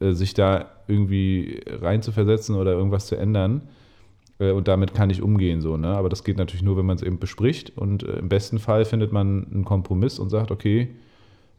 äh, 0.00 0.12
sich 0.12 0.34
da 0.34 0.66
irgendwie 0.86 1.60
reinzuversetzen 1.66 2.54
oder 2.54 2.72
irgendwas 2.72 3.06
zu 3.06 3.16
ändern. 3.16 3.62
Äh, 4.38 4.50
und 4.50 4.68
damit 4.68 4.94
kann 4.94 5.10
ich 5.10 5.22
umgehen, 5.22 5.60
so, 5.60 5.76
ne? 5.76 5.88
Aber 5.88 6.08
das 6.08 6.24
geht 6.24 6.36
natürlich 6.36 6.62
nur, 6.62 6.76
wenn 6.76 6.86
man 6.86 6.96
es 6.96 7.02
eben 7.02 7.18
bespricht. 7.18 7.76
Und 7.76 8.02
äh, 8.02 8.18
im 8.18 8.28
besten 8.28 8.58
Fall 8.58 8.84
findet 8.84 9.12
man 9.12 9.46
einen 9.50 9.64
Kompromiss 9.64 10.18
und 10.18 10.28
sagt, 10.28 10.50
okay, 10.50 10.88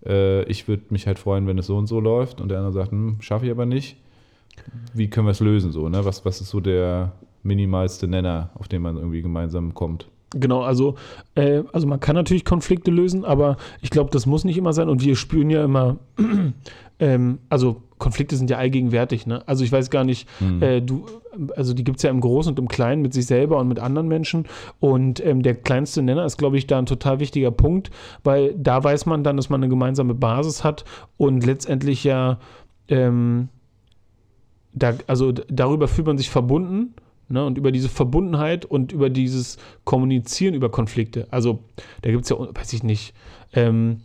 äh, 0.05 0.43
ich 0.43 0.67
würde 0.67 0.83
mich 0.89 1.07
halt 1.07 1.19
freuen, 1.19 1.47
wenn 1.47 1.57
es 1.57 1.67
so 1.67 1.77
und 1.77 1.87
so 1.87 1.99
läuft. 1.99 2.41
Und 2.41 2.49
der 2.49 2.57
andere 2.59 2.73
sagt, 2.73 2.91
hm, 2.91 3.17
schaffe 3.21 3.45
ich 3.45 3.51
aber 3.51 3.65
nicht. 3.65 3.97
Wie 4.93 5.09
können 5.09 5.27
wir 5.27 5.31
es 5.31 5.39
lösen, 5.39 5.71
so, 5.71 5.87
ne? 5.89 6.03
Was, 6.05 6.25
was 6.25 6.41
ist 6.41 6.49
so 6.49 6.59
der 6.59 7.13
minimalste 7.43 8.07
Nenner, 8.07 8.49
auf 8.55 8.67
den 8.67 8.81
man 8.81 8.97
irgendwie 8.97 9.21
gemeinsam 9.21 9.73
kommt? 9.73 10.07
Genau, 10.31 10.61
also, 10.61 10.95
äh, 11.35 11.63
also 11.71 11.87
man 11.87 11.99
kann 11.99 12.15
natürlich 12.15 12.43
Konflikte 12.43 12.91
lösen, 12.91 13.23
aber 13.23 13.57
ich 13.81 13.89
glaube, 13.89 14.09
das 14.11 14.25
muss 14.25 14.43
nicht 14.43 14.57
immer 14.57 14.73
sein. 14.73 14.89
Und 14.89 15.03
wir 15.03 15.15
spüren 15.15 15.49
ja 15.49 15.63
immer, 15.63 15.97
ähm, 16.99 17.39
also 17.49 17.81
Konflikte 17.97 18.35
sind 18.35 18.49
ja 18.49 18.57
allgegenwärtig, 18.57 19.25
ne? 19.25 19.43
Also 19.47 19.63
ich 19.63 19.71
weiß 19.71 19.89
gar 19.89 20.03
nicht, 20.03 20.27
mhm. 20.39 20.61
äh, 20.61 20.81
du, 20.81 21.05
also 21.55 21.73
die 21.73 21.83
gibt 21.83 21.97
es 21.97 22.03
ja 22.03 22.09
im 22.09 22.21
Großen 22.21 22.51
und 22.51 22.59
im 22.59 22.67
Kleinen 22.67 23.01
mit 23.01 23.13
sich 23.13 23.25
selber 23.25 23.57
und 23.57 23.67
mit 23.67 23.79
anderen 23.79 24.07
Menschen. 24.07 24.45
Und 24.79 25.23
ähm, 25.25 25.41
der 25.41 25.55
kleinste 25.55 26.01
Nenner 26.01 26.25
ist, 26.25 26.37
glaube 26.37 26.57
ich, 26.57 26.67
da 26.67 26.77
ein 26.77 26.85
total 26.85 27.19
wichtiger 27.19 27.51
Punkt, 27.51 27.91
weil 28.23 28.53
da 28.55 28.83
weiß 28.83 29.05
man 29.05 29.23
dann, 29.23 29.37
dass 29.37 29.49
man 29.49 29.61
eine 29.61 29.69
gemeinsame 29.69 30.13
Basis 30.13 30.63
hat 30.63 30.85
und 31.17 31.45
letztendlich 31.45 32.03
ja, 32.03 32.39
ähm, 32.87 33.49
da, 34.73 34.93
also 35.07 35.31
darüber 35.31 35.87
fühlt 35.87 36.07
man 36.07 36.17
sich 36.17 36.29
verbunden 36.29 36.93
Ne, 37.29 37.45
und 37.45 37.57
über 37.57 37.73
diese 37.73 37.89
Verbundenheit 37.89 38.63
und 38.63 38.93
über 38.93 39.09
dieses 39.09 39.57
Kommunizieren 39.83 40.53
über 40.53 40.69
Konflikte. 40.71 41.27
Also, 41.29 41.59
da 42.01 42.09
gibt 42.09 42.23
es 42.23 42.29
ja, 42.29 42.37
weiß 42.39 42.71
ich 42.71 42.83
nicht, 42.83 43.13
ähm, 43.51 43.97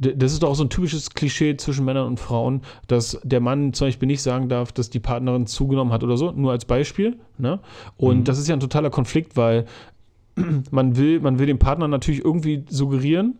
das 0.00 0.32
ist 0.32 0.42
doch 0.42 0.48
auch 0.50 0.54
so 0.54 0.64
ein 0.64 0.70
typisches 0.70 1.10
Klischee 1.10 1.56
zwischen 1.56 1.84
Männern 1.84 2.06
und 2.06 2.18
Frauen, 2.18 2.62
dass 2.88 3.20
der 3.22 3.40
Mann 3.40 3.74
zum 3.74 3.88
Beispiel 3.88 4.06
nicht 4.06 4.22
sagen 4.22 4.48
darf, 4.48 4.72
dass 4.72 4.88
die 4.88 4.98
Partnerin 4.98 5.46
zugenommen 5.46 5.92
hat 5.92 6.02
oder 6.02 6.16
so, 6.16 6.32
nur 6.32 6.52
als 6.52 6.64
Beispiel. 6.64 7.18
Ne? 7.36 7.60
Und 7.98 8.20
mhm. 8.20 8.24
das 8.24 8.38
ist 8.38 8.48
ja 8.48 8.54
ein 8.56 8.60
totaler 8.60 8.88
Konflikt, 8.88 9.36
weil 9.36 9.66
man 10.70 10.96
will, 10.96 11.20
man 11.20 11.38
will 11.38 11.46
dem 11.46 11.58
Partner 11.58 11.86
natürlich 11.86 12.24
irgendwie 12.24 12.64
suggerieren, 12.68 13.38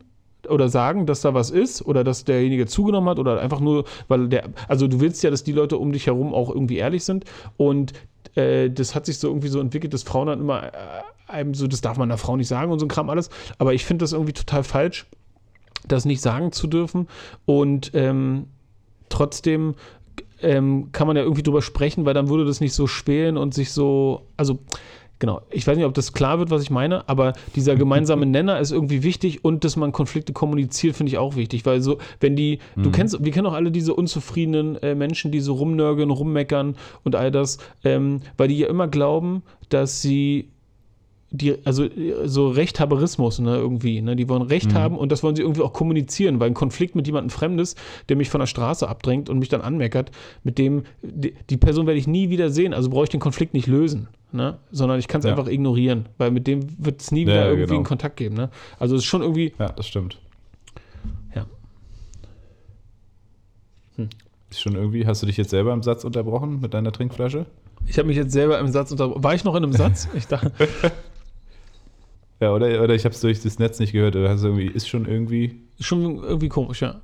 oder 0.49 0.69
sagen, 0.69 1.05
dass 1.05 1.21
da 1.21 1.35
was 1.35 1.51
ist 1.51 1.85
oder 1.85 2.03
dass 2.03 2.25
derjenige 2.25 2.67
zugenommen 2.67 3.11
hat 3.11 3.19
oder 3.19 3.41
einfach 3.41 3.61
nur, 3.61 3.85
weil 4.09 4.29
der, 4.29 4.49
also 4.69 4.89
du 4.89 4.99
willst 5.01 5.23
ja, 5.23 5.31
dass 5.31 5.45
die 5.45 5.53
Leute 5.53 5.77
um 5.77 5.93
dich 5.93 6.07
herum 6.07 6.33
auch 6.33 6.49
irgendwie 6.49 6.79
ehrlich 6.79 7.05
sind 7.05 7.25
und 7.59 7.93
äh, 8.37 8.71
das 8.71 8.95
hat 8.95 9.05
sich 9.07 9.19
so 9.19 9.29
irgendwie 9.29 9.49
so 9.49 9.61
entwickelt, 9.61 9.93
dass 9.93 10.03
Frauen 10.03 10.29
dann 10.29 10.41
immer 10.41 10.65
äh, 10.65 10.71
einem 11.27 11.55
so, 11.55 11.67
das 11.67 11.83
darf 11.83 11.99
man 11.99 12.11
einer 12.11 12.19
Frau 12.19 12.37
nicht 12.37 12.49
sagen 12.49 12.73
und 12.73 12.79
so 12.79 12.87
ein 12.87 12.89
Kram 12.89 13.11
alles, 13.11 13.29
aber 13.59 13.75
ich 13.75 13.85
finde 13.85 14.03
das 14.03 14.13
irgendwie 14.13 14.33
total 14.33 14.65
falsch, 14.65 15.07
das 15.87 16.05
nicht 16.05 16.21
sagen 16.21 16.53
zu 16.53 16.67
dürfen 16.67 17.09
und 17.47 17.91
ähm, 17.95 18.47
trotzdem 19.09 19.75
ähm, 20.43 20.91
kann 20.93 21.07
man 21.07 21.17
ja 21.17 21.23
irgendwie 21.23 21.43
drüber 21.43 21.63
sprechen, 21.63 22.05
weil 22.05 22.15
dann 22.15 22.29
würde 22.29 22.45
das 22.45 22.61
nicht 22.61 22.73
so 22.73 22.87
schwelen 22.87 23.37
und 23.37 23.55
sich 23.55 23.73
so, 23.73 24.27
also 24.37 24.59
Genau. 25.21 25.43
Ich 25.51 25.67
weiß 25.67 25.77
nicht, 25.77 25.85
ob 25.85 25.93
das 25.93 26.15
klar 26.15 26.39
wird, 26.39 26.51
was 26.51 26.63
ich 26.63 26.71
meine, 26.71 27.07
aber 27.09 27.35
dieser 27.55 27.77
gemeinsame 27.77 28.25
Nenner 28.27 28.59
ist 28.59 28.73
irgendwie 28.73 29.03
wichtig 29.03 29.45
und 29.45 29.65
dass 29.65 29.77
man 29.77 29.93
Konflikte 29.93 30.33
kommuniziert, 30.33 30.97
finde 30.97 31.11
ich 31.13 31.19
auch 31.19 31.37
wichtig, 31.37 31.67
weil 31.67 31.83
so, 31.83 31.99
wenn 32.21 32.37
die, 32.37 32.59
mhm. 32.75 32.85
du 32.85 32.91
kennst, 32.91 33.23
wir 33.23 33.31
kennen 33.31 33.47
auch 33.47 33.53
alle 33.53 33.71
diese 33.71 33.93
unzufriedenen 33.95 34.77
äh, 34.83 34.95
Menschen, 34.95 35.31
die 35.31 35.41
so 35.41 35.55
rumnörgeln, 35.55 36.11
rummeckern 36.11 36.75
und 37.05 37.17
all 37.17 37.31
das, 37.31 37.59
ähm, 37.85 38.21
weil 38.39 38.49
die 38.49 38.59
ja 38.59 38.69
immer 38.69 38.89
glauben, 38.89 39.43
dass 39.69 40.01
sie 40.01 40.49
die, 41.31 41.57
also 41.65 41.87
so 42.25 42.49
Rechthaberismus, 42.49 43.39
ne, 43.39 43.57
irgendwie, 43.57 44.03
ne, 44.03 44.17
die 44.17 44.29
wollen 44.29 44.43
Recht 44.43 44.73
mhm. 44.73 44.75
haben 44.75 44.99
und 44.99 45.13
das 45.13 45.23
wollen 45.23 45.37
sie 45.37 45.43
irgendwie 45.43 45.63
auch 45.63 45.73
kommunizieren, 45.73 46.41
weil 46.41 46.49
ein 46.49 46.55
Konflikt 46.55 46.97
mit 46.97 47.07
jemandem 47.07 47.31
Fremdes, 47.31 47.77
der 48.09 48.17
mich 48.17 48.31
von 48.31 48.41
der 48.41 48.47
Straße 48.47 48.89
abdrängt 48.89 49.29
und 49.29 49.39
mich 49.39 49.49
dann 49.49 49.61
anmeckert, 49.61 50.11
mit 50.43 50.59
dem, 50.59 50.85
die, 51.03 51.35
die 51.49 51.57
Person 51.57 51.87
werde 51.87 51.99
ich 51.99 52.09
nie 52.09 52.31
wieder 52.31 52.51
sehen, 52.51 52.75
also 52.75 52.91
brauche 52.91 53.05
ich 53.05 53.11
den 53.11 53.21
Konflikt 53.21 53.55
nicht 53.55 53.69
lösen, 53.69 54.09
ne, 54.33 54.59
sondern 54.73 54.99
ich 54.99 55.07
kann 55.07 55.21
es 55.21 55.25
ja. 55.25 55.31
einfach 55.31 55.47
ignorieren, 55.47 56.09
weil 56.19 56.33
mit 56.33 56.47
dem 56.49 56.61
wird 56.79 57.01
es 57.01 57.13
nie 57.13 57.23
wieder 57.23 57.37
ja, 57.37 57.45
irgendwie 57.45 57.67
genau. 57.67 57.77
einen 57.77 57.85
Kontakt 57.85 58.17
geben, 58.17 58.35
ne, 58.35 58.51
also 58.79 58.97
es 58.97 59.03
ist 59.03 59.09
schon 59.09 59.23
irgendwie. 59.23 59.53
Ja, 59.59 59.69
das 59.69 59.87
stimmt. 59.87 60.19
Ja. 61.35 61.47
Hm. 63.97 64.09
Ist 64.51 64.61
schon 64.61 64.75
irgendwie, 64.75 65.07
hast 65.07 65.23
du 65.23 65.27
dich 65.27 65.37
jetzt 65.37 65.51
selber 65.51 65.73
im 65.73 65.85
Satz 65.85 66.03
unterbrochen 66.03 66.61
mit 66.61 66.75
deiner 66.75 66.91
Trinkflasche? 66.91 67.47
Ich 67.87 67.99
habe 67.99 68.09
mich 68.09 68.17
jetzt 68.17 68.33
selber 68.33 68.59
im 68.59 68.69
Satz 68.69 68.91
unterbrochen. 68.91 69.23
War 69.23 69.35
ich 69.35 69.45
noch 69.45 69.55
in 69.55 69.63
einem 69.63 69.73
Satz? 69.73 70.09
Ich 70.15 70.27
dachte. 70.27 70.53
Ja, 72.41 72.53
oder, 72.53 72.83
oder 72.83 72.95
ich 72.95 73.05
habe 73.05 73.15
es 73.15 73.21
durch 73.21 73.43
das 73.43 73.59
Netz 73.59 73.79
nicht 73.79 73.93
gehört. 73.93 74.17
Oder 74.17 74.31
hast 74.31 74.43
irgendwie, 74.43 74.67
ist 74.67 74.89
schon 74.89 75.07
irgendwie. 75.07 75.61
Schon 75.79 76.23
irgendwie 76.23 76.49
komisch, 76.49 76.83
ja. 76.83 77.01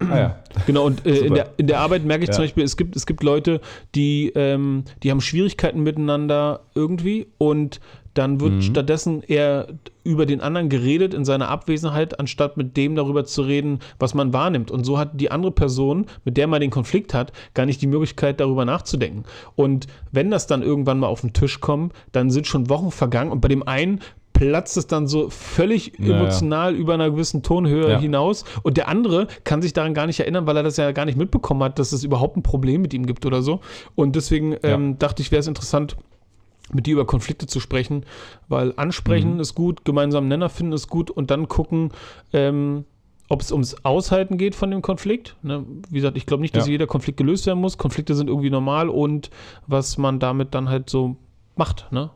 Ah 0.00 0.18
ja. 0.18 0.44
Genau, 0.66 0.86
und 0.86 1.04
äh, 1.06 1.18
in, 1.18 1.34
der, 1.34 1.52
in 1.56 1.66
der 1.66 1.80
Arbeit 1.80 2.04
merke 2.04 2.24
ich 2.24 2.28
ja. 2.28 2.34
zum 2.34 2.44
Beispiel, 2.44 2.64
es 2.64 2.76
gibt, 2.76 2.96
es 2.96 3.06
gibt 3.06 3.22
Leute, 3.22 3.60
die, 3.94 4.32
ähm, 4.34 4.84
die 5.02 5.10
haben 5.10 5.20
Schwierigkeiten 5.20 5.82
miteinander 5.82 6.60
irgendwie 6.74 7.26
und 7.38 7.80
dann 8.14 8.40
wird 8.40 8.54
mhm. 8.54 8.62
stattdessen 8.62 9.22
eher 9.22 9.68
über 10.02 10.26
den 10.26 10.40
anderen 10.40 10.68
geredet 10.68 11.14
in 11.14 11.24
seiner 11.24 11.48
Abwesenheit, 11.48 12.18
anstatt 12.18 12.56
mit 12.56 12.76
dem 12.76 12.96
darüber 12.96 13.24
zu 13.24 13.42
reden, 13.42 13.78
was 14.00 14.12
man 14.12 14.32
wahrnimmt. 14.32 14.72
Und 14.72 14.82
so 14.82 14.98
hat 14.98 15.20
die 15.20 15.30
andere 15.30 15.52
Person, 15.52 16.06
mit 16.24 16.36
der 16.36 16.48
man 16.48 16.60
den 16.60 16.70
Konflikt 16.70 17.14
hat, 17.14 17.30
gar 17.54 17.64
nicht 17.64 17.80
die 17.80 17.86
Möglichkeit, 17.86 18.40
darüber 18.40 18.64
nachzudenken. 18.64 19.22
Und 19.54 19.86
wenn 20.10 20.32
das 20.32 20.48
dann 20.48 20.62
irgendwann 20.62 20.98
mal 20.98 21.06
auf 21.06 21.20
den 21.20 21.32
Tisch 21.32 21.60
kommt, 21.60 21.92
dann 22.10 22.30
sind 22.30 22.48
schon 22.48 22.68
Wochen 22.68 22.90
vergangen 22.90 23.30
und 23.30 23.40
bei 23.40 23.48
dem 23.48 23.62
einen 23.68 24.00
platzt 24.38 24.76
es 24.76 24.86
dann 24.86 25.08
so 25.08 25.30
völlig 25.30 25.98
naja. 25.98 26.16
emotional 26.16 26.76
über 26.76 26.94
einer 26.94 27.10
gewissen 27.10 27.42
Tonhöhe 27.42 27.90
ja. 27.90 27.98
hinaus. 27.98 28.44
Und 28.62 28.76
der 28.76 28.86
andere 28.86 29.26
kann 29.42 29.62
sich 29.62 29.72
daran 29.72 29.94
gar 29.94 30.06
nicht 30.06 30.20
erinnern, 30.20 30.46
weil 30.46 30.56
er 30.56 30.62
das 30.62 30.76
ja 30.76 30.92
gar 30.92 31.06
nicht 31.06 31.18
mitbekommen 31.18 31.60
hat, 31.64 31.80
dass 31.80 31.90
es 31.90 32.04
überhaupt 32.04 32.36
ein 32.36 32.44
Problem 32.44 32.80
mit 32.80 32.94
ihm 32.94 33.04
gibt 33.04 33.26
oder 33.26 33.42
so. 33.42 33.60
Und 33.96 34.14
deswegen 34.14 34.56
ähm, 34.62 34.96
dachte 34.96 35.22
ich, 35.22 35.32
wäre 35.32 35.40
es 35.40 35.48
interessant, 35.48 35.96
mit 36.72 36.86
dir 36.86 36.92
über 36.92 37.04
Konflikte 37.04 37.46
zu 37.46 37.58
sprechen, 37.58 38.04
weil 38.46 38.74
ansprechen 38.76 39.34
mhm. 39.34 39.40
ist 39.40 39.56
gut, 39.56 39.84
gemeinsam 39.84 40.28
Nenner 40.28 40.50
finden 40.50 40.72
ist 40.72 40.86
gut 40.86 41.10
und 41.10 41.32
dann 41.32 41.48
gucken, 41.48 41.90
ähm, 42.32 42.84
ob 43.28 43.40
es 43.40 43.50
ums 43.50 43.84
Aushalten 43.84 44.38
geht 44.38 44.54
von 44.54 44.70
dem 44.70 44.82
Konflikt. 44.82 45.34
Ne? 45.42 45.64
Wie 45.90 45.96
gesagt, 45.96 46.16
ich 46.16 46.26
glaube 46.26 46.42
nicht, 46.42 46.54
dass 46.54 46.66
ja. 46.66 46.72
jeder 46.72 46.86
Konflikt 46.86 47.16
gelöst 47.16 47.46
werden 47.46 47.58
muss. 47.58 47.76
Konflikte 47.76 48.14
sind 48.14 48.28
irgendwie 48.28 48.50
normal 48.50 48.88
und 48.88 49.30
was 49.66 49.98
man 49.98 50.20
damit 50.20 50.54
dann 50.54 50.68
halt 50.68 50.88
so 50.88 51.16
macht. 51.56 51.90
Ne? 51.90 52.10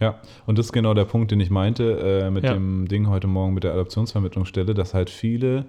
Ja, 0.00 0.18
und 0.46 0.58
das 0.58 0.66
ist 0.66 0.72
genau 0.72 0.94
der 0.94 1.04
Punkt, 1.04 1.30
den 1.30 1.40
ich 1.40 1.50
meinte 1.50 2.24
äh, 2.24 2.30
mit 2.30 2.44
ja. 2.44 2.54
dem 2.54 2.88
Ding 2.88 3.08
heute 3.08 3.26
Morgen 3.26 3.52
mit 3.52 3.64
der 3.64 3.72
Adoptionsvermittlungsstelle, 3.72 4.72
dass 4.72 4.94
halt 4.94 5.10
viele 5.10 5.66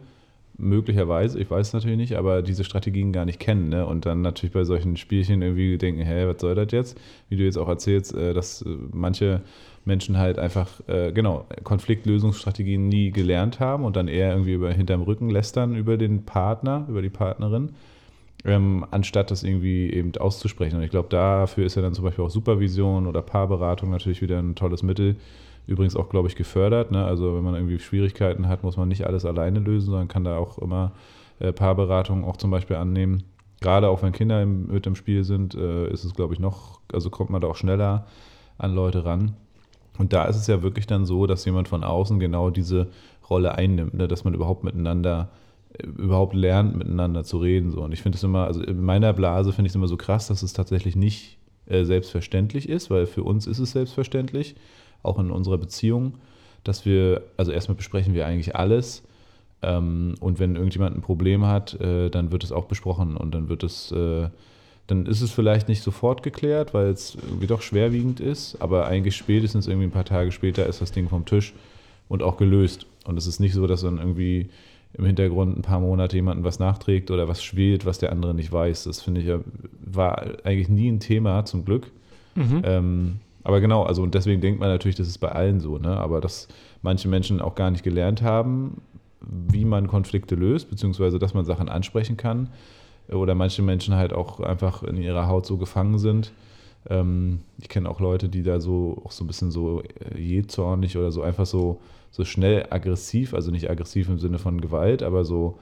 möglicherweise, 0.57 1.39
ich 1.39 1.49
weiß 1.49 1.67
es 1.67 1.73
natürlich 1.73 1.97
nicht, 1.97 2.15
aber 2.15 2.41
diese 2.41 2.63
Strategien 2.63 3.11
gar 3.11 3.25
nicht 3.25 3.39
kennen 3.39 3.69
ne? 3.69 3.85
und 3.85 4.05
dann 4.05 4.21
natürlich 4.21 4.53
bei 4.53 4.63
solchen 4.63 4.95
Spielchen 4.95 5.41
irgendwie 5.41 5.77
denken, 5.77 6.01
hä, 6.01 6.27
was 6.27 6.39
soll 6.39 6.55
das 6.55 6.71
jetzt? 6.71 6.99
Wie 7.29 7.35
du 7.35 7.43
jetzt 7.43 7.57
auch 7.57 7.67
erzählst, 7.67 8.13
äh, 8.15 8.33
dass 8.33 8.61
äh, 8.61 8.69
manche 8.91 9.41
Menschen 9.83 10.17
halt 10.17 10.39
einfach, 10.39 10.69
äh, 10.87 11.11
genau, 11.11 11.45
Konfliktlösungsstrategien 11.63 12.87
nie 12.87 13.11
gelernt 13.11 13.59
haben 13.59 13.83
und 13.83 13.95
dann 13.95 14.07
eher 14.07 14.31
irgendwie 14.31 14.53
über 14.53 14.71
hinterm 14.71 15.01
Rücken 15.01 15.29
lästern 15.29 15.75
über 15.75 15.97
den 15.97 16.23
Partner, 16.23 16.85
über 16.87 17.01
die 17.01 17.09
Partnerin 17.09 17.71
ähm, 18.43 18.85
anstatt 18.91 19.31
das 19.31 19.43
irgendwie 19.43 19.91
eben 19.91 20.15
auszusprechen. 20.17 20.77
Und 20.77 20.83
ich 20.83 20.91
glaube, 20.91 21.09
dafür 21.09 21.65
ist 21.65 21.75
ja 21.75 21.81
dann 21.81 21.93
zum 21.93 22.05
Beispiel 22.05 22.25
auch 22.25 22.29
Supervision 22.29 23.07
oder 23.07 23.21
Paarberatung 23.21 23.89
natürlich 23.89 24.21
wieder 24.21 24.39
ein 24.39 24.55
tolles 24.55 24.83
Mittel. 24.83 25.17
Übrigens 25.67 25.95
auch, 25.95 26.09
glaube 26.09 26.27
ich, 26.27 26.35
gefördert. 26.35 26.91
Ne? 26.91 27.05
Also 27.05 27.35
wenn 27.35 27.43
man 27.43 27.53
irgendwie 27.53 27.79
Schwierigkeiten 27.79 28.47
hat, 28.47 28.63
muss 28.63 28.77
man 28.77 28.87
nicht 28.87 29.05
alles 29.05 29.25
alleine 29.25 29.59
lösen, 29.59 29.91
sondern 29.91 30.07
kann 30.07 30.23
da 30.23 30.37
auch 30.37 30.57
immer 30.57 30.93
äh, 31.39 31.53
Paarberatung 31.53 32.23
auch 32.23 32.37
zum 32.37 32.49
Beispiel 32.51 32.77
annehmen. 32.77 33.23
Gerade 33.61 33.89
auch 33.89 34.01
wenn 34.01 34.11
Kinder 34.11 34.41
im, 34.41 34.67
mit 34.67 34.87
im 34.87 34.95
Spiel 34.95 35.23
sind, 35.23 35.53
äh, 35.53 35.87
ist 35.89 36.03
es, 36.03 36.15
glaube 36.15 36.33
ich, 36.33 36.39
noch, 36.39 36.79
also 36.91 37.11
kommt 37.11 37.29
man 37.29 37.41
da 37.41 37.47
auch 37.47 37.55
schneller 37.55 38.07
an 38.57 38.73
Leute 38.73 39.05
ran. 39.05 39.35
Und 39.99 40.13
da 40.13 40.25
ist 40.25 40.35
es 40.35 40.47
ja 40.47 40.63
wirklich 40.63 40.87
dann 40.87 41.05
so, 41.05 41.27
dass 41.27 41.45
jemand 41.45 41.67
von 41.67 41.83
außen 41.83 42.19
genau 42.19 42.49
diese 42.49 42.87
Rolle 43.29 43.53
einnimmt, 43.53 43.93
ne? 43.93 44.07
dass 44.07 44.23
man 44.23 44.33
überhaupt 44.33 44.63
miteinander 44.63 45.29
überhaupt 45.79 46.35
lernt, 46.35 46.75
miteinander 46.75 47.23
zu 47.23 47.37
reden. 47.37 47.71
So. 47.71 47.81
Und 47.81 47.91
ich 47.91 48.01
finde 48.01 48.17
es 48.17 48.23
immer, 48.23 48.45
also 48.45 48.61
in 48.61 48.81
meiner 48.81 49.13
Blase 49.13 49.53
finde 49.53 49.67
ich 49.67 49.71
es 49.71 49.75
immer 49.75 49.87
so 49.87 49.97
krass, 49.97 50.27
dass 50.27 50.43
es 50.43 50.53
tatsächlich 50.53 50.95
nicht 50.95 51.37
äh, 51.67 51.85
selbstverständlich 51.85 52.67
ist, 52.69 52.89
weil 52.89 53.05
für 53.05 53.23
uns 53.23 53.47
ist 53.47 53.59
es 53.59 53.71
selbstverständlich, 53.71 54.55
auch 55.03 55.19
in 55.19 55.31
unserer 55.31 55.57
Beziehung, 55.57 56.15
dass 56.63 56.85
wir, 56.85 57.23
also 57.37 57.51
erstmal 57.51 57.75
besprechen 57.75 58.13
wir 58.13 58.25
eigentlich 58.25 58.55
alles. 58.55 59.03
Ähm, 59.61 60.15
und 60.19 60.39
wenn 60.39 60.55
irgendjemand 60.55 60.95
ein 60.95 61.01
Problem 61.01 61.45
hat, 61.45 61.79
äh, 61.79 62.09
dann 62.09 62.31
wird 62.31 62.43
es 62.43 62.51
auch 62.51 62.65
besprochen 62.65 63.17
und 63.17 63.33
dann 63.33 63.49
wird 63.49 63.63
es, 63.63 63.91
äh, 63.91 64.29
dann 64.87 65.05
ist 65.05 65.21
es 65.21 65.31
vielleicht 65.31 65.69
nicht 65.69 65.81
sofort 65.81 66.23
geklärt, 66.23 66.73
weil 66.73 66.87
es 66.87 67.15
irgendwie 67.15 67.47
doch 67.47 67.61
schwerwiegend 67.61 68.19
ist, 68.19 68.61
aber 68.61 68.87
eigentlich 68.87 69.15
spätestens 69.15 69.67
irgendwie 69.67 69.87
ein 69.87 69.91
paar 69.91 70.05
Tage 70.05 70.31
später 70.31 70.65
ist 70.65 70.81
das 70.81 70.91
Ding 70.91 71.09
vom 71.09 71.25
Tisch 71.25 71.53
und 72.09 72.23
auch 72.23 72.37
gelöst. 72.37 72.87
Und 73.05 73.17
es 73.17 73.27
ist 73.27 73.39
nicht 73.39 73.53
so, 73.53 73.67
dass 73.67 73.81
dann 73.81 73.97
irgendwie 73.97 74.49
im 74.93 75.05
Hintergrund 75.05 75.57
ein 75.57 75.61
paar 75.61 75.79
Monate 75.79 76.15
jemanden 76.15 76.43
was 76.43 76.59
nachträgt 76.59 77.11
oder 77.11 77.27
was 77.27 77.43
spielt, 77.43 77.85
was 77.85 77.97
der 77.97 78.11
andere 78.11 78.33
nicht 78.33 78.51
weiß. 78.51 78.83
Das 78.83 79.01
finde 79.01 79.21
ich 79.21 79.27
ja, 79.27 79.39
war 79.85 80.21
eigentlich 80.43 80.69
nie 80.69 80.89
ein 80.89 80.99
Thema, 80.99 81.45
zum 81.45 81.65
Glück. 81.65 81.91
Mhm. 82.35 82.61
Ähm, 82.63 83.19
aber 83.43 83.61
genau, 83.61 83.83
also 83.83 84.03
und 84.03 84.13
deswegen 84.13 84.41
denkt 84.41 84.59
man 84.59 84.69
natürlich, 84.69 84.95
das 84.95 85.07
ist 85.07 85.17
bei 85.17 85.31
allen 85.31 85.59
so, 85.59 85.77
ne? 85.77 85.97
Aber 85.97 86.21
dass 86.21 86.47
manche 86.81 87.07
Menschen 87.07 87.41
auch 87.41 87.55
gar 87.55 87.71
nicht 87.71 87.83
gelernt 87.83 88.21
haben, 88.21 88.81
wie 89.21 89.65
man 89.65 89.87
Konflikte 89.87 90.35
löst, 90.35 90.69
beziehungsweise 90.69 91.19
dass 91.19 91.33
man 91.33 91.45
Sachen 91.45 91.69
ansprechen 91.69 92.17
kann. 92.17 92.49
Oder 93.09 93.35
manche 93.35 93.61
Menschen 93.61 93.95
halt 93.95 94.13
auch 94.13 94.39
einfach 94.39 94.83
in 94.83 94.97
ihrer 94.97 95.27
Haut 95.27 95.45
so 95.45 95.57
gefangen 95.57 95.99
sind. 95.99 96.31
Ähm, 96.89 97.39
ich 97.59 97.69
kenne 97.69 97.89
auch 97.89 97.99
Leute, 97.99 98.29
die 98.29 98.43
da 98.43 98.59
so 98.59 99.01
auch 99.05 99.11
so 99.11 99.23
ein 99.23 99.27
bisschen 99.27 99.51
so 99.51 99.81
äh, 99.81 100.19
jähzornig 100.19 100.97
oder 100.97 101.11
so 101.11 101.21
einfach 101.21 101.45
so 101.45 101.79
so 102.11 102.25
schnell 102.25 102.67
aggressiv, 102.69 103.33
also 103.33 103.51
nicht 103.51 103.69
aggressiv 103.69 104.09
im 104.09 104.19
Sinne 104.19 104.37
von 104.37 104.61
Gewalt, 104.61 105.01
aber 105.01 105.23
so, 105.23 105.57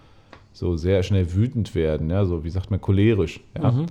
so 0.52 0.76
sehr 0.76 1.04
schnell 1.04 1.34
wütend 1.34 1.76
werden, 1.76 2.10
ja, 2.10 2.26
so 2.26 2.44
wie 2.44 2.50
sagt 2.50 2.72
man, 2.72 2.82
cholerisch, 2.82 3.40
ja. 3.58 3.72
Mhm. 3.72 3.86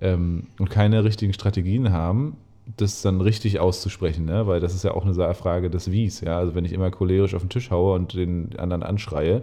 Ähm, 0.00 0.46
und 0.58 0.70
keine 0.70 1.04
richtigen 1.04 1.32
Strategien 1.32 1.92
haben, 1.92 2.36
das 2.76 3.02
dann 3.02 3.20
richtig 3.20 3.60
auszusprechen, 3.60 4.24
ne? 4.24 4.46
weil 4.46 4.60
das 4.60 4.74
ist 4.74 4.84
ja 4.84 4.92
auch 4.92 5.04
eine 5.04 5.34
Frage 5.34 5.70
des 5.70 5.90
Wies, 5.90 6.20
ja. 6.20 6.38
Also 6.38 6.54
wenn 6.54 6.64
ich 6.64 6.72
immer 6.72 6.90
cholerisch 6.90 7.34
auf 7.34 7.42
den 7.42 7.50
Tisch 7.50 7.70
haue 7.70 7.94
und 7.94 8.14
den 8.14 8.56
anderen 8.58 8.82
anschreie, 8.82 9.42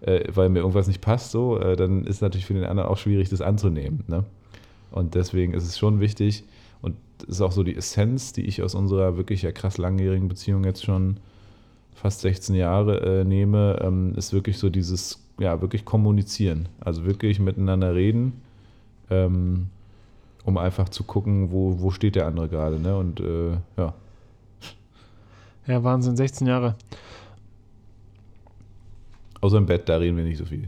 äh, 0.00 0.24
weil 0.32 0.48
mir 0.48 0.60
irgendwas 0.60 0.88
nicht 0.88 1.00
passt, 1.00 1.30
so, 1.30 1.58
äh, 1.58 1.76
dann 1.76 2.04
ist 2.04 2.22
natürlich 2.22 2.46
für 2.46 2.54
den 2.54 2.64
anderen 2.64 2.88
auch 2.88 2.98
schwierig, 2.98 3.28
das 3.28 3.40
anzunehmen. 3.40 4.04
Ne? 4.08 4.24
Und 4.90 5.14
deswegen 5.14 5.54
ist 5.54 5.64
es 5.64 5.78
schon 5.78 6.00
wichtig, 6.00 6.44
und 6.82 6.96
das 7.18 7.28
ist 7.36 7.40
auch 7.40 7.52
so 7.52 7.62
die 7.62 7.76
Essenz, 7.76 8.32
die 8.32 8.46
ich 8.46 8.62
aus 8.62 8.74
unserer 8.74 9.16
wirklich 9.16 9.42
ja 9.42 9.52
krass 9.52 9.78
langjährigen 9.78 10.28
Beziehung 10.28 10.64
jetzt 10.64 10.84
schon 10.84 11.18
fast 12.00 12.22
16 12.22 12.54
Jahre 12.54 13.20
äh, 13.20 13.24
nehme, 13.24 13.78
ähm, 13.82 14.14
ist 14.16 14.32
wirklich 14.32 14.56
so 14.56 14.70
dieses, 14.70 15.22
ja, 15.38 15.60
wirklich 15.60 15.84
kommunizieren. 15.84 16.68
Also 16.80 17.04
wirklich 17.04 17.38
miteinander 17.38 17.94
reden, 17.94 18.40
ähm, 19.10 19.68
um 20.44 20.56
einfach 20.56 20.88
zu 20.88 21.04
gucken, 21.04 21.52
wo, 21.52 21.78
wo 21.80 21.90
steht 21.90 22.16
der 22.16 22.26
andere 22.26 22.48
gerade. 22.48 22.80
Ne? 22.80 22.96
Und 22.96 23.20
äh, 23.20 23.50
ja. 23.76 23.94
Ja, 25.66 25.84
Wahnsinn, 25.84 26.16
16 26.16 26.46
Jahre. 26.46 26.74
Außer 29.42 29.58
im 29.58 29.66
Bett, 29.66 29.86
da 29.88 29.96
reden 29.96 30.16
wir 30.16 30.24
nicht 30.24 30.38
so 30.38 30.46
viel. 30.46 30.66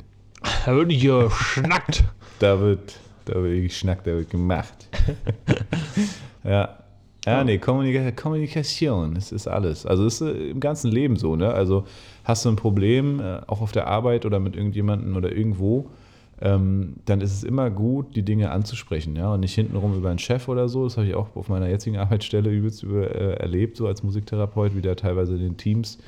Da 0.66 0.76
wird 0.76 0.88
nicht 0.88 1.02
geschnackt. 1.02 2.04
da 2.40 2.60
wird, 2.60 2.98
da 3.24 3.42
wird 3.42 3.62
geschnackt, 3.62 4.06
da 4.06 4.12
wird 4.12 4.28
gemacht. 4.28 4.86
ja. 6.44 6.78
Ja, 7.24 7.44
nee, 7.44 7.58
Kommunika 7.58 8.10
Kommunikation, 8.10 9.14
das 9.14 9.30
ist 9.30 9.46
alles. 9.46 9.86
Also 9.86 10.04
das 10.04 10.20
ist 10.20 10.28
äh, 10.28 10.50
im 10.50 10.58
ganzen 10.58 10.90
Leben 10.90 11.16
so, 11.16 11.36
ne? 11.36 11.52
Also 11.52 11.84
hast 12.24 12.44
du 12.44 12.48
ein 12.48 12.56
Problem, 12.56 13.20
äh, 13.20 13.40
auch 13.46 13.60
auf 13.60 13.70
der 13.70 13.86
Arbeit 13.86 14.26
oder 14.26 14.40
mit 14.40 14.56
irgendjemandem 14.56 15.16
oder 15.16 15.30
irgendwo, 15.30 15.88
ähm, 16.40 16.94
dann 17.04 17.20
ist 17.20 17.32
es 17.32 17.44
immer 17.44 17.70
gut, 17.70 18.16
die 18.16 18.24
Dinge 18.24 18.50
anzusprechen, 18.50 19.14
ja, 19.14 19.32
und 19.32 19.40
nicht 19.40 19.54
hintenrum 19.54 19.96
über 19.96 20.10
einen 20.10 20.18
Chef 20.18 20.48
oder 20.48 20.68
so. 20.68 20.82
Das 20.84 20.96
habe 20.96 21.06
ich 21.06 21.14
auch 21.14 21.36
auf 21.36 21.48
meiner 21.48 21.68
jetzigen 21.68 21.96
Arbeitsstelle 21.98 22.50
übelst 22.50 22.82
über, 22.82 23.14
äh, 23.14 23.34
erlebt, 23.34 23.76
so 23.76 23.86
als 23.86 24.02
Musiktherapeut, 24.02 24.74
wie 24.74 24.82
da 24.82 24.96
teilweise 24.96 25.34
in 25.34 25.40
den 25.40 25.56
Teams 25.56 25.98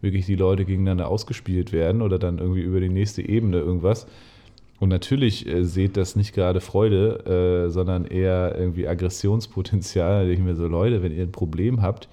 wirklich 0.00 0.26
die 0.26 0.34
Leute 0.34 0.64
gegeneinander 0.64 1.08
ausgespielt 1.08 1.72
werden 1.72 2.02
oder 2.02 2.18
dann 2.18 2.38
irgendwie 2.38 2.62
über 2.62 2.80
die 2.80 2.88
nächste 2.88 3.22
Ebene 3.22 3.58
irgendwas. 3.58 4.08
Und 4.78 4.90
natürlich 4.90 5.46
äh, 5.46 5.64
seht 5.64 5.96
das 5.96 6.16
nicht 6.16 6.34
gerade 6.34 6.60
Freude, 6.60 7.66
äh, 7.66 7.70
sondern 7.70 8.04
eher 8.04 8.54
irgendwie 8.58 8.86
Aggressionspotenzial. 8.86 10.20
Da 10.20 10.26
denke 10.26 10.40
ich 10.40 10.46
mir 10.46 10.54
so, 10.54 10.66
Leute, 10.66 11.02
wenn 11.02 11.12
ihr 11.12 11.22
ein 11.22 11.32
Problem 11.32 11.80
habt, 11.82 12.08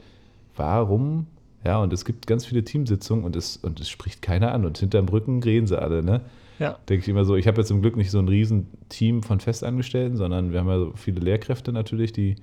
warum? 0.55 1.28
Ja, 1.66 1.82
und 1.82 1.91
es 1.93 2.05
gibt 2.05 2.28
ganz 2.28 2.45
viele 2.45 2.64
Teamsitzungen 2.64 3.26
und 3.26 3.36
es, 3.36 3.57
und 3.57 3.80
es 3.80 3.89
spricht 3.89 4.22
keiner 4.22 4.53
an. 4.53 4.66
Und 4.66 4.78
hinterm 4.78 5.07
Rücken 5.07 5.43
reden 5.43 5.68
sie 5.68 5.82
alle, 5.82 6.03
ne? 6.03 6.22
Ja. 6.59 6.78
Denke 6.88 7.03
ich 7.03 7.09
immer 7.09 7.26
so, 7.26 7.36
ich 7.36 7.47
habe 7.47 7.59
jetzt 7.59 7.68
zum 7.68 7.82
Glück 7.82 7.97
nicht 7.97 8.11
so 8.11 8.20
ein 8.20 8.28
riesen 8.28 8.68
Team 8.88 9.24
von 9.24 9.39
Festangestellten, 9.39 10.18
sondern 10.18 10.53
wir 10.53 10.59
haben 10.59 10.68
ja 10.68 10.80
so 10.80 10.93
viele 10.95 11.20
Lehrkräfte 11.20 11.74
natürlich, 11.74 12.14
die 12.14 12.36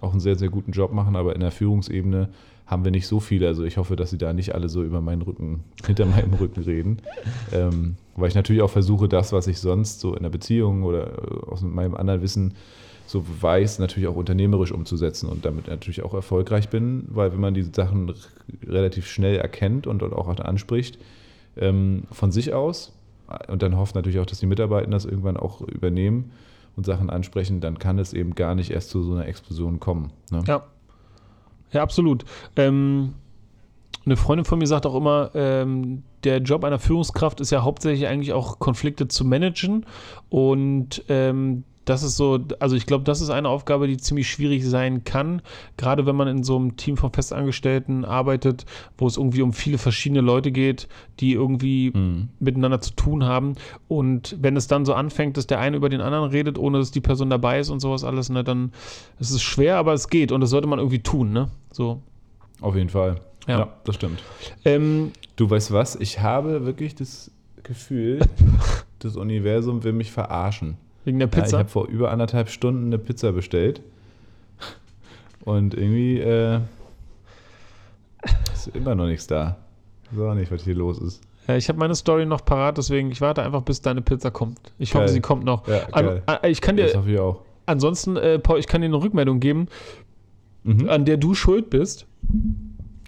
auch 0.00 0.12
einen 0.12 0.20
sehr, 0.20 0.36
sehr 0.36 0.48
guten 0.48 0.72
Job 0.72 0.92
machen, 0.92 1.16
aber 1.16 1.34
in 1.34 1.40
der 1.40 1.50
Führungsebene 1.50 2.30
haben 2.70 2.84
wir 2.84 2.92
nicht 2.92 3.08
so 3.08 3.18
viele. 3.18 3.48
Also 3.48 3.64
ich 3.64 3.78
hoffe, 3.78 3.96
dass 3.96 4.10
sie 4.10 4.18
da 4.18 4.32
nicht 4.32 4.54
alle 4.54 4.68
so 4.68 4.84
über 4.84 5.00
meinen 5.00 5.22
Rücken, 5.22 5.64
hinter 5.86 6.06
meinem 6.06 6.34
Rücken 6.34 6.62
reden. 6.62 6.98
Ähm, 7.52 7.96
weil 8.14 8.28
ich 8.28 8.34
natürlich 8.34 8.62
auch 8.62 8.70
versuche, 8.70 9.08
das, 9.08 9.32
was 9.32 9.48
ich 9.48 9.58
sonst 9.58 10.00
so 10.00 10.14
in 10.14 10.22
der 10.22 10.30
Beziehung 10.30 10.84
oder 10.84 11.08
äh, 11.08 11.50
aus 11.50 11.62
meinem 11.62 11.96
anderen 11.96 12.22
Wissen 12.22 12.54
so 13.06 13.24
weiß, 13.40 13.80
natürlich 13.80 14.08
auch 14.08 14.14
unternehmerisch 14.14 14.70
umzusetzen 14.70 15.28
und 15.28 15.44
damit 15.44 15.66
natürlich 15.66 16.02
auch 16.02 16.14
erfolgreich 16.14 16.68
bin, 16.68 17.06
weil 17.08 17.32
wenn 17.32 17.40
man 17.40 17.54
diese 17.54 17.72
Sachen 17.74 18.14
relativ 18.64 19.08
schnell 19.08 19.36
erkennt 19.36 19.88
und, 19.88 20.04
und 20.04 20.12
auch 20.12 20.28
anspricht, 20.28 20.96
ähm, 21.56 22.04
von 22.12 22.30
sich 22.30 22.52
aus 22.54 22.92
und 23.48 23.62
dann 23.62 23.76
hofft 23.76 23.96
natürlich 23.96 24.20
auch, 24.20 24.26
dass 24.26 24.38
die 24.38 24.46
Mitarbeiter 24.46 24.88
das 24.88 25.06
irgendwann 25.06 25.36
auch 25.36 25.60
übernehmen 25.60 26.30
und 26.76 26.86
Sachen 26.86 27.10
ansprechen, 27.10 27.60
dann 27.60 27.80
kann 27.80 27.98
es 27.98 28.12
eben 28.12 28.36
gar 28.36 28.54
nicht 28.54 28.70
erst 28.70 28.90
zu 28.90 29.02
so 29.02 29.14
einer 29.14 29.26
Explosion 29.26 29.80
kommen. 29.80 30.12
Ne? 30.30 30.44
Ja. 30.46 30.62
Ja, 31.72 31.82
absolut. 31.82 32.24
Ähm, 32.56 33.14
eine 34.04 34.16
Freundin 34.16 34.44
von 34.44 34.58
mir 34.58 34.66
sagt 34.66 34.86
auch 34.86 34.94
immer, 34.94 35.30
ähm, 35.34 36.02
der 36.24 36.38
Job 36.38 36.64
einer 36.64 36.78
Führungskraft 36.78 37.40
ist 37.40 37.50
ja 37.50 37.62
hauptsächlich 37.62 38.08
eigentlich 38.08 38.32
auch 38.32 38.58
Konflikte 38.58 39.08
zu 39.08 39.24
managen. 39.24 39.86
Und 40.28 41.04
ähm, 41.08 41.64
das 41.84 42.02
ist 42.02 42.16
so, 42.16 42.38
also 42.58 42.76
ich 42.76 42.86
glaube, 42.86 43.04
das 43.04 43.20
ist 43.20 43.30
eine 43.30 43.48
Aufgabe, 43.48 43.86
die 43.86 43.96
ziemlich 43.96 44.30
schwierig 44.30 44.64
sein 44.66 45.04
kann, 45.04 45.42
gerade 45.76 46.06
wenn 46.06 46.14
man 46.14 46.28
in 46.28 46.44
so 46.44 46.56
einem 46.56 46.76
Team 46.76 46.96
von 46.96 47.12
Festangestellten 47.12 48.04
arbeitet, 48.04 48.66
wo 48.98 49.06
es 49.06 49.16
irgendwie 49.16 49.42
um 49.42 49.52
viele 49.52 49.78
verschiedene 49.78 50.20
Leute 50.20 50.52
geht, 50.52 50.88
die 51.20 51.32
irgendwie 51.32 51.90
mhm. 51.94 52.28
miteinander 52.38 52.80
zu 52.80 52.94
tun 52.94 53.24
haben. 53.24 53.54
Und 53.88 54.36
wenn 54.40 54.56
es 54.56 54.66
dann 54.66 54.84
so 54.84 54.94
anfängt, 54.94 55.36
dass 55.36 55.46
der 55.46 55.58
eine 55.58 55.76
über 55.76 55.88
den 55.88 56.00
anderen 56.00 56.30
redet, 56.30 56.58
ohne 56.58 56.78
dass 56.78 56.90
die 56.90 57.00
Person 57.00 57.30
dabei 57.30 57.60
ist 57.60 57.70
und 57.70 57.80
sowas 57.80 58.04
alles, 58.04 58.28
ne, 58.28 58.44
dann 58.44 58.72
ist 59.18 59.30
es 59.30 59.42
schwer, 59.42 59.76
aber 59.76 59.94
es 59.94 60.08
geht 60.08 60.32
und 60.32 60.40
das 60.42 60.50
sollte 60.50 60.68
man 60.68 60.78
irgendwie 60.78 61.02
tun, 61.02 61.32
ne? 61.32 61.48
So. 61.72 62.02
Auf 62.60 62.76
jeden 62.76 62.90
Fall. 62.90 63.16
Ja, 63.48 63.60
ja 63.60 63.68
das 63.84 63.94
stimmt. 63.94 64.22
Ähm, 64.64 65.12
du 65.36 65.48
weißt 65.48 65.72
was? 65.72 65.96
Ich 65.96 66.20
habe 66.20 66.66
wirklich 66.66 66.94
das 66.94 67.30
Gefühl, 67.62 68.20
das 68.98 69.16
Universum 69.16 69.82
will 69.82 69.92
mich 69.92 70.12
verarschen. 70.12 70.76
Wegen 71.04 71.18
der 71.18 71.26
Pizza? 71.26 71.42
Ja, 71.42 71.46
ich 71.46 71.54
habe 71.54 71.68
vor 71.68 71.86
über 71.86 72.10
anderthalb 72.10 72.50
Stunden 72.50 72.86
eine 72.86 72.98
Pizza 72.98 73.32
bestellt. 73.32 73.80
Und 75.44 75.74
irgendwie 75.74 76.18
äh, 76.18 76.60
ist 78.52 78.68
immer 78.68 78.94
noch 78.94 79.06
nichts 79.06 79.26
da. 79.26 79.56
Ich 80.10 80.18
weiß 80.18 80.30
auch 80.30 80.34
nicht, 80.34 80.52
was 80.52 80.64
hier 80.64 80.74
los 80.74 80.98
ist. 80.98 81.22
Ja, 81.46 81.56
ich 81.56 81.68
habe 81.68 81.78
meine 81.78 81.94
Story 81.94 82.26
noch 82.26 82.44
parat, 82.44 82.78
deswegen 82.78 83.10
ich 83.10 83.20
warte 83.20 83.42
einfach, 83.42 83.62
bis 83.62 83.80
deine 83.80 84.02
Pizza 84.02 84.30
kommt. 84.30 84.58
Ich 84.78 84.92
geil. 84.92 85.02
hoffe, 85.02 85.12
sie 85.12 85.20
kommt 85.20 85.44
noch. 85.44 85.66
Ja, 85.66 85.86
an, 85.92 86.20
an, 86.26 86.38
ich 86.44 86.60
kann 86.60 86.76
dir, 86.76 86.86
das 86.86 86.96
hoffe 86.96 87.10
ich 87.10 87.18
auch. 87.18 87.42
Ansonsten, 87.66 88.16
äh, 88.16 88.38
Paul, 88.38 88.58
ich 88.58 88.66
kann 88.66 88.82
dir 88.82 88.86
eine 88.86 89.00
Rückmeldung 89.02 89.40
geben, 89.40 89.68
mhm. 90.64 90.88
an 90.88 91.04
der 91.04 91.16
du 91.16 91.34
schuld 91.34 91.70
bist. 91.70 92.06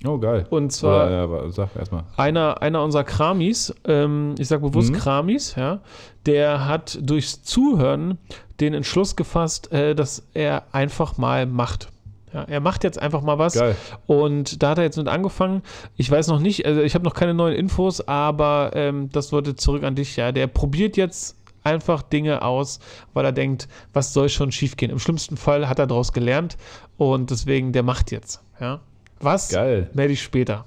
Oh, 0.04 0.18
geil. 0.18 0.46
Und 0.50 0.72
zwar 0.72 1.06
Oder, 1.06 1.44
ja, 1.44 1.50
sag 1.50 1.76
erstmal. 1.76 2.04
Einer, 2.16 2.60
einer 2.60 2.82
unserer 2.82 3.04
Kramis, 3.04 3.74
ähm, 3.86 4.34
ich 4.38 4.48
sage 4.48 4.62
bewusst 4.62 4.90
mhm. 4.90 4.96
Kramis, 4.96 5.54
ja, 5.56 5.80
der 6.26 6.66
hat 6.66 6.98
durchs 7.00 7.42
Zuhören 7.42 8.18
den 8.60 8.74
Entschluss 8.74 9.16
gefasst, 9.16 9.72
äh, 9.72 9.94
dass 9.94 10.26
er 10.34 10.64
einfach 10.72 11.18
mal 11.18 11.46
macht. 11.46 11.88
Ja, 12.32 12.44
er 12.44 12.60
macht 12.60 12.82
jetzt 12.82 12.98
einfach 13.00 13.20
mal 13.22 13.38
was. 13.38 13.54
Geil. 13.54 13.76
Und 14.06 14.62
da 14.62 14.70
hat 14.70 14.78
er 14.78 14.84
jetzt 14.84 14.96
mit 14.96 15.08
angefangen. 15.08 15.62
Ich 15.96 16.10
weiß 16.10 16.28
noch 16.28 16.40
nicht, 16.40 16.64
also 16.64 16.80
ich 16.80 16.94
habe 16.94 17.04
noch 17.04 17.14
keine 17.14 17.34
neuen 17.34 17.54
Infos, 17.54 18.00
aber 18.08 18.70
ähm, 18.74 19.10
das 19.12 19.32
wollte 19.32 19.54
zurück 19.54 19.84
an 19.84 19.94
dich. 19.94 20.16
Ja, 20.16 20.32
der 20.32 20.46
probiert 20.46 20.96
jetzt 20.96 21.36
einfach 21.62 22.02
Dinge 22.02 22.42
aus, 22.42 22.80
weil 23.12 23.24
er 23.24 23.32
denkt, 23.32 23.68
was 23.92 24.12
soll 24.12 24.28
schon 24.28 24.50
schiefgehen. 24.50 24.90
Im 24.90 24.98
schlimmsten 24.98 25.36
Fall 25.36 25.68
hat 25.68 25.78
er 25.78 25.86
daraus 25.86 26.12
gelernt 26.12 26.56
und 26.96 27.30
deswegen, 27.30 27.72
der 27.72 27.82
macht 27.82 28.10
jetzt. 28.10 28.42
Ja. 28.60 28.80
Was? 29.22 29.48
Geil. 29.48 29.88
Melde 29.94 30.12
ich 30.12 30.22
später. 30.22 30.64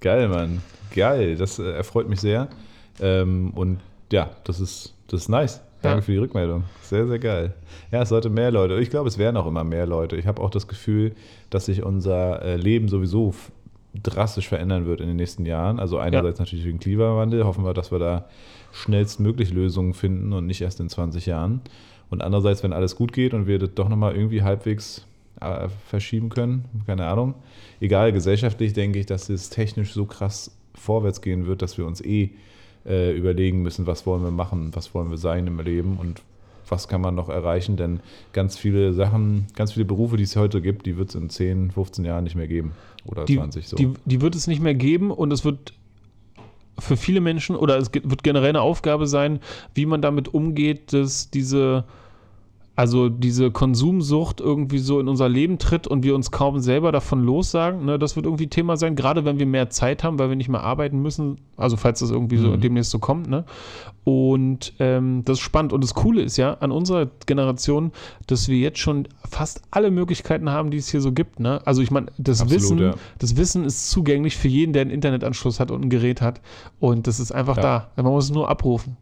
Geil, 0.00 0.28
Mann. 0.28 0.62
Geil. 0.94 1.36
Das 1.36 1.58
äh, 1.58 1.70
erfreut 1.70 2.08
mich 2.08 2.20
sehr. 2.20 2.48
Ähm, 3.00 3.52
und 3.54 3.80
ja, 4.12 4.30
das 4.44 4.60
ist, 4.60 4.94
das 5.08 5.22
ist 5.22 5.28
nice. 5.28 5.60
Danke 5.82 5.98
ja. 5.98 6.02
für 6.02 6.12
die 6.12 6.18
Rückmeldung. 6.18 6.64
Sehr, 6.82 7.06
sehr 7.06 7.18
geil. 7.18 7.54
Ja, 7.90 8.02
es 8.02 8.10
sollte 8.10 8.28
mehr 8.28 8.50
Leute. 8.50 8.78
Ich 8.80 8.90
glaube, 8.90 9.08
es 9.08 9.16
werden 9.16 9.36
auch 9.36 9.46
immer 9.46 9.64
mehr 9.64 9.86
Leute. 9.86 10.16
Ich 10.16 10.26
habe 10.26 10.42
auch 10.42 10.50
das 10.50 10.68
Gefühl, 10.68 11.14
dass 11.48 11.66
sich 11.66 11.82
unser 11.82 12.42
äh, 12.42 12.56
Leben 12.56 12.88
sowieso 12.88 13.34
drastisch 13.94 14.48
verändern 14.48 14.86
wird 14.86 15.00
in 15.00 15.08
den 15.08 15.16
nächsten 15.16 15.46
Jahren. 15.46 15.80
Also 15.80 15.98
einerseits 15.98 16.38
ja. 16.38 16.44
natürlich 16.44 16.64
wegen 16.64 16.80
Klimawandel. 16.80 17.44
Hoffen 17.44 17.64
wir, 17.64 17.74
dass 17.74 17.92
wir 17.92 17.98
da 17.98 18.28
schnellstmöglich 18.72 19.52
Lösungen 19.52 19.94
finden 19.94 20.32
und 20.32 20.46
nicht 20.46 20.60
erst 20.60 20.80
in 20.80 20.88
20 20.88 21.26
Jahren. 21.26 21.60
Und 22.10 22.22
andererseits, 22.22 22.62
wenn 22.62 22.72
alles 22.72 22.96
gut 22.96 23.12
geht 23.12 23.34
und 23.34 23.46
wir 23.46 23.58
das 23.58 23.74
doch 23.74 23.88
nochmal 23.88 24.14
irgendwie 24.14 24.42
halbwegs 24.42 25.06
verschieben 25.86 26.28
können. 26.28 26.64
Keine 26.86 27.06
Ahnung. 27.06 27.34
Egal, 27.80 28.12
gesellschaftlich 28.12 28.72
denke 28.72 28.98
ich, 28.98 29.06
dass 29.06 29.28
es 29.28 29.50
technisch 29.50 29.92
so 29.92 30.04
krass 30.04 30.56
vorwärts 30.74 31.20
gehen 31.20 31.46
wird, 31.46 31.62
dass 31.62 31.78
wir 31.78 31.86
uns 31.86 32.00
eh 32.00 32.30
äh, 32.86 33.16
überlegen 33.16 33.62
müssen, 33.62 33.86
was 33.86 34.06
wollen 34.06 34.22
wir 34.22 34.30
machen, 34.30 34.70
was 34.74 34.94
wollen 34.94 35.10
wir 35.10 35.18
sein 35.18 35.46
im 35.46 35.60
Leben 35.60 35.98
und 35.98 36.22
was 36.68 36.88
kann 36.88 37.00
man 37.00 37.14
noch 37.14 37.28
erreichen, 37.28 37.76
denn 37.76 38.00
ganz 38.32 38.56
viele 38.56 38.92
Sachen, 38.92 39.46
ganz 39.56 39.72
viele 39.72 39.84
Berufe, 39.84 40.16
die 40.16 40.22
es 40.22 40.36
heute 40.36 40.60
gibt, 40.60 40.86
die 40.86 40.96
wird 40.96 41.08
es 41.08 41.14
in 41.16 41.28
10, 41.28 41.72
15 41.72 42.04
Jahren 42.04 42.24
nicht 42.24 42.36
mehr 42.36 42.46
geben 42.46 42.72
oder 43.04 43.24
die, 43.24 43.36
20 43.36 43.68
so. 43.68 43.76
Die, 43.76 43.92
die 44.04 44.20
wird 44.20 44.36
es 44.36 44.46
nicht 44.46 44.62
mehr 44.62 44.74
geben 44.74 45.10
und 45.10 45.32
es 45.32 45.44
wird 45.44 45.72
für 46.78 46.96
viele 46.96 47.20
Menschen 47.20 47.56
oder 47.56 47.76
es 47.76 47.92
wird 47.92 48.22
generell 48.22 48.50
eine 48.50 48.62
Aufgabe 48.62 49.06
sein, 49.06 49.40
wie 49.74 49.84
man 49.84 50.00
damit 50.00 50.32
umgeht, 50.32 50.92
dass 50.92 51.30
diese 51.30 51.84
also 52.80 53.10
diese 53.10 53.50
Konsumsucht 53.50 54.40
irgendwie 54.40 54.78
so 54.78 55.00
in 55.00 55.08
unser 55.08 55.28
Leben 55.28 55.58
tritt 55.58 55.86
und 55.86 56.02
wir 56.02 56.14
uns 56.14 56.30
kaum 56.30 56.60
selber 56.60 56.92
davon 56.92 57.22
lossagen, 57.22 57.84
ne, 57.84 57.98
das 57.98 58.16
wird 58.16 58.24
irgendwie 58.24 58.46
Thema 58.46 58.78
sein, 58.78 58.96
gerade 58.96 59.26
wenn 59.26 59.38
wir 59.38 59.44
mehr 59.44 59.68
Zeit 59.68 60.02
haben, 60.02 60.18
weil 60.18 60.30
wir 60.30 60.36
nicht 60.36 60.48
mehr 60.48 60.62
arbeiten 60.62 61.02
müssen, 61.02 61.36
also 61.58 61.76
falls 61.76 62.00
das 62.00 62.10
irgendwie 62.10 62.38
mhm. 62.38 62.42
so 62.42 62.56
demnächst 62.56 62.90
so 62.90 62.98
kommt, 62.98 63.28
ne? 63.28 63.44
Und 64.04 64.72
ähm, 64.78 65.26
das 65.26 65.36
ist 65.36 65.42
spannend. 65.44 65.74
Und 65.74 65.84
das 65.84 65.92
Coole 65.92 66.22
ist 66.22 66.38
ja 66.38 66.54
an 66.54 66.72
unserer 66.72 67.10
Generation, 67.26 67.92
dass 68.26 68.48
wir 68.48 68.56
jetzt 68.56 68.78
schon 68.78 69.06
fast 69.28 69.60
alle 69.70 69.90
Möglichkeiten 69.90 70.48
haben, 70.48 70.70
die 70.70 70.78
es 70.78 70.88
hier 70.88 71.02
so 71.02 71.12
gibt. 71.12 71.38
Ne? 71.38 71.60
Also 71.66 71.82
ich 71.82 71.90
meine, 71.90 72.06
das 72.16 72.40
Absolut, 72.40 72.62
Wissen, 72.62 72.78
ja. 72.78 72.94
das 73.18 73.36
Wissen 73.36 73.62
ist 73.66 73.90
zugänglich 73.90 74.38
für 74.38 74.48
jeden, 74.48 74.72
der 74.72 74.82
einen 74.82 74.90
Internetanschluss 74.90 75.60
hat 75.60 75.70
und 75.70 75.84
ein 75.84 75.90
Gerät 75.90 76.22
hat. 76.22 76.40
Und 76.78 77.06
das 77.06 77.20
ist 77.20 77.30
einfach 77.30 77.58
ja. 77.58 77.62
da. 77.62 78.02
Man 78.02 78.06
muss 78.06 78.24
es 78.24 78.30
nur 78.30 78.48
abrufen. 78.48 78.96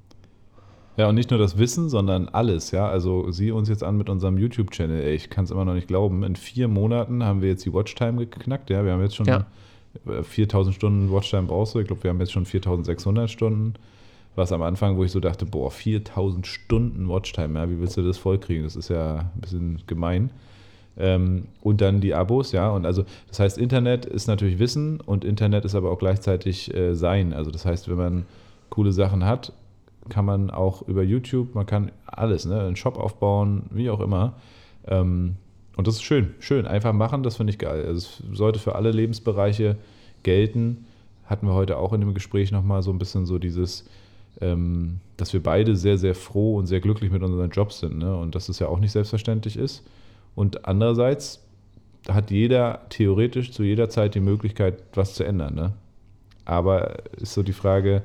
Ja, 0.98 1.08
und 1.08 1.14
nicht 1.14 1.30
nur 1.30 1.38
das 1.38 1.58
Wissen, 1.58 1.88
sondern 1.88 2.28
alles, 2.28 2.72
ja. 2.72 2.88
Also 2.88 3.30
sieh 3.30 3.52
uns 3.52 3.68
jetzt 3.68 3.84
an 3.84 3.96
mit 3.96 4.08
unserem 4.08 4.36
YouTube-Channel. 4.36 5.06
Ich 5.06 5.30
kann 5.30 5.44
es 5.44 5.52
immer 5.52 5.64
noch 5.64 5.74
nicht 5.74 5.86
glauben. 5.86 6.24
In 6.24 6.34
vier 6.34 6.66
Monaten 6.66 7.22
haben 7.22 7.40
wir 7.40 7.50
jetzt 7.50 7.64
die 7.64 7.72
Watchtime 7.72 8.26
geknackt, 8.26 8.68
ja. 8.68 8.84
Wir 8.84 8.92
haben 8.92 9.02
jetzt 9.02 9.14
schon 9.14 9.26
ja. 9.26 9.46
4000 10.24 10.74
Stunden 10.74 11.12
Watchtime 11.12 11.44
brauchst 11.44 11.76
du. 11.76 11.78
Ich 11.78 11.86
glaube, 11.86 12.02
wir 12.02 12.10
haben 12.10 12.18
jetzt 12.18 12.32
schon 12.32 12.44
4600 12.44 13.30
Stunden. 13.30 13.74
Was 14.34 14.50
am 14.50 14.60
Anfang, 14.62 14.96
wo 14.96 15.04
ich 15.04 15.12
so 15.12 15.20
dachte, 15.20 15.46
boah, 15.46 15.70
4000 15.70 16.48
Stunden 16.48 17.08
Watchtime, 17.08 17.60
ja, 17.60 17.70
wie 17.70 17.78
willst 17.78 17.96
du 17.96 18.02
das 18.02 18.18
vollkriegen? 18.18 18.64
Das 18.64 18.74
ist 18.74 18.90
ja 18.90 19.30
ein 19.34 19.40
bisschen 19.40 19.82
gemein. 19.86 20.30
Ähm, 20.96 21.44
und 21.62 21.80
dann 21.80 22.00
die 22.00 22.12
Abos, 22.12 22.50
ja. 22.50 22.70
Und 22.70 22.86
also, 22.86 23.04
das 23.28 23.38
heißt, 23.38 23.56
Internet 23.56 24.04
ist 24.04 24.26
natürlich 24.26 24.58
Wissen 24.58 25.00
und 25.00 25.24
Internet 25.24 25.64
ist 25.64 25.76
aber 25.76 25.92
auch 25.92 25.98
gleichzeitig 26.00 26.74
äh, 26.74 26.94
Sein. 26.96 27.32
Also, 27.32 27.52
das 27.52 27.64
heißt, 27.64 27.88
wenn 27.88 27.98
man 27.98 28.26
coole 28.68 28.90
Sachen 28.90 29.24
hat, 29.24 29.52
kann 30.08 30.24
man 30.24 30.50
auch 30.50 30.86
über 30.88 31.02
YouTube, 31.02 31.54
man 31.54 31.66
kann 31.66 31.92
alles, 32.06 32.44
ne, 32.44 32.60
einen 32.60 32.76
Shop 32.76 32.96
aufbauen, 32.96 33.64
wie 33.70 33.90
auch 33.90 34.00
immer. 34.00 34.34
Ähm, 34.86 35.36
und 35.76 35.86
das 35.86 35.94
ist 35.96 36.02
schön, 36.02 36.34
schön. 36.40 36.66
Einfach 36.66 36.92
machen, 36.92 37.22
das 37.22 37.36
finde 37.36 37.52
ich 37.52 37.58
geil. 37.58 37.84
Also 37.86 37.98
es 37.98 38.36
sollte 38.36 38.58
für 38.58 38.74
alle 38.74 38.90
Lebensbereiche 38.90 39.76
gelten. 40.24 40.86
Hatten 41.24 41.46
wir 41.46 41.54
heute 41.54 41.78
auch 41.78 41.92
in 41.92 42.00
dem 42.00 42.14
Gespräch 42.14 42.50
nochmal 42.50 42.82
so 42.82 42.90
ein 42.90 42.98
bisschen 42.98 43.26
so 43.26 43.38
dieses, 43.38 43.88
ähm, 44.40 44.98
dass 45.16 45.32
wir 45.32 45.42
beide 45.42 45.76
sehr, 45.76 45.96
sehr 45.96 46.14
froh 46.14 46.56
und 46.56 46.66
sehr 46.66 46.80
glücklich 46.80 47.12
mit 47.12 47.22
unseren 47.22 47.50
Jobs 47.50 47.78
sind. 47.78 47.98
Ne? 47.98 48.16
Und 48.16 48.34
dass 48.34 48.48
es 48.48 48.58
ja 48.58 48.66
auch 48.66 48.80
nicht 48.80 48.92
selbstverständlich 48.92 49.56
ist. 49.56 49.86
Und 50.34 50.66
andererseits 50.66 51.44
hat 52.08 52.30
jeder 52.30 52.80
theoretisch 52.88 53.52
zu 53.52 53.62
jeder 53.62 53.88
Zeit 53.88 54.14
die 54.14 54.20
Möglichkeit, 54.20 54.82
was 54.94 55.14
zu 55.14 55.24
ändern. 55.24 55.54
Ne? 55.54 55.72
Aber 56.44 56.96
ist 57.18 57.34
so 57.34 57.42
die 57.42 57.52
Frage, 57.52 58.02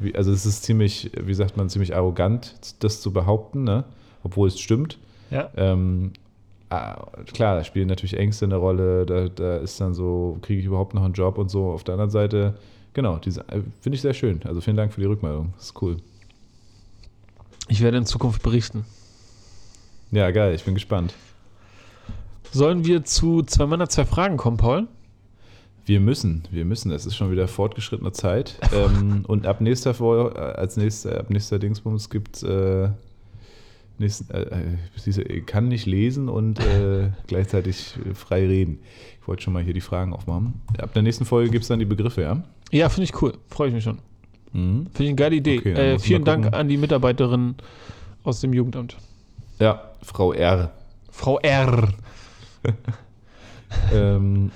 wie, 0.00 0.14
also 0.14 0.32
es 0.32 0.46
ist 0.46 0.64
ziemlich, 0.64 1.10
wie 1.20 1.34
sagt 1.34 1.56
man, 1.56 1.68
ziemlich 1.68 1.94
arrogant, 1.94 2.54
das 2.80 3.00
zu 3.00 3.12
behaupten, 3.12 3.64
ne? 3.64 3.84
obwohl 4.22 4.48
es 4.48 4.58
stimmt. 4.58 4.98
Ja. 5.30 5.50
Ähm, 5.56 6.12
ah, 6.70 7.06
klar, 7.32 7.56
da 7.56 7.64
spielen 7.64 7.88
natürlich 7.88 8.16
Ängste 8.16 8.46
eine 8.46 8.56
Rolle, 8.56 9.06
da, 9.06 9.28
da 9.28 9.56
ist 9.58 9.80
dann 9.80 9.94
so, 9.94 10.38
kriege 10.42 10.60
ich 10.60 10.66
überhaupt 10.66 10.94
noch 10.94 11.04
einen 11.04 11.14
Job 11.14 11.38
und 11.38 11.50
so. 11.50 11.70
Auf 11.70 11.84
der 11.84 11.94
anderen 11.94 12.10
Seite, 12.10 12.54
genau, 12.92 13.16
äh, 13.16 13.60
finde 13.80 13.96
ich 13.96 14.00
sehr 14.00 14.14
schön. 14.14 14.40
Also 14.44 14.60
vielen 14.60 14.76
Dank 14.76 14.92
für 14.92 15.00
die 15.00 15.06
Rückmeldung, 15.06 15.52
das 15.56 15.66
ist 15.66 15.82
cool. 15.82 15.96
Ich 17.68 17.80
werde 17.82 17.98
in 17.98 18.06
Zukunft 18.06 18.42
berichten. 18.42 18.84
Ja, 20.10 20.30
geil, 20.32 20.54
ich 20.54 20.64
bin 20.64 20.74
gespannt. 20.74 21.14
Sollen 22.50 22.84
wir 22.84 23.04
zu 23.04 23.42
zwei 23.42 23.66
Männer, 23.66 23.88
zwei 23.88 24.04
Fragen 24.04 24.36
kommen, 24.36 24.56
Paul? 24.56 24.88
Wir 25.86 26.00
müssen, 26.00 26.44
wir 26.50 26.64
müssen. 26.64 26.92
Es 26.92 27.06
ist 27.06 27.16
schon 27.16 27.30
wieder 27.30 27.48
fortgeschrittene 27.48 28.12
Zeit. 28.12 28.58
ähm, 28.74 29.24
und 29.26 29.46
ab 29.46 29.60
nächster 29.60 29.94
Folge, 29.94 30.38
äh, 30.38 30.42
als 30.42 30.76
nächster, 30.76 31.18
ab 31.18 31.30
nächster 31.30 31.58
Dingsbums 31.58 32.10
gibt 32.10 32.42
äh, 32.42 32.90
nächsten, 33.98 34.30
äh, 34.32 34.42
äh 34.42 35.40
kann 35.42 35.68
nicht 35.68 35.86
lesen 35.86 36.28
und 36.28 36.60
äh, 36.60 37.10
gleichzeitig 37.26 37.94
frei 38.14 38.46
reden. 38.46 38.80
Ich 39.20 39.28
wollte 39.28 39.42
schon 39.42 39.52
mal 39.52 39.62
hier 39.62 39.74
die 39.74 39.80
Fragen 39.80 40.12
aufmachen. 40.12 40.60
Ab 40.78 40.92
der 40.94 41.02
nächsten 41.02 41.24
Folge 41.24 41.50
gibt 41.50 41.62
es 41.62 41.68
dann 41.68 41.78
die 41.78 41.84
Begriffe, 41.84 42.22
ja? 42.22 42.42
Ja, 42.70 42.88
finde 42.88 43.04
ich 43.04 43.22
cool. 43.22 43.34
Freue 43.48 43.68
ich 43.68 43.74
mich 43.74 43.84
schon. 43.84 43.98
Mhm. 44.52 44.86
Finde 44.86 45.02
ich 45.02 45.08
eine 45.08 45.16
geile 45.16 45.36
Idee. 45.36 45.58
Okay, 45.58 45.72
äh, 45.72 45.98
vielen 45.98 46.24
Dank 46.24 46.52
an 46.52 46.68
die 46.68 46.76
Mitarbeiterin 46.76 47.56
aus 48.24 48.40
dem 48.40 48.52
Jugendamt. 48.52 48.96
Ja, 49.58 49.90
Frau 50.02 50.32
R. 50.32 50.72
Frau 51.10 51.38
R. 51.38 51.88
ähm, 53.94 54.50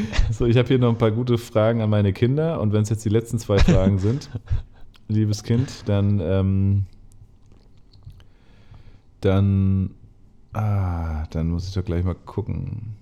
so, 0.30 0.46
ich 0.46 0.56
habe 0.56 0.68
hier 0.68 0.78
noch 0.78 0.90
ein 0.90 0.98
paar 0.98 1.10
gute 1.10 1.38
Fragen 1.38 1.80
an 1.80 1.90
meine 1.90 2.12
Kinder 2.12 2.60
und 2.60 2.72
wenn 2.72 2.82
es 2.82 2.88
jetzt 2.88 3.04
die 3.04 3.10
letzten 3.10 3.38
zwei 3.38 3.58
Fragen 3.58 3.98
sind, 3.98 4.30
liebes 5.08 5.42
Kind, 5.42 5.68
dann 5.86 6.20
ähm, 6.20 6.84
dann 9.20 9.90
ah, 10.52 11.24
dann 11.30 11.50
muss 11.50 11.68
ich 11.68 11.74
doch 11.74 11.84
gleich 11.84 12.04
mal 12.04 12.14
gucken. 12.14 12.96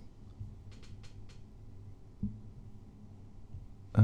Äh, 3.94 4.00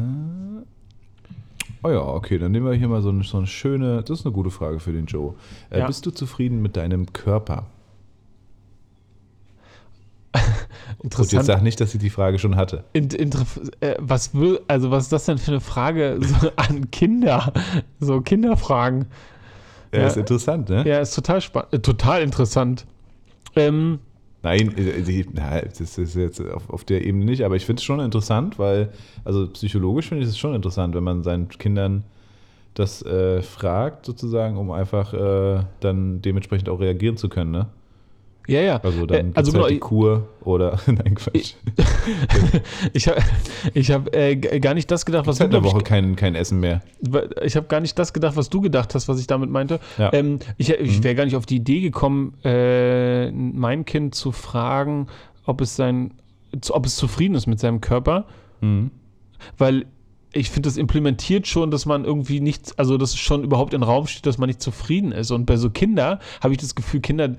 oh 1.83 1.91
ja, 1.91 2.01
okay, 2.01 2.39
dann 2.39 2.53
nehmen 2.53 2.67
wir 2.67 2.75
hier 2.75 2.89
mal 2.89 3.03
so 3.03 3.11
eine, 3.11 3.25
so 3.25 3.39
eine 3.39 3.47
schöne, 3.47 4.03
das 4.03 4.21
ist 4.21 4.27
eine 4.27 4.33
gute 4.33 4.51
Frage 4.51 4.81
für 4.81 4.93
den 4.93 5.07
Joe. 5.07 5.35
Äh, 5.71 5.81
ja. 5.81 5.87
Bist 5.87 6.07
du 6.07 6.11
zufrieden 6.11 6.63
mit 6.63 6.77
deinem 6.77 7.13
Körper? 7.13 7.67
Interessant. 11.03 11.33
Und 11.33 11.33
jetzt 11.33 11.47
sag 11.47 11.63
nicht, 11.63 11.81
dass 11.81 11.95
ich 11.95 12.01
die 12.01 12.11
Frage 12.11 12.39
schon 12.39 12.57
hatte. 12.57 12.85
In, 12.93 13.09
in, 13.11 13.31
äh, 13.81 13.95
was 13.99 14.35
will, 14.35 14.61
also 14.69 14.91
was 14.91 15.05
ist 15.05 15.13
das 15.13 15.25
denn 15.25 15.39
für 15.39 15.53
eine 15.53 15.61
Frage 15.61 16.19
so 16.41 16.51
an 16.57 16.91
Kinder? 16.91 17.53
So 17.99 18.21
Kinderfragen. 18.21 19.07
Ja, 19.93 20.01
ja, 20.01 20.07
ist 20.07 20.17
interessant, 20.17 20.69
ne? 20.69 20.85
Ja, 20.87 21.01
ist 21.01 21.15
total 21.15 21.41
spannend, 21.41 21.73
äh, 21.75 21.79
total 21.81 22.23
interessant. 22.23 22.87
Ähm, 23.57 23.99
Nein, 24.43 24.75
äh, 24.79 25.23
das 25.79 25.99
ist 25.99 26.15
jetzt 26.15 26.41
auf, 26.41 26.71
auf 26.71 26.85
der 26.85 27.05
Ebene 27.05 27.25
nicht, 27.25 27.45
aber 27.45 27.57
ich 27.57 27.67
finde 27.67 27.81
es 27.81 27.85
schon 27.85 28.01
interessant, 28.01 28.59
weil, 28.59 28.91
also 29.25 29.49
psychologisch 29.49 30.09
finde 30.09 30.25
ich 30.25 30.31
es 30.31 30.39
schon 30.39 30.55
interessant, 30.55 30.95
wenn 30.95 31.05
man 31.05 31.23
seinen 31.23 31.49
Kindern 31.49 32.05
das 32.75 33.05
äh, 33.05 33.43
fragt, 33.43 34.07
sozusagen, 34.07 34.57
um 34.57 34.71
einfach 34.71 35.13
äh, 35.13 35.65
dann 35.81 36.23
dementsprechend 36.23 36.69
auch 36.69 36.81
reagieren 36.81 37.17
zu 37.17 37.29
können, 37.29 37.51
ne? 37.51 37.67
Ja, 38.51 38.61
ja. 38.61 38.81
Also 38.83 39.07
dann 39.07 39.29
äh, 39.29 39.33
also 39.35 39.63
halt 39.63 39.71
die 39.71 39.79
Kur 39.79 40.29
oder 40.43 40.79
nein 40.87 41.15
Quatsch. 41.15 41.55
ich 42.93 43.07
habe 43.07 43.23
ich 43.75 43.91
hab, 43.93 44.15
äh, 44.15 44.37
gar 44.37 44.75
nicht 44.75 44.91
das 44.91 45.07
gedacht, 45.07 45.27
was 45.29 45.39
du 45.39 45.45
eine 45.45 45.63
Woche 45.63 45.79
ich, 45.79 45.85
kein, 45.85 46.17
kein 46.17 46.35
Essen 46.35 46.59
mehr. 46.59 46.83
Ich 47.43 47.55
habe 47.55 47.69
gar 47.69 47.81
nicht 47.81 47.97
das 47.99 48.13
gedacht, 48.13 48.37
was 48.37 48.51
du 48.51 48.61
gedacht 48.61 48.95
hast, 48.95 49.09
was 49.09 49.21
ich 49.21 49.29
damit 49.29 49.51
meinte. 49.51 49.79
Ja. 49.99 50.13
Ähm, 50.13 50.41
ich 50.57 50.71
ich 50.71 50.99
mhm. 50.99 51.05
wäre 51.05 51.15
gar 51.15 51.25
nicht 51.25 51.37
auf 51.37 51.47
die 51.47 51.57
Idee 51.57 51.81
gekommen, 51.81 52.35
äh, 52.43 53.31
mein 53.31 53.85
Kind 53.85 54.17
zu 54.17 54.33
fragen, 54.33 55.07
ob 55.47 55.61
es 55.61 55.77
sein, 55.77 56.15
ob 56.71 56.87
es 56.87 56.97
zufrieden 56.97 57.37
ist 57.37 57.47
mit 57.47 57.61
seinem 57.61 57.81
Körper, 57.81 58.27
mhm. 58.61 58.91
weil 59.59 59.87
ich 60.33 60.51
finde, 60.51 60.69
das 60.69 60.77
implementiert 60.77 61.47
schon, 61.47 61.71
dass 61.71 61.87
man 61.87 62.05
irgendwie 62.05 62.41
nicht, 62.41 62.79
also 62.79 62.97
dass 62.97 63.11
es 63.11 63.19
schon 63.19 63.43
überhaupt 63.43 63.75
im 63.75 63.83
Raum 63.83 64.07
steht, 64.07 64.27
dass 64.27 64.39
man 64.39 64.49
nicht 64.49 64.63
zufrieden 64.63 65.13
ist. 65.13 65.31
Und 65.31 65.47
bei 65.47 65.57
so 65.57 65.71
Kindern 65.71 66.19
habe 66.41 66.55
ich 66.55 66.61
das 66.61 66.75
Gefühl, 66.75 67.01
Kinder 67.01 67.37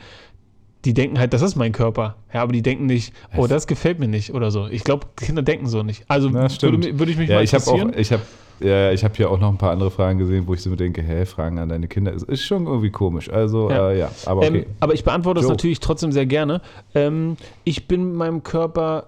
die 0.85 0.93
denken 0.93 1.19
halt, 1.19 1.33
das 1.33 1.41
ist 1.41 1.55
mein 1.55 1.71
Körper. 1.71 2.15
Ja, 2.33 2.41
aber 2.41 2.53
die 2.53 2.61
denken 2.61 2.87
nicht, 2.87 3.13
oh, 3.37 3.47
das 3.47 3.67
gefällt 3.67 3.99
mir 3.99 4.07
nicht 4.07 4.33
oder 4.33 4.51
so. 4.51 4.67
Ich 4.67 4.83
glaube, 4.83 5.07
Kinder 5.15 5.41
denken 5.41 5.67
so 5.67 5.83
nicht. 5.83 6.03
Also 6.07 6.29
Na, 6.29 6.47
würde, 6.61 6.97
würde, 6.97 7.11
ich 7.11 7.17
mich 7.17 7.29
ja, 7.29 7.35
mal 7.35 7.41
interessieren. 7.41 7.93
Ich 7.95 8.11
habe 8.11 8.23
ja, 8.61 8.91
ich 8.91 9.03
habe 9.03 9.15
hier 9.15 9.31
auch 9.31 9.39
noch 9.39 9.49
ein 9.49 9.57
paar 9.57 9.71
andere 9.71 9.89
Fragen 9.89 10.19
gesehen, 10.19 10.45
wo 10.45 10.53
ich 10.53 10.61
so 10.61 10.75
denke, 10.75 11.01
hä, 11.01 11.25
Fragen 11.25 11.57
an 11.57 11.69
deine 11.69 11.87
Kinder, 11.87 12.13
ist, 12.13 12.23
ist 12.23 12.43
schon 12.43 12.67
irgendwie 12.67 12.91
komisch. 12.91 13.29
Also, 13.29 13.69
ja, 13.71 13.89
äh, 13.89 13.99
ja 13.99 14.11
aber 14.25 14.41
okay. 14.41 14.59
Ähm, 14.59 14.65
aber 14.79 14.93
ich 14.93 15.03
beantworte 15.03 15.41
das 15.41 15.49
natürlich 15.49 15.79
trotzdem 15.79 16.11
sehr 16.11 16.27
gerne. 16.27 16.61
Ähm, 16.93 17.37
ich 17.63 17.87
bin 17.87 18.05
mit 18.09 18.15
meinem 18.15 18.43
Körper, 18.43 19.07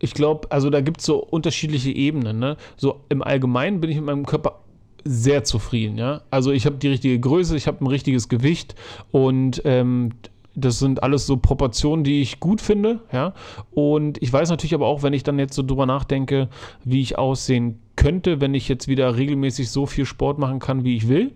ich 0.00 0.14
glaube, 0.14 0.50
also 0.50 0.68
da 0.70 0.80
gibt 0.80 0.98
es 0.98 1.06
so 1.06 1.18
unterschiedliche 1.18 1.90
Ebenen. 1.90 2.40
Ne? 2.40 2.56
So 2.76 3.02
im 3.08 3.22
Allgemeinen 3.22 3.80
bin 3.80 3.90
ich 3.90 3.96
mit 3.96 4.06
meinem 4.06 4.26
Körper 4.26 4.60
sehr 5.04 5.44
zufrieden, 5.44 5.96
ja. 5.98 6.22
Also 6.30 6.50
ich 6.50 6.66
habe 6.66 6.76
die 6.76 6.88
richtige 6.88 7.20
Größe, 7.20 7.56
ich 7.56 7.68
habe 7.68 7.84
ein 7.84 7.86
richtiges 7.86 8.28
Gewicht 8.28 8.74
und 9.12 9.62
ähm, 9.64 10.10
das 10.56 10.78
sind 10.78 11.02
alles 11.02 11.26
so 11.26 11.36
Proportionen, 11.36 12.02
die 12.02 12.22
ich 12.22 12.40
gut 12.40 12.60
finde, 12.60 13.00
ja. 13.12 13.34
Und 13.72 14.20
ich 14.22 14.32
weiß 14.32 14.48
natürlich 14.48 14.74
aber 14.74 14.86
auch, 14.86 15.02
wenn 15.02 15.12
ich 15.12 15.22
dann 15.22 15.38
jetzt 15.38 15.54
so 15.54 15.62
drüber 15.62 15.86
nachdenke, 15.86 16.48
wie 16.82 17.02
ich 17.02 17.18
aussehen 17.18 17.78
könnte, 17.94 18.40
wenn 18.40 18.54
ich 18.54 18.66
jetzt 18.68 18.88
wieder 18.88 19.16
regelmäßig 19.16 19.70
so 19.70 19.86
viel 19.86 20.06
Sport 20.06 20.38
machen 20.38 20.58
kann, 20.58 20.82
wie 20.82 20.96
ich 20.96 21.08
will, 21.08 21.32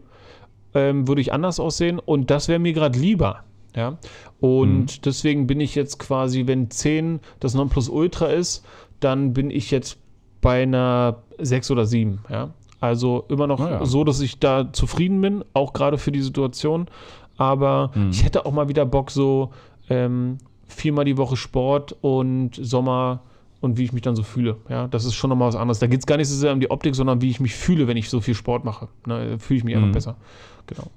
ähm, 0.75 1.07
würde 1.07 1.21
ich 1.21 1.33
anders 1.33 1.61
aussehen. 1.61 1.99
Und 1.99 2.31
das 2.31 2.49
wäre 2.49 2.59
mir 2.59 2.73
gerade 2.73 2.99
lieber. 2.99 3.45
Ja, 3.77 3.99
und 4.41 4.83
mhm. 4.83 5.03
deswegen 5.05 5.47
bin 5.47 5.61
ich 5.61 5.77
jetzt 5.77 5.99
quasi, 5.99 6.47
wenn 6.49 6.71
10 6.71 7.21
das 7.39 7.55
Nonplusultra 7.55 8.27
ist, 8.27 8.64
dann 8.99 9.33
bin 9.33 9.51
ich 9.51 9.71
jetzt 9.71 9.99
bei 10.41 10.64
einer 10.64 11.23
6 11.39 11.71
oder 11.71 11.87
7. 11.87 12.21
Ja, 12.29 12.51
also 12.81 13.27
immer 13.29 13.47
noch 13.47 13.61
ah, 13.61 13.71
ja. 13.71 13.85
so, 13.85 14.03
dass 14.03 14.21
ich 14.21 14.41
da 14.41 14.73
zufrieden 14.73 15.21
bin, 15.21 15.45
auch 15.53 15.73
gerade 15.73 15.99
für 15.99 16.11
die 16.11 16.23
Situation 16.23 16.89
aber 17.41 17.91
mhm. 17.95 18.11
ich 18.11 18.22
hätte 18.22 18.45
auch 18.45 18.53
mal 18.53 18.68
wieder 18.68 18.84
Bock, 18.84 19.11
so 19.11 19.51
ähm, 19.88 20.36
viermal 20.68 21.07
die 21.07 21.16
Woche 21.16 21.38
Sport 21.38 21.97
und 22.03 22.55
Sommer 22.55 23.22
und 23.62 23.78
wie 23.78 23.84
ich 23.84 23.95
mich 23.95 24.03
dann 24.03 24.14
so 24.14 24.22
fühle. 24.22 24.59
Ja, 24.68 24.88
das 24.88 25.07
ist 25.07 25.14
schon 25.14 25.30
nochmal 25.30 25.49
was 25.49 25.57
anderes. 25.57 25.78
Da 25.78 25.86
geht 25.86 26.01
es 26.01 26.07
gar 26.07 26.18
nicht 26.18 26.28
so 26.28 26.36
sehr 26.36 26.53
um 26.53 26.61
die 26.61 26.70
Optik, 26.70 26.95
sondern 26.95 27.22
wie 27.22 27.30
ich 27.30 27.41
mich 27.41 27.55
fühle, 27.55 27.88
wenn 27.88 27.97
ich 27.97 28.11
so 28.11 28.20
viel 28.20 28.34
Sport 28.34 28.66
mache. 28.66 28.88
Ne, 29.07 29.38
fühle 29.38 29.57
ich 29.57 29.64
mich 29.64 29.74
einfach 29.74 29.88
Mhm. 29.88 29.93
besser. 29.93 30.16
Genau. 30.66 30.88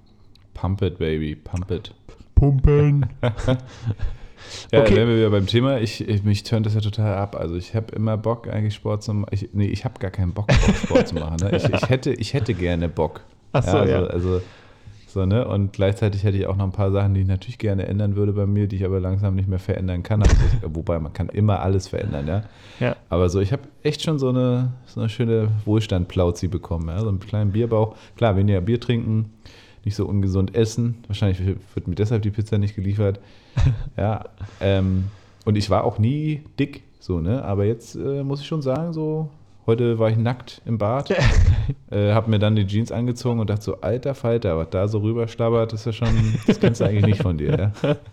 Pump 0.54 0.82
it, 0.82 0.98
baby, 1.00 1.34
pump 1.34 1.72
it. 1.72 1.94
Pumpen. 2.36 3.06
Ja, 4.74 4.82
Okay. 4.82 4.98
wären 4.98 5.08
wir 5.08 5.16
wieder 5.16 5.30
beim 5.30 5.48
Thema. 5.48 5.80
Ich, 5.80 6.06
ich, 6.06 6.24
mich 6.24 6.44
tönt 6.44 6.66
das 6.66 6.74
ja 6.76 6.82
total 6.82 7.16
ab. 7.16 7.38
Also 7.38 7.56
ich 7.56 7.74
habe 7.74 7.96
immer 7.96 8.18
Bock, 8.18 8.50
eigentlich 8.50 8.76
Sport 8.76 9.02
zu 9.02 9.14
machen. 9.14 9.30
Ich, 9.32 9.50
nee, 9.54 9.68
ich 9.68 9.86
habe 9.86 9.98
gar 10.00 10.12
keinen 10.12 10.34
Bock, 10.34 10.52
Sport 10.84 11.08
zu 11.08 11.16
machen. 11.16 11.38
Ne? 11.38 11.56
Ich, 11.56 11.64
ich, 11.64 11.90
hätte, 11.90 12.12
ich 12.12 12.34
hätte 12.34 12.54
gerne 12.54 12.90
Bock. 12.90 13.22
Ach 13.54 13.64
so, 13.64 13.78
also, 13.78 13.94
ja. 13.94 14.04
also 14.04 14.42
so, 15.14 15.28
ne? 15.28 15.48
Und 15.48 15.74
gleichzeitig 15.74 16.24
hätte 16.24 16.38
ich 16.38 16.48
auch 16.48 16.56
noch 16.56 16.66
ein 16.66 16.72
paar 16.72 16.92
Sachen, 16.92 17.14
die 17.14 17.22
ich 17.22 17.28
natürlich 17.28 17.60
gerne 17.60 17.86
ändern 17.86 18.16
würde 18.16 18.34
bei 18.34 18.48
mir, 18.48 18.66
die 18.66 18.78
ich 18.78 18.86
aber 18.86 19.00
langsam 19.00 19.36
nicht 19.36 19.48
mehr 19.48 19.60
verändern 19.60 20.02
kann. 20.02 20.24
Also, 20.24 20.36
wobei 20.74 20.98
man 20.98 21.14
kann 21.14 21.30
immer 21.30 21.60
alles 21.60 21.88
verändern, 21.88 22.28
ja. 22.28 22.44
Ja. 22.80 22.96
Aber 23.10 23.30
so, 23.30 23.40
ich 23.40 23.52
habe 23.52 23.62
echt 23.84 24.02
schon 24.02 24.18
so 24.18 24.30
eine, 24.30 24.74
so 24.88 25.02
eine 25.02 25.10
schöne 25.10 25.50
Wohlstand-Plauzi 25.66 26.48
bekommen. 26.48 26.88
Ja? 26.88 27.00
So 27.00 27.10
einen 27.10 27.20
kleinen 27.20 27.52
Bierbauch. 27.52 27.96
Klar, 28.18 28.36
weniger 28.36 28.60
Bier 28.62 28.80
trinken, 28.80 29.30
nicht 29.86 29.96
so 29.96 30.08
ungesund 30.08 30.56
essen. 30.56 30.96
Wahrscheinlich 31.06 31.40
wird 31.46 31.88
mir 31.88 31.94
deshalb 31.94 32.24
die 32.24 32.32
Pizza 32.32 32.58
nicht 32.58 32.76
geliefert. 32.76 33.20
ja. 33.98 34.26
Ähm, 34.62 35.06
und 35.46 35.60
ich 35.60 35.70
war 35.70 35.84
auch 35.84 36.00
nie 36.00 36.42
dick, 36.58 36.82
so, 37.00 37.20
ne? 37.20 37.44
Aber 37.46 37.66
jetzt 37.66 37.96
äh, 37.96 38.24
muss 38.24 38.42
ich 38.42 38.48
schon 38.48 38.64
sagen, 38.64 38.94
so, 38.94 39.30
heute 39.66 40.00
war 40.00 40.10
ich 40.10 40.18
nackt 40.18 40.62
im 40.66 40.78
Bad, 40.78 41.12
äh, 41.92 42.12
habe 42.14 42.30
mir 42.30 42.40
dann 42.40 42.56
die 42.56 42.68
Jeans 42.68 42.92
angezogen 42.92 43.40
und 43.40 43.50
dachte 43.50 43.64
so, 43.64 43.82
alter 43.82 44.16
Falter, 44.16 44.58
was 44.58 44.70
da 44.72 44.88
so 44.88 45.00
rüberschlabbert, 45.00 45.74
das 45.74 45.82
ist 45.82 45.86
ja 46.00 46.06
schon, 46.06 46.16
das 46.48 46.60
kennst 46.60 46.82
du 46.82 46.86
eigentlich 46.86 47.06
nicht 47.06 47.22
von 47.22 47.38
dir, 47.38 47.72
ja? 47.84 47.96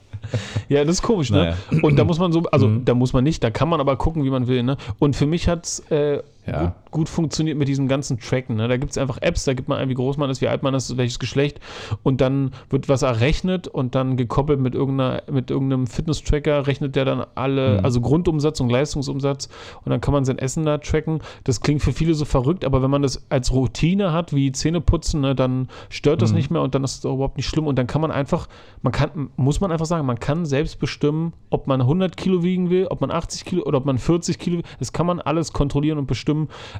Ja, 0.68 0.84
das 0.84 0.96
ist 0.96 1.02
komisch, 1.02 1.30
ne? 1.30 1.56
Naja. 1.72 1.82
Und 1.82 1.98
da 1.98 2.04
muss 2.04 2.18
man 2.18 2.30
so, 2.30 2.42
also 2.52 2.68
Mhm. 2.68 2.84
da 2.84 2.92
muss 2.94 3.14
man 3.14 3.24
nicht, 3.24 3.42
da 3.42 3.50
kann 3.50 3.70
man 3.70 3.80
aber 3.80 3.96
gucken, 3.96 4.22
wie 4.22 4.28
man 4.30 4.48
will, 4.48 4.62
ne? 4.62 4.76
Und 4.98 5.16
für 5.16 5.24
mich 5.24 5.48
hat 5.48 5.64
es 5.64 5.80
äh, 5.90 6.22
Ja. 6.46 6.62
gut, 6.64 6.72
gut 6.90 7.08
funktioniert 7.08 7.58
mit 7.58 7.68
diesem 7.68 7.86
ganzen 7.86 8.18
Tracken, 8.18 8.56
ne? 8.56 8.66
Da 8.66 8.76
gibt 8.76 8.90
es 8.92 8.98
einfach 8.98 9.18
Apps, 9.20 9.44
da 9.44 9.52
gibt 9.54 9.68
man 9.68 9.78
ein, 9.78 9.88
wie 9.88 9.94
groß 9.94 10.16
man 10.16 10.30
ist, 10.30 10.40
wie 10.40 10.48
alt 10.48 10.62
man 10.62 10.74
ist, 10.74 10.96
welches 10.96 11.18
Geschlecht 11.18 11.60
und 12.02 12.20
dann 12.20 12.52
wird 12.70 12.88
was 12.88 13.02
errechnet 13.02 13.68
und 13.68 13.94
dann 13.94 14.16
gekoppelt 14.16 14.58
mit, 14.58 14.74
irgendeiner, 14.74 15.22
mit 15.30 15.50
irgendeinem 15.50 15.86
Fitness-Tracker 15.86 16.66
rechnet 16.66 16.96
der 16.96 17.04
dann 17.04 17.24
alle, 17.34 17.78
Mhm. 17.78 17.84
also 17.84 18.00
Grundumsatz 18.00 18.58
und 18.60 18.70
Leistungsumsatz 18.70 19.48
und 19.84 19.90
dann 19.90 20.00
kann 20.00 20.12
man 20.14 20.24
sein 20.24 20.38
Essen 20.38 20.64
da 20.64 20.78
tracken. 20.78 21.20
Das 21.44 21.60
klingt 21.60 21.82
für 21.82 21.92
viele 21.92 22.14
so 22.14 22.24
verrückt, 22.24 22.64
aber 22.64 22.82
wenn 22.82 22.90
man 22.90 23.02
das 23.02 23.26
als 23.30 23.52
Routine 23.52 24.12
hat, 24.12 24.34
wie 24.34 24.50
Zähneputzen, 24.50 25.20
ne, 25.20 25.34
dann 25.34 25.68
stört 25.90 26.22
das 26.22 26.30
Mhm. 26.30 26.36
nicht 26.36 26.50
mehr 26.50 26.62
und 26.62 26.74
dann 26.74 26.82
ist 26.84 26.98
es 26.98 27.04
überhaupt 27.04 27.36
nicht 27.36 27.46
schlimm 27.46 27.66
und 27.66 27.78
dann 27.78 27.86
kann 27.86 28.00
man 28.00 28.10
einfach, 28.10 28.48
man 28.82 28.92
kann, 28.92 29.30
muss 29.36 29.60
man 29.60 29.70
einfach 29.70 29.86
sagen, 29.86 30.06
man 30.06 30.18
kann 30.18 30.46
selbst 30.46 30.78
bestimmen, 30.80 31.34
ob 31.50 31.66
man 31.66 31.82
100 31.82 32.16
Kilo 32.16 32.42
wiegen 32.42 32.70
will, 32.70 32.86
ob 32.88 33.00
man 33.02 33.10
80 33.10 33.44
Kilo 33.44 33.62
oder 33.64 33.78
ob 33.78 33.84
man 33.84 33.98
40 33.98 34.38
Kilo, 34.38 34.62
das 34.78 34.92
kann 34.92 35.06
man 35.06 35.20
alles 35.20 35.52
kontrollieren 35.52 35.98
und 35.98 36.06
bestimmen, 36.06 36.29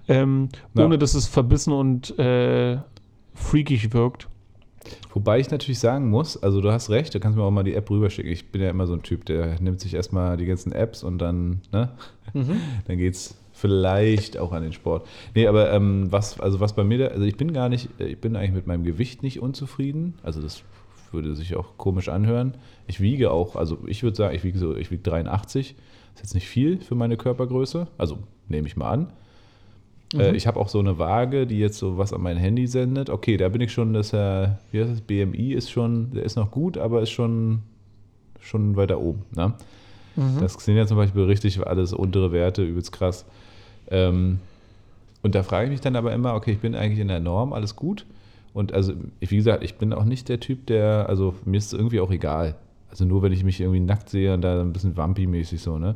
ähm, 0.08 0.48
Ja. 0.74 0.84
ohne 0.84 0.98
dass 0.98 1.14
es 1.14 1.26
verbissen 1.26 1.72
und 1.72 2.18
äh, 2.18 2.78
freakig 3.34 3.92
wirkt. 3.92 4.28
Wobei 5.12 5.38
ich 5.40 5.50
natürlich 5.50 5.78
sagen 5.78 6.08
muss, 6.08 6.42
also 6.42 6.60
du 6.60 6.72
hast 6.72 6.88
recht, 6.90 7.14
du 7.14 7.20
kannst 7.20 7.36
mir 7.36 7.44
auch 7.44 7.50
mal 7.50 7.62
die 7.64 7.74
App 7.74 7.90
rüberschicken. 7.90 8.32
Ich 8.32 8.50
bin 8.50 8.62
ja 8.62 8.70
immer 8.70 8.86
so 8.86 8.94
ein 8.94 9.02
Typ, 9.02 9.24
der 9.26 9.60
nimmt 9.60 9.80
sich 9.80 9.94
erstmal 9.94 10.36
die 10.36 10.46
ganzen 10.46 10.72
Apps 10.72 11.04
und 11.04 11.18
dann, 11.18 11.60
ne, 11.72 11.90
dann 12.34 12.96
geht's 12.96 13.36
vielleicht 13.52 14.38
auch 14.38 14.52
an 14.52 14.62
den 14.62 14.72
Sport. 14.72 15.06
Nee, 15.34 15.46
aber 15.46 15.70
ähm, 15.72 16.10
was, 16.10 16.40
also 16.40 16.60
was 16.60 16.74
bei 16.74 16.82
mir 16.82 16.96
da, 16.98 17.06
also 17.08 17.24
ich 17.24 17.36
bin 17.36 17.52
gar 17.52 17.68
nicht, 17.68 17.90
ich 17.98 18.18
bin 18.18 18.34
eigentlich 18.36 18.52
mit 18.54 18.66
meinem 18.66 18.84
Gewicht 18.84 19.22
nicht 19.22 19.40
unzufrieden. 19.42 20.14
Also 20.22 20.40
das 20.40 20.62
würde 21.12 21.34
sich 21.36 21.56
auch 21.56 21.76
komisch 21.76 22.08
anhören. 22.08 22.54
Ich 22.86 23.00
wiege 23.00 23.30
auch, 23.30 23.56
also 23.56 23.78
ich 23.86 24.02
würde 24.02 24.16
sagen, 24.16 24.34
ich 24.34 24.44
wiege 24.44 24.58
so, 24.58 24.74
ich 24.76 24.90
wiege 24.90 25.02
83. 25.02 25.72
ist 26.14 26.20
jetzt 26.22 26.34
nicht 26.34 26.48
viel 26.48 26.80
für 26.80 26.94
meine 26.94 27.18
Körpergröße, 27.18 27.86
also 27.98 28.18
nehme 28.48 28.66
ich 28.66 28.76
mal 28.76 28.90
an. 28.90 29.12
Äh, 30.14 30.36
ich 30.36 30.46
habe 30.46 30.58
auch 30.58 30.68
so 30.68 30.78
eine 30.78 30.98
Waage, 30.98 31.46
die 31.46 31.58
jetzt 31.58 31.78
so 31.78 31.98
was 31.98 32.12
an 32.12 32.22
mein 32.22 32.36
Handy 32.36 32.66
sendet. 32.66 33.10
Okay, 33.10 33.36
da 33.36 33.48
bin 33.48 33.60
ich 33.60 33.72
schon, 33.72 33.92
dass 33.92 34.12
er, 34.12 34.58
wie 34.72 34.80
heißt 34.80 34.90
das, 34.90 35.00
BMI 35.00 35.52
ist 35.52 35.70
schon, 35.70 36.12
der 36.12 36.24
ist 36.24 36.36
noch 36.36 36.50
gut, 36.50 36.76
aber 36.78 37.02
ist 37.02 37.10
schon, 37.10 37.60
schon 38.40 38.76
weiter 38.76 39.00
oben. 39.00 39.22
Ne? 39.34 39.54
Das 40.40 40.54
sind 40.54 40.76
ja 40.76 40.86
zum 40.86 40.96
Beispiel 40.96 41.22
richtig 41.22 41.64
alles 41.64 41.92
untere 41.92 42.32
Werte, 42.32 42.62
übelst 42.64 42.92
krass. 42.92 43.24
Ähm, 43.90 44.40
und 45.22 45.34
da 45.34 45.42
frage 45.42 45.66
ich 45.66 45.70
mich 45.70 45.80
dann 45.80 45.96
aber 45.96 46.12
immer, 46.12 46.34
okay, 46.34 46.52
ich 46.52 46.58
bin 46.58 46.74
eigentlich 46.74 46.98
in 47.00 47.08
der 47.08 47.20
Norm, 47.20 47.52
alles 47.52 47.76
gut. 47.76 48.06
Und 48.52 48.72
also, 48.72 48.94
wie 49.20 49.36
gesagt, 49.36 49.62
ich 49.62 49.76
bin 49.76 49.92
auch 49.92 50.04
nicht 50.04 50.28
der 50.28 50.40
Typ, 50.40 50.66
der, 50.66 51.08
also 51.08 51.34
mir 51.44 51.58
ist 51.58 51.66
es 51.66 51.72
irgendwie 51.72 52.00
auch 52.00 52.10
egal. 52.10 52.56
Also 52.90 53.04
nur 53.04 53.22
wenn 53.22 53.32
ich 53.32 53.44
mich 53.44 53.60
irgendwie 53.60 53.80
nackt 53.80 54.08
sehe 54.08 54.34
und 54.34 54.40
da 54.40 54.60
ein 54.60 54.72
bisschen 54.72 54.96
Wampi-mäßig 54.96 55.58
so, 55.58 55.78
ne? 55.78 55.94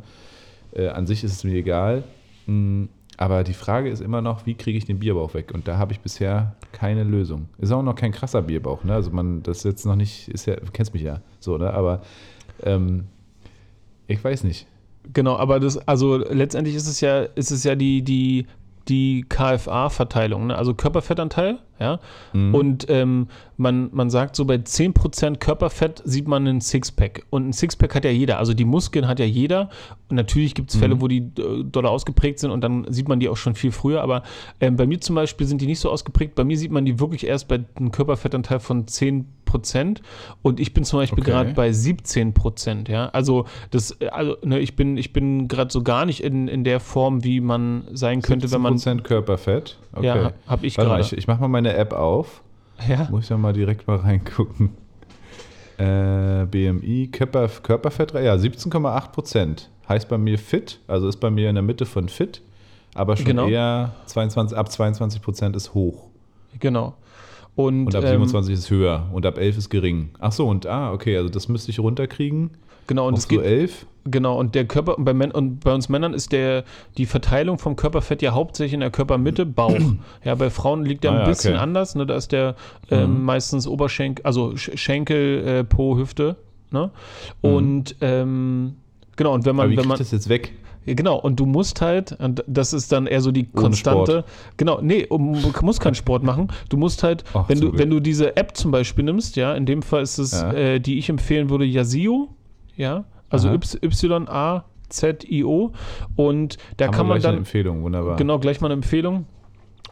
Äh, 0.73 0.89
an 0.89 1.07
sich 1.07 1.25
ist 1.25 1.33
es 1.33 1.45
mir 1.45 1.55
egal. 1.55 2.05
Aber 3.17 3.45
die 3.45 3.55
Frage 3.55 3.91
ist 3.91 4.01
immer 4.01 4.21
noch, 4.21 4.47
wie 4.47 4.55
kriege 4.55 4.77
ich 4.77 4.87
den 4.87 4.99
Bierbauch 4.99 5.35
weg? 5.35 5.53
Und 5.55 5.69
da 5.69 5.79
habe 5.79 5.93
ich 5.93 6.01
bisher 6.01 6.57
keine 6.73 7.05
Lösung. 7.05 7.49
Ist 7.59 7.71
auch 7.71 7.83
noch 7.83 7.95
kein 7.95 8.13
krasser 8.13 8.43
Bierbauch, 8.43 8.83
ne? 8.85 8.95
Also 8.95 9.11
man, 9.11 9.43
das 9.43 9.59
ist 9.59 9.65
jetzt 9.65 9.87
noch 9.87 9.97
nicht, 9.97 10.29
ist 10.29 10.47
ja, 10.47 10.57
du 10.57 10.71
kennst 10.73 10.95
mich 10.95 11.03
ja 11.03 11.21
so, 11.39 11.57
ne? 11.57 11.73
Aber 11.73 12.03
ähm, 12.63 13.05
ich 14.09 14.23
weiß 14.23 14.45
nicht. 14.45 14.67
Genau, 15.13 15.37
aber 15.37 15.61
das, 15.61 15.77
also 15.87 16.17
letztendlich 16.17 16.75
ist 16.75 16.89
es 16.89 17.01
ja, 17.01 17.23
ist 17.23 17.51
es 17.51 17.63
ja 17.63 17.75
die, 17.75 18.03
die, 18.03 18.47
die 18.89 19.25
KFA-Verteilung, 19.29 20.49
ne? 20.49 20.57
also 20.57 20.75
Körperfettanteil, 20.75 21.59
ja. 21.81 21.99
Mhm. 22.33 22.55
Und 22.55 22.87
ähm, 22.89 23.29
man, 23.57 23.91
man 23.93 24.11
sagt 24.11 24.37
so, 24.37 24.45
bei 24.45 24.57
10% 24.57 25.39
Körperfett 25.39 26.03
sieht 26.05 26.29
man 26.29 26.47
einen 26.47 26.61
Sixpack. 26.61 27.25
Und 27.31 27.49
ein 27.49 27.53
Sixpack 27.53 27.95
hat 27.95 28.05
ja 28.05 28.11
jeder. 28.11 28.39
Also 28.39 28.55
die 28.55 28.65
Muskeln 28.65 29.09
hat 29.09 29.19
ja 29.19 29.25
jeder. 29.25 29.71
Und 30.09 30.17
natürlich 30.17 30.55
gibt 30.55 30.71
es 30.71 30.77
Fälle, 30.77 30.97
Mhm. 30.97 31.01
wo 31.01 31.09
die 31.09 31.19
äh, 31.19 31.65
doller 31.65 31.91
ausgeprägt 31.91 32.39
sind 32.39 32.51
und 32.51 32.61
dann 32.61 32.87
sieht 32.93 33.09
man 33.09 33.21
die 33.21 33.29
auch 33.29 33.37
schon 33.37 33.55
viel 33.55 33.73
früher. 33.73 34.03
Aber 34.03 34.23
ähm, 34.61 34.77
bei 34.77 34.87
mir 34.87 35.01
zum 35.01 35.17
Beispiel 35.17 35.47
sind 35.47 35.61
die 35.61 35.67
nicht 35.67 35.81
so 35.81 35.91
ausgeprägt. 35.91 36.35
Bei 36.35 36.45
mir 36.45 36.57
sieht 36.57 36.71
man 36.71 36.85
die 36.85 37.01
wirklich 37.01 37.27
erst 37.27 37.49
bei 37.49 37.65
einem 37.75 37.91
Körperfettanteil 37.91 38.61
von 38.61 38.87
10%. 38.87 39.25
Und 40.43 40.61
ich 40.61 40.75
bin 40.75 40.85
zum 40.85 40.99
Beispiel 41.01 41.23
Okay. 41.23 41.31
gerade 41.31 41.53
bei 41.55 41.69
17%. 41.71 42.89
Ja? 42.91 43.09
Also, 43.09 43.47
das, 43.71 43.93
äh, 44.01 44.09
also 44.09 44.37
ne, 44.43 44.59
ich 44.59 44.77
bin, 44.77 44.97
ich 44.97 45.13
bin 45.13 45.49
gerade 45.49 45.73
so 45.73 45.83
gar 45.83 46.07
nicht 46.07 46.23
in, 46.23 46.49
in 46.49 46.65
der 46.65 46.81
Form, 46.81 47.25
wie 47.25 47.41
man 47.41 47.85
sein 47.93 48.23
könnte, 48.23 48.51
wenn 48.51 48.61
man. 48.61 48.77
17% 48.77 49.03
Körperfett. 49.03 49.77
Okay. 49.93 50.07
Ja, 50.07 50.33
habe 50.47 50.67
ich 50.67 50.77
gerade. 50.77 51.01
ich, 51.03 51.13
ich 51.17 51.27
mache 51.27 51.41
mal 51.41 51.49
meine 51.49 51.75
App 51.75 51.93
auf. 51.93 52.43
Ja. 52.89 53.09
Muss 53.11 53.25
ich 53.25 53.31
ja 53.31 53.37
mal 53.37 53.53
direkt 53.53 53.87
mal 53.87 53.97
reingucken. 53.97 54.71
Äh, 55.77 56.47
BMI, 56.47 57.09
Körper, 57.11 57.49
Körperfett, 57.49 58.13
ja, 58.15 58.35
17,8 58.35 59.11
Prozent. 59.13 59.71
Heißt 59.89 60.09
bei 60.09 60.19
mir 60.19 60.39
fit, 60.39 60.81
also 60.87 61.09
ist 61.09 61.17
bei 61.19 61.31
mir 61.31 61.49
in 61.49 61.57
der 61.57 61.63
Mitte 61.63 61.85
von 61.85 62.09
fit, 62.09 62.41
aber 62.95 63.17
schon 63.17 63.27
Genau. 63.27 63.49
eher 63.49 63.93
22, 64.07 64.57
ab 64.57 64.71
22 64.71 65.21
Prozent 65.21 65.57
ist 65.57 65.75
hoch. 65.75 66.11
Genau. 66.61 66.95
Und, 67.57 67.87
Und 67.87 67.95
ab 67.95 68.03
ähm, 68.05 68.11
27 68.11 68.53
ist 68.55 68.71
höher 68.71 69.09
und 69.13 69.25
ab 69.27 69.39
11 69.39 69.59
ist 69.59 69.71
gering. 69.71 70.11
Ach 70.19 70.33
so, 70.33 70.49
und 70.49 70.67
ah, 70.67 70.93
okay, 70.93 71.17
also 71.17 71.29
das 71.29 71.49
müsste 71.49 71.71
ich 71.71 71.79
runterkriegen. 71.79 72.51
genau, 72.89 73.07
und 73.07 73.17
es 73.17 73.25
so 73.25 73.29
geht, 73.29 73.43
11. 73.43 73.87
genau, 74.07 74.37
und 74.41 74.57
der 74.57 74.65
Körper, 74.65 74.99
und 74.99 75.05
bei, 75.05 75.15
Män 75.15 75.31
und 75.31 75.61
bei 75.61 75.73
uns 75.73 75.89
Männern 75.89 76.15
ist 76.15 76.33
der, 76.33 76.65
die 76.99 77.07
Verteilung 77.07 77.59
vom 77.59 77.77
Körperfett 77.77 78.23
ja 78.23 78.33
hauptsächlich 78.33 78.75
in 78.75 78.81
der 78.81 78.91
Körpermitte, 78.91 79.47
Bauch. 79.47 79.79
ja, 80.25 80.35
bei 80.35 80.51
Frauen 80.51 80.85
liegt 80.85 81.05
der 81.05 81.13
Ah 81.13 81.15
ein 81.15 81.21
ja, 81.21 81.29
bisschen 81.29 81.55
okay. 81.55 81.63
anders, 81.63 81.95
ne? 81.95 82.07
Da 82.07 82.17
ist 82.17 82.33
der 82.33 82.57
ähm, 82.91 83.19
Mhm. 83.21 83.25
meistens 83.25 83.69
Oberschenkel, 83.69 84.25
also 84.27 84.49
Sch- 84.57 84.77
Schenkel, 84.77 85.47
äh, 85.47 85.65
Po, 85.65 85.97
Hüfte. 85.97 86.35
Ne? 86.73 86.91
Mhm. 87.43 87.51
Und 87.55 87.97
ähm, 88.01 88.75
genau, 89.15 89.33
und 89.33 89.45
wenn 89.45 89.51
Aber 89.51 89.63
man, 89.65 89.71
wie 89.71 89.77
wenn 89.77 89.87
man. 89.87 89.97
das 89.99 90.11
jetzt 90.11 90.29
weg? 90.29 90.53
Genau, 90.87 91.17
und 91.19 91.41
du 91.41 91.47
musst 91.47 91.81
halt, 91.81 92.13
und 92.21 92.45
das 92.47 92.73
ist 92.73 92.93
dann 92.93 93.07
eher 93.07 93.21
so 93.21 93.31
die 93.33 93.45
Konstante. 93.51 94.25
Genau, 94.57 94.81
nee, 94.83 95.07
um, 95.07 95.33
du 95.41 95.53
musst 95.63 95.81
keinen 95.81 95.95
Sport 95.95 96.23
machen. 96.23 96.49
Du 96.69 96.77
musst 96.77 97.03
halt, 97.03 97.25
Ach, 97.35 97.49
wenn 97.49 97.61
du, 97.61 97.69
Glück. 97.71 97.79
wenn 97.81 97.91
du 97.91 98.01
diese 98.01 98.37
App 98.37 98.57
zum 98.57 98.71
Beispiel 98.71 99.05
nimmst, 99.05 99.37
ja, 99.37 99.55
in 99.55 99.65
dem 99.67 99.83
Fall 99.83 100.03
ist 100.03 100.19
es, 100.19 100.33
Ja. 100.33 100.53
äh, 100.53 100.81
die 100.81 100.99
ich 100.99 101.09
empfehlen 101.09 101.49
würde, 101.51 101.65
Yazio, 101.65 102.29
ja, 102.77 103.05
also 103.31 103.49
Aha. 103.49 103.59
Y-A-Z-I-O. 103.83 105.73
Und 106.17 106.57
da 106.77 106.87
Haben 106.87 106.93
kann 106.93 107.07
man 107.07 107.19
gleich 107.19 107.25
eine 107.29 107.33
dann, 107.35 107.39
Empfehlung, 107.43 107.83
wunderbar. 107.83 108.17
genau, 108.17 108.39
gleich 108.39 108.61
mal 108.61 108.69
eine 108.69 108.75
Empfehlung. 108.75 109.27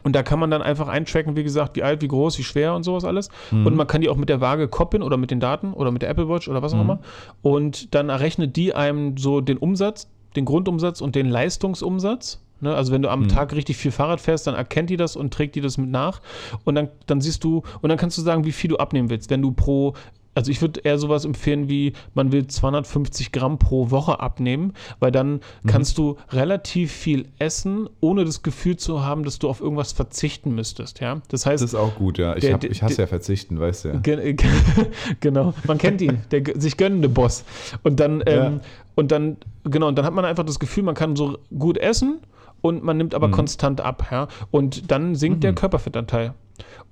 Und 0.03 0.15
da 0.17 0.21
kann 0.23 0.37
man 0.37 0.51
dann 0.51 0.61
einfach 0.61 0.89
eintracken, 0.89 1.37
wie 1.37 1.43
gesagt, 1.43 1.77
wie 1.77 1.83
alt, 1.83 2.01
wie 2.01 2.09
groß, 2.09 2.37
wie 2.37 2.43
schwer 2.43 2.75
und 2.75 2.83
sowas 2.83 3.05
alles. 3.05 3.29
Mhm. 3.51 3.65
Und 3.65 3.75
man 3.77 3.87
kann 3.87 4.01
die 4.01 4.09
auch 4.09 4.17
mit 4.17 4.27
der 4.27 4.41
Waage 4.41 4.67
koppeln 4.67 5.01
oder 5.01 5.15
mit 5.15 5.31
den 5.31 5.39
Daten 5.39 5.71
oder 5.73 5.91
mit 5.91 6.01
der 6.01 6.09
Apple 6.09 6.27
Watch 6.27 6.49
oder 6.49 6.61
was 6.61 6.73
auch 6.73 6.77
Mhm. 6.77 6.83
immer. 6.83 6.99
Und 7.41 7.95
dann 7.95 8.09
errechnet 8.09 8.57
die 8.57 8.75
einem 8.75 9.15
so 9.15 9.39
den 9.39 9.57
Umsatz, 9.57 10.09
den 10.35 10.45
Grundumsatz 10.45 11.01
und 11.01 11.15
den 11.15 11.29
Leistungsumsatz. 11.29 12.41
Ne? 12.61 12.73
Also 12.73 12.91
wenn 12.91 13.01
du 13.01 13.09
am 13.09 13.21
Mhm. 13.21 13.27
Tag 13.27 13.53
richtig 13.53 13.77
viel 13.77 13.91
Fahrrad 13.91 14.21
fährst, 14.21 14.47
dann 14.47 14.55
erkennt 14.55 14.89
die 14.89 14.97
das 14.97 15.15
und 15.15 15.33
trägt 15.33 15.55
die 15.55 15.61
das 15.61 15.77
mit 15.77 15.89
nach. 15.89 16.21
Und 16.63 16.75
dann, 16.75 16.89
dann 17.07 17.21
siehst 17.21 17.43
du, 17.43 17.63
und 17.81 17.89
dann 17.89 17.97
kannst 17.97 18.17
du 18.17 18.21
sagen, 18.21 18.45
wie 18.45 18.51
viel 18.51 18.69
du 18.69 18.77
abnehmen 18.77 19.09
willst. 19.09 19.29
Wenn 19.29 19.41
du 19.41 19.51
pro 19.51 19.93
also 20.35 20.51
ich 20.51 20.61
würde 20.61 20.81
eher 20.81 20.97
sowas 20.97 21.25
empfehlen 21.25 21.69
wie, 21.69 21.93
man 22.13 22.31
will 22.31 22.47
250 22.47 23.31
Gramm 23.31 23.59
pro 23.59 23.91
Woche 23.91 24.19
abnehmen, 24.19 24.73
weil 24.99 25.11
dann 25.11 25.33
mhm. 25.33 25.39
kannst 25.67 25.97
du 25.97 26.17
relativ 26.29 26.91
viel 26.91 27.27
essen, 27.39 27.89
ohne 27.99 28.25
das 28.25 28.43
Gefühl 28.43 28.77
zu 28.77 29.03
haben, 29.03 29.23
dass 29.23 29.39
du 29.39 29.49
auf 29.49 29.61
irgendwas 29.61 29.91
verzichten 29.91 30.55
müsstest, 30.55 30.99
ja. 30.99 31.21
Das 31.29 31.45
heißt. 31.45 31.63
Das 31.63 31.73
ist 31.73 31.79
auch 31.79 31.95
gut, 31.95 32.17
ja. 32.17 32.35
Ich, 32.35 32.41
der, 32.41 32.53
hab, 32.53 32.63
ich 32.63 32.81
hasse 32.81 32.95
der, 32.95 33.05
ja 33.05 33.07
verzichten, 33.07 33.59
weißt 33.59 33.85
du 33.85 33.89
ja. 33.89 34.01
genau, 35.19 35.53
man 35.65 35.77
kennt 35.77 36.01
ihn, 36.01 36.19
der 36.31 36.43
sich 36.55 36.77
gönnende 36.77 37.09
Boss. 37.09 37.43
Und 37.83 37.99
dann, 37.99 38.19
ja. 38.21 38.47
ähm, 38.47 38.61
und 38.95 39.11
dann, 39.11 39.37
genau, 39.63 39.87
und 39.87 39.97
dann 39.97 40.05
hat 40.05 40.13
man 40.13 40.25
einfach 40.25 40.45
das 40.45 40.59
Gefühl, 40.59 40.83
man 40.83 40.95
kann 40.95 41.15
so 41.15 41.37
gut 41.57 41.77
essen 41.77 42.19
und 42.63 42.81
man 42.81 42.97
nimmt 42.97 43.13
aber 43.13 43.27
mhm. 43.27 43.33
konstant 43.33 43.81
ab, 43.81 44.07
ja. 44.09 44.29
Und 44.49 44.89
dann 44.89 45.15
sinkt 45.15 45.39
mhm. 45.39 45.41
der 45.41 45.53
Körperfettanteil. 45.53 46.33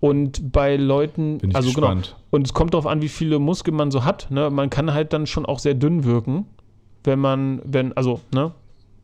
Und 0.01 0.51
bei 0.51 0.75
Leuten, 0.75 1.37
Bin 1.37 1.51
ich 1.51 1.55
also 1.55 1.69
gespannt. 1.69 2.07
genau, 2.07 2.25
und 2.31 2.45
es 2.45 2.53
kommt 2.53 2.73
darauf 2.73 2.85
an, 2.85 3.01
wie 3.01 3.07
viele 3.07 3.39
Muskeln 3.39 3.77
man 3.77 3.89
so 3.89 4.03
hat. 4.03 4.29
Ne? 4.29 4.49
Man 4.49 4.69
kann 4.69 4.93
halt 4.93 5.13
dann 5.13 5.27
schon 5.27 5.45
auch 5.45 5.59
sehr 5.59 5.73
dünn 5.73 6.03
wirken, 6.03 6.45
wenn 7.05 7.19
man, 7.19 7.61
wenn, 7.63 7.93
also, 7.93 8.19
ne? 8.33 8.51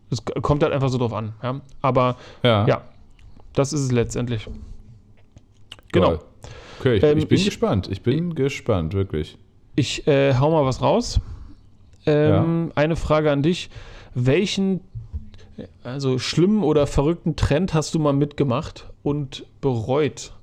Es 0.09 0.24
kommt 0.26 0.63
halt 0.63 0.74
einfach 0.74 0.89
so 0.89 0.97
drauf 0.97 1.13
an. 1.13 1.34
Ja? 1.41 1.61
Aber 1.82 2.18
ja. 2.43 2.68
ja, 2.68 2.82
das 3.53 3.72
ist 3.72 3.82
es 3.82 3.91
letztendlich. 3.91 4.47
Genau. 5.91 6.07
Toll. 6.07 6.20
Okay, 6.80 6.95
ich, 6.97 7.03
ähm, 7.03 7.18
ich 7.18 7.28
bin 7.28 7.38
ich, 7.38 7.45
gespannt. 7.45 7.88
Ich 7.89 8.01
bin 8.01 8.30
ich, 8.30 8.36
gespannt, 8.36 8.93
wirklich. 8.93 9.38
Ich 9.76 10.05
äh, 10.07 10.36
hau 10.36 10.51
mal 10.51 10.65
was 10.65 10.82
raus. 10.82 11.22
Ähm, 12.05 12.68
ja. 12.68 12.76
Eine 12.76 12.95
Frage 12.97 13.32
an 13.32 13.41
dich. 13.41 13.70
Welchen, 14.13 14.82
also 15.84 16.20
schlimmen 16.20 16.64
oder 16.64 16.88
verrückten 16.88 17.36
Trend 17.36 17.74
hast 17.74 17.93
du 17.93 17.99
mal 17.99 18.14
mitgemacht 18.14 18.89
und 19.03 19.45
bereut? 19.62 20.34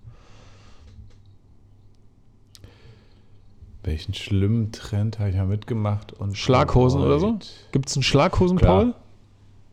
Welchen 3.82 4.14
schlimmen 4.14 4.72
Trend 4.72 5.18
habe 5.18 5.30
ich 5.30 5.36
ja 5.36 5.44
mitgemacht? 5.44 6.12
Und 6.14 6.36
Schlaghosen 6.36 7.00
bereut. 7.00 7.10
oder 7.10 7.20
so? 7.20 7.38
Gibt 7.72 7.88
es 7.88 7.96
einen 7.96 8.02
Schlaghosen, 8.02 8.56
Klar. 8.58 8.76
Paul? 8.76 8.94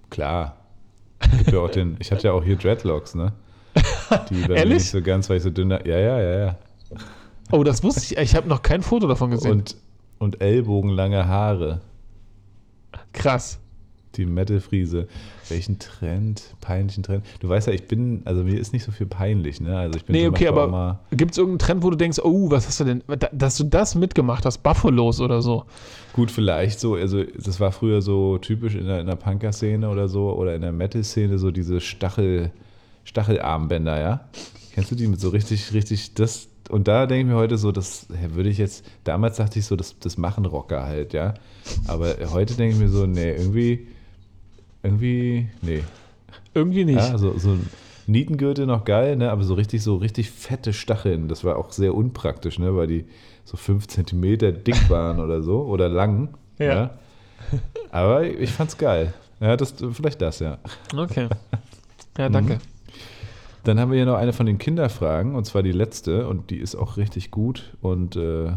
Klar. 0.09 0.57
Ja 1.51 1.67
den, 1.67 1.97
ich 1.99 2.11
hatte 2.11 2.27
ja 2.27 2.33
auch 2.33 2.43
hier 2.43 2.57
Dreadlocks, 2.57 3.15
ne? 3.15 3.33
Die 4.29 4.41
Ehrlich? 4.41 4.73
nicht 4.73 4.89
so 4.89 5.01
ganz, 5.01 5.29
weil 5.29 5.37
ich 5.37 5.43
so 5.43 5.49
dünner. 5.49 5.85
Ja, 5.87 5.97
ja, 5.97 6.19
ja, 6.19 6.39
ja. 6.39 6.55
Oh, 7.51 7.63
das 7.63 7.83
wusste 7.83 8.01
ich. 8.01 8.17
Ich 8.17 8.35
habe 8.35 8.49
noch 8.49 8.61
kein 8.61 8.81
Foto 8.81 9.07
davon 9.07 9.31
gesehen. 9.31 9.51
Und, 9.51 9.77
und 10.19 10.41
ellbogenlange 10.41 11.27
Haare. 11.27 11.81
Krass. 13.13 13.61
Die 14.18 14.26
Metal-Friese. 14.26 15.07
Welchen 15.47 15.80
Trend? 15.80 16.43
Peinlichen 16.59 17.03
Trend? 17.03 17.26
Du 17.39 17.47
weißt 17.47 17.68
ja, 17.68 17.74
ich 17.74 17.88
bin, 17.88 18.22
also 18.26 18.43
mir 18.43 18.59
ist 18.59 18.74
nicht 18.74 18.84
so 18.84 18.91
viel 18.91 19.07
peinlich, 19.07 19.62
ne? 19.62 19.78
Also 19.78 19.97
ich 19.97 20.05
bin 20.05 20.16
nee, 20.16 20.28
okay, 20.28 20.47
aber 20.47 20.99
gibt 21.12 21.32
es 21.32 21.38
irgendeinen 21.38 21.59
Trend, 21.59 21.84
wo 21.84 21.89
du 21.89 21.95
denkst, 21.95 22.20
oh, 22.22 22.51
was 22.51 22.68
hast 22.68 22.80
du 22.82 22.84
denn, 22.84 23.03
dass 23.32 23.57
du 23.57 23.64
das 23.64 23.95
mitgemacht 23.95 24.45
hast, 24.45 24.59
Buffalos 24.59 25.22
oder 25.22 25.41
so? 25.41 25.66
Gut, 26.14 26.30
vielleicht 26.30 26.80
so, 26.80 26.95
also 26.95 27.24
das 27.24 27.59
war 27.59 27.72
früher 27.72 28.01
so 28.01 28.38
typisch 28.38 28.76
in 28.76 28.86
der, 28.86 28.99
in 28.99 29.07
der 29.07 29.16
Punker-Szene 29.16 29.89
oder 29.89 30.09
so 30.09 30.34
oder 30.34 30.55
in 30.55 30.62
der 30.62 30.74
Metal-Szene, 30.74 31.39
so 31.39 31.51
diese 31.51 31.80
Stachel, 31.80 32.51
Stachelarmbänder, 33.05 33.99
ja? 33.99 34.30
Kennst 34.74 34.91
du 34.91 34.95
die 34.95 35.07
mit 35.07 35.20
so 35.20 35.30
richtig, 35.30 35.74
richtig, 35.74 36.14
das, 36.16 36.49
und 36.70 36.88
da 36.88 37.05
denke 37.05 37.22
ich 37.22 37.28
mir 37.28 37.39
heute 37.39 37.57
so, 37.57 37.72
das 37.72 38.07
würde 38.09 38.49
ich 38.49 38.57
jetzt, 38.57 38.86
damals 39.03 39.38
dachte 39.38 39.59
ich 39.59 39.66
so, 39.66 39.76
das, 39.76 39.97
das 39.99 40.18
machen 40.18 40.45
Rocker 40.45 40.84
halt, 40.84 41.14
ja. 41.14 41.34
Aber 41.88 42.16
heute 42.32 42.55
denke 42.55 42.76
ich 42.76 42.82
mir 42.82 42.89
so, 42.89 43.05
nee, 43.05 43.32
irgendwie 43.32 43.88
irgendwie, 44.84 45.47
nee. 45.61 45.84
Irgendwie 46.53 46.86
nicht. 46.86 46.97
Ja, 46.97 47.17
so, 47.17 47.38
so 47.38 47.57
Nietengürtel 48.07 48.65
noch 48.65 48.84
geil, 48.84 49.15
ne? 49.15 49.32
aber 49.32 49.43
so 49.43 49.53
richtig, 49.53 49.84
so 49.84 49.95
richtig 49.95 50.32
fette 50.32 50.73
Stacheln, 50.73 51.27
das 51.27 51.43
war 51.43 51.57
auch 51.57 51.71
sehr 51.71 51.95
unpraktisch, 51.95 52.59
ne? 52.59 52.75
weil 52.75 52.88
die 52.88 53.05
so 53.45 53.57
fünf 53.57 53.88
Zentimeter 53.88 54.51
dick 54.51 54.89
waren 54.89 55.19
oder 55.19 55.41
so 55.41 55.61
oder 55.61 55.89
lang. 55.89 56.36
Ja. 56.57 56.65
ja. 56.65 56.89
Aber 57.91 58.23
ich 58.23 58.51
fand's 58.51 58.77
geil. 58.77 59.13
Ja, 59.39 59.57
das, 59.57 59.73
vielleicht 59.93 60.21
das, 60.21 60.39
ja. 60.39 60.59
Okay. 60.95 61.27
Ja, 62.17 62.29
danke. 62.29 62.55
Mhm. 62.55 62.59
Dann 63.63 63.79
haben 63.79 63.91
wir 63.91 63.97
hier 63.97 64.05
noch 64.05 64.17
eine 64.17 64.34
von 64.34 64.45
den 64.45 64.57
Kinderfragen, 64.57 65.36
und 65.36 65.45
zwar 65.45 65.63
die 65.63 65.71
letzte, 65.71 66.27
und 66.27 66.49
die 66.49 66.57
ist 66.57 66.75
auch 66.75 66.97
richtig 66.97 67.32
gut. 67.32 67.75
Und 67.82 68.15
äh, 68.15 68.51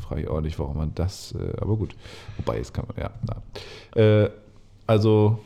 frage 0.00 0.22
ich 0.22 0.28
auch 0.28 0.40
nicht, 0.40 0.58
warum 0.58 0.76
man 0.76 0.94
das, 0.94 1.34
äh, 1.38 1.60
aber 1.60 1.76
gut. 1.76 1.94
Wobei, 2.36 2.58
jetzt 2.58 2.74
kann 2.74 2.86
man, 2.88 2.96
ja. 3.02 3.10
Na. 3.26 4.00
Äh, 4.00 4.30
also, 4.86 5.38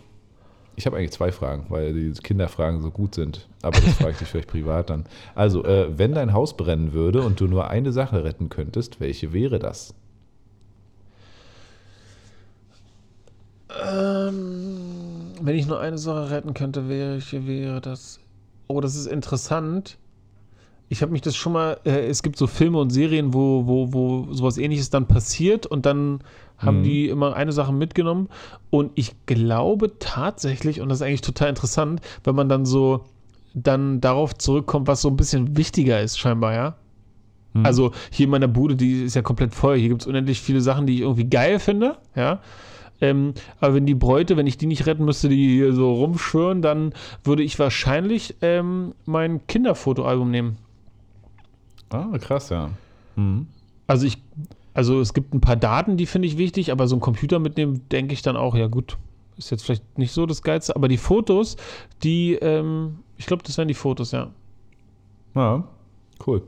ich 0.77 0.87
habe 0.87 0.97
eigentlich 0.97 1.13
zwei 1.13 1.33
Fragen, 1.33 1.67
weil 1.69 1.93
die 1.93 2.13
Kinderfragen 2.13 2.81
so 2.81 2.91
gut 2.91 3.15
sind. 3.15 3.49
Aber 3.63 3.81
das 3.81 3.95
frage 3.95 4.13
ich 4.13 4.19
dich 4.19 4.29
vielleicht 4.29 4.49
privat 4.49 4.91
dann. 4.91 5.05
Also, 5.35 5.65
äh, 5.65 5.97
wenn 5.97 6.15
dein 6.15 6.33
Haus 6.33 6.57
brennen 6.57 6.93
würde 6.93 7.23
und 7.23 7.41
du 7.41 7.47
nur 7.47 7.69
eine 7.69 7.93
Sache 7.93 8.25
retten 8.25 8.49
könntest, 8.49 9.01
welche 9.01 9.33
wäre 9.33 9.59
das? 9.59 9.95
Ähm, 13.83 15.33
wenn 15.41 15.57
ich 15.57 15.67
nur 15.67 15.81
eine 15.81 15.99
Sache 15.99 16.31
retten 16.31 16.55
könnte, 16.55 16.89
welche 16.89 17.47
wäre 17.47 17.81
das? 17.81 18.21
Oh, 18.69 18.81
das 18.81 18.97
ist 18.97 19.07
interessant. 19.07 19.99
Ich 20.93 21.01
habe 21.01 21.11
mich 21.11 21.23
das 21.23 21.35
schon 21.35 21.55
mal, 21.55 21.79
äh, 21.87 22.07
es 22.07 22.23
gibt 22.23 22.37
so 22.37 22.47
Filme 22.47 22.79
und 22.79 22.91
Serien, 22.91 23.33
wo, 23.33 23.67
wo, 23.67 23.95
wo 23.95 24.31
sowas 24.31 24.59
ähnliches 24.59 24.91
dann 24.91 25.09
passiert 25.09 25.65
und 25.65 25.87
dann 25.87 26.19
haben 26.59 26.81
mhm. 26.81 26.83
die 26.83 27.09
immer 27.09 27.35
eine 27.35 27.53
Sache 27.53 27.73
mitgenommen. 27.73 28.29
Und 28.69 28.93
ich 28.95 29.15
glaube 29.25 29.99
tatsächlich, 29.99 30.83
und 30.83 30.91
das 30.91 30.99
ist 30.99 31.03
eigentlich 31.07 31.23
total 31.23 31.49
interessant, 31.49 32.03
wenn 32.25 32.35
man 32.35 32.51
dann 32.51 32.67
so 32.67 33.07
dann 33.55 34.03
darauf 34.03 34.35
zurückkommt, 34.35 34.87
was 34.87 35.01
so 35.01 35.09
ein 35.09 35.17
bisschen 35.17 35.57
wichtiger 35.57 35.99
ist, 36.03 36.19
scheinbar, 36.19 36.53
ja. 36.53 36.77
Mhm. 37.55 37.65
Also 37.65 37.93
hier 38.11 38.25
in 38.25 38.31
meiner 38.31 38.49
Bude, 38.49 38.77
die 38.77 39.05
ist 39.05 39.17
ja 39.17 39.23
komplett 39.23 39.55
voll. 39.55 39.79
Hier 39.79 39.89
gibt 39.89 40.03
es 40.03 40.07
unendlich 40.07 40.43
viele 40.43 40.61
Sachen, 40.61 40.87
die 40.87 40.97
ich 40.97 41.01
irgendwie 41.01 41.25
geil 41.25 41.59
finde, 41.59 41.97
ja. 42.15 42.41
Ähm, 43.01 43.33
aber 43.61 43.77
wenn 43.77 43.87
die 43.87 43.95
Bräute, 43.95 44.37
wenn 44.37 44.47
ich 44.47 44.59
die 44.59 44.67
nicht 44.67 44.85
retten 44.85 45.07
müsste, 45.07 45.31
die 45.31 45.57
hier 45.57 45.73
so 45.73 45.91
rumschwören, 45.91 46.61
dann 46.61 46.93
würde 47.25 47.43
ich 47.45 47.59
wahrscheinlich 47.59 48.37
ähm, 48.43 48.93
mein 49.07 49.47
Kinderfotoalbum 49.47 50.31
nehmen. 50.31 50.59
Ah, 51.93 52.19
krass, 52.19 52.49
ja. 52.51 52.71
Mhm. 53.17 53.47
Also 53.87 54.07
ich 54.07 54.19
also 54.75 55.01
es 55.01 55.13
gibt 55.13 55.35
ein 55.35 55.41
paar 55.41 55.57
Daten, 55.57 55.97
die 55.97 56.07
finde 56.07 56.29
ich 56.29 56.39
wichtig, 56.39 56.73
aber 56.73 56.87
so 56.89 56.97
ein 56.97 57.01
Computer 57.01 57.39
mitnehmen, 57.39 57.83
denke 57.91 58.15
ich 58.15 58.23
dann 58.23 58.37
auch, 58.37 58.55
ja 58.55 58.69
gut, 58.69 58.97
ist 59.37 59.51
jetzt 59.51 59.65
vielleicht 59.65 59.99
nicht 59.99 60.13
so 60.13 60.27
das 60.27 60.43
Geilste, 60.43 60.75
aber 60.77 60.89
die 60.89 60.97
Fotos, 60.97 61.57
die, 62.03 62.35
ähm, 62.35 62.99
ich 63.19 63.27
glaube, 63.27 63.43
das 63.43 63.59
wären 63.59 63.69
die 63.69 63.75
Fotos, 63.75 64.13
ja. 64.13 64.31
Ja, 65.35 65.65
cool. 66.27 66.43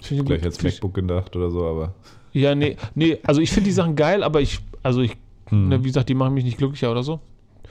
Ich 0.00 0.10
hätte 0.10 0.24
gleich 0.24 0.42
jetzt 0.42 0.62
MacBook 0.62 0.94
gedacht 0.94 1.34
oder 1.36 1.50
so, 1.50 1.66
aber. 1.66 1.94
Ja, 2.36 2.52
nee, 2.56 2.76
nee, 2.96 3.18
also 3.22 3.40
ich 3.40 3.52
finde 3.52 3.68
die 3.68 3.72
Sachen 3.72 3.94
geil, 3.94 4.24
aber 4.24 4.40
ich, 4.40 4.58
also 4.82 5.02
ich, 5.02 5.16
hm. 5.50 5.68
ne, 5.68 5.84
wie 5.84 5.86
gesagt, 5.86 6.08
die 6.08 6.14
machen 6.14 6.34
mich 6.34 6.42
nicht 6.42 6.58
glücklicher 6.58 6.90
oder 6.90 7.04
so. 7.04 7.20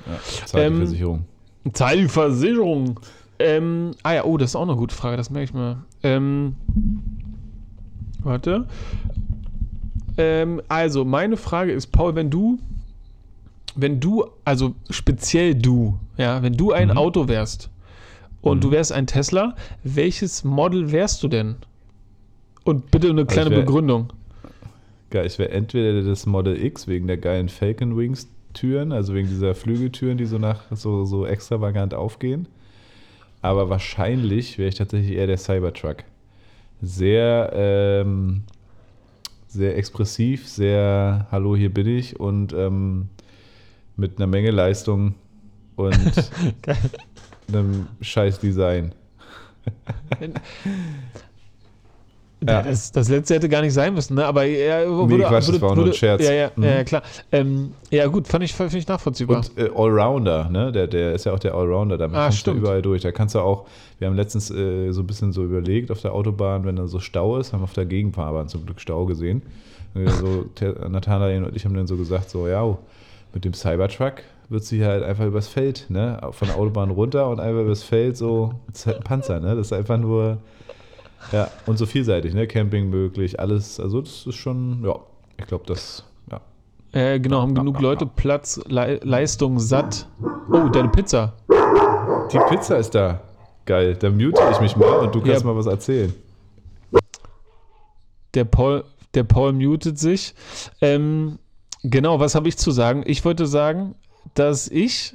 Ja, 0.05 0.45
zahl 0.45 0.61
die 0.61 0.67
ähm, 0.67 0.77
Versicherung. 0.77 1.25
Zahl 1.73 1.97
die 1.97 2.07
Versicherung. 2.07 2.97
Ähm, 3.43 3.91
ah 4.03 4.13
ja, 4.13 4.23
oh, 4.23 4.37
das 4.37 4.51
ist 4.51 4.55
auch 4.55 4.61
eine 4.61 4.77
gute 4.77 4.95
Frage, 4.95 5.17
das 5.17 5.29
merke 5.29 5.43
ich 5.43 5.53
mal. 5.53 5.83
Ähm, 6.01 6.55
warte. 8.23 8.67
Ähm, 10.17 10.61
also, 10.69 11.03
meine 11.03 11.35
Frage 11.35 11.73
ist, 11.73 11.87
Paul, 11.87 12.15
wenn 12.15 12.29
du, 12.29 12.57
wenn 13.75 13.99
du, 13.99 14.25
also 14.45 14.75
speziell 14.89 15.55
du, 15.55 15.99
ja, 16.15 16.41
wenn 16.41 16.53
du 16.53 16.71
ein 16.71 16.87
mhm. 16.87 16.97
Auto 16.97 17.27
wärst 17.27 17.69
und 18.41 18.57
mhm. 18.57 18.61
du 18.61 18.71
wärst 18.71 18.93
ein 18.93 19.07
Tesla, 19.07 19.55
welches 19.83 20.45
Model 20.45 20.93
wärst 20.93 21.21
du 21.21 21.27
denn? 21.27 21.55
Und 22.63 22.91
bitte 22.91 23.09
eine 23.09 23.25
kleine 23.25 23.47
also 23.47 23.57
wär, 23.57 23.65
Begründung. 23.65 24.13
Geil, 25.09 25.25
ich 25.25 25.37
wäre 25.37 25.51
entweder 25.51 26.01
das 26.01 26.25
Model 26.25 26.63
X 26.63 26.87
wegen 26.87 27.07
der 27.07 27.17
geilen 27.17 27.49
Falcon 27.49 27.97
Wings 27.97 28.29
Türen, 28.53 28.93
also 28.93 29.13
wegen 29.13 29.27
dieser 29.27 29.53
Flügeltüren, 29.53 30.17
die 30.17 30.27
so 30.27 30.37
nach 30.37 30.61
so, 30.71 31.03
so 31.03 31.25
extravagant 31.25 31.93
aufgehen. 31.93 32.47
Aber 33.43 33.69
wahrscheinlich 33.69 34.57
wäre 34.57 34.69
ich 34.69 34.75
tatsächlich 34.75 35.15
eher 35.15 35.27
der 35.27 35.37
Cybertruck. 35.37 35.97
Sehr 36.81 37.51
ähm, 37.53 38.43
sehr 39.53 39.77
expressiv, 39.77 40.47
sehr 40.47 41.27
Hallo, 41.29 41.55
hier 41.55 41.71
bin 41.71 41.85
ich 41.85 42.19
und 42.19 42.53
ähm, 42.53 43.09
mit 43.95 44.17
einer 44.17 44.25
Menge 44.25 44.49
Leistung 44.49 45.13
und 45.75 45.93
einem 47.47 47.87
scheiß 48.01 48.39
Design. 48.39 48.95
Ja. 52.47 52.61
Das, 52.61 52.91
das, 52.91 53.09
letzte 53.09 53.35
hätte 53.35 53.49
gar 53.49 53.61
nicht 53.61 53.73
sein 53.73 53.93
müssen, 53.93 54.15
ne? 54.15 54.25
Aber 54.25 54.43
ja, 54.43 54.85
nee, 54.85 55.17
Quatsch, 55.19 55.49
das 55.49 55.61
war 55.61 55.75
nur 55.75 55.85
ein 55.85 55.93
Scherz. 55.93 56.23
Ja, 56.23 56.33
ja, 56.33 56.51
mhm. 56.55 56.63
ja, 56.63 56.83
klar. 56.83 57.03
Ähm, 57.31 57.73
ja, 57.89 58.07
gut, 58.07 58.27
fand 58.27 58.43
ich, 58.43 58.53
fand 58.53 58.73
ich 58.73 58.87
nachvollziehbar. 58.87 59.37
Und 59.37 59.57
äh, 59.57 59.69
Allrounder, 59.75 60.49
ne? 60.49 60.71
Der, 60.71 60.87
der 60.87 61.13
ist 61.13 61.25
ja 61.25 61.33
auch 61.33 61.39
der 61.39 61.53
Allrounder, 61.53 61.97
damit 61.97 62.17
ah, 62.17 62.25
kommst 62.25 62.45
du 62.47 62.51
überall 62.51 62.81
durch. 62.81 63.01
Da 63.01 63.11
kannst 63.11 63.35
du 63.35 63.39
auch, 63.39 63.65
wir 63.99 64.07
haben 64.07 64.15
letztens 64.15 64.51
äh, 64.51 64.91
so 64.91 65.01
ein 65.01 65.07
bisschen 65.07 65.31
so 65.31 65.43
überlegt 65.43 65.91
auf 65.91 66.01
der 66.01 66.13
Autobahn, 66.13 66.65
wenn 66.65 66.75
da 66.75 66.87
so 66.87 66.99
Stau 66.99 67.37
ist, 67.37 67.53
haben 67.53 67.61
wir 67.61 67.65
auf 67.65 67.73
der 67.73 67.85
Gegenfahrbahn 67.85 68.47
zum 68.47 68.65
Glück 68.65 68.81
Stau 68.81 69.05
gesehen. 69.05 69.41
so, 69.93 70.45
Nathanael 70.89 71.43
und 71.43 71.55
ich 71.55 71.65
haben 71.65 71.75
dann 71.75 71.87
so 71.87 71.97
gesagt, 71.97 72.29
so, 72.29 72.47
ja, 72.47 72.77
mit 73.33 73.45
dem 73.45 73.53
Cybertruck 73.53 74.23
wird 74.49 74.63
sie 74.63 74.85
halt 74.85 75.03
einfach 75.03 75.25
übers 75.25 75.47
Feld, 75.47 75.85
ne? 75.89 76.19
Von 76.31 76.47
der 76.47 76.57
Autobahn 76.57 76.91
runter 76.91 77.29
und 77.29 77.39
einfach 77.39 77.61
übers 77.61 77.83
Feld 77.83 78.17
so, 78.17 78.53
das 78.67 78.81
ist 78.81 78.87
halt 78.87 78.97
ein 78.97 79.03
Panzer, 79.03 79.39
ne? 79.39 79.55
Das 79.55 79.67
ist 79.67 79.73
einfach 79.73 79.97
nur 79.97 80.37
Ja, 81.31 81.49
und 81.65 81.77
so 81.77 81.85
vielseitig, 81.85 82.33
ne? 82.33 82.47
Camping 82.47 82.89
möglich, 82.89 83.39
alles. 83.39 83.79
Also, 83.79 84.01
das 84.01 84.25
ist 84.27 84.35
schon, 84.35 84.83
ja, 84.83 84.99
ich 85.39 85.47
glaube, 85.47 85.63
das, 85.67 86.03
ja. 86.31 86.41
Äh, 86.91 87.19
genau, 87.19 87.41
haben 87.41 87.55
genug 87.55 87.79
Leute 87.81 88.05
Platz, 88.05 88.59
Le 88.67 88.99
Leistung 89.03 89.59
satt. 89.59 90.07
Oh, 90.51 90.69
deine 90.69 90.89
Pizza. 90.89 91.33
Die 92.31 92.39
Pizza 92.49 92.77
ist 92.77 92.93
da. 92.95 93.21
Geil. 93.65 93.95
Dann 93.95 94.17
mute 94.17 94.41
ich 94.51 94.59
mich 94.59 94.75
mal 94.75 94.99
und 94.99 95.15
du 95.15 95.21
kannst 95.21 95.41
Ja. 95.41 95.47
mal 95.47 95.55
was 95.55 95.65
erzählen. 95.67 96.13
Der 98.33 98.45
Paul, 98.45 98.83
der 99.13 99.23
Paul 99.23 99.53
mutet 99.53 99.99
sich. 99.99 100.33
Ähm, 100.81 101.37
genau, 101.83 102.19
was 102.19 102.35
habe 102.35 102.47
ich 102.47 102.57
zu 102.57 102.71
sagen? 102.71 103.03
Ich 103.05 103.23
wollte 103.25 103.45
sagen, 103.45 103.95
dass 104.33 104.67
ich, 104.67 105.13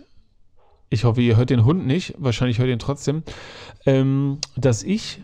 ich 0.91 1.05
hoffe, 1.05 1.21
ihr 1.21 1.37
hört 1.37 1.51
den 1.51 1.65
Hund 1.65 1.87
nicht, 1.87 2.15
wahrscheinlich 2.19 2.59
hört 2.59 2.69
ihr 2.69 2.75
ihn 2.75 2.79
trotzdem, 2.79 3.23
ähm, 3.87 4.39
dass 4.57 4.83
ich 4.83 5.21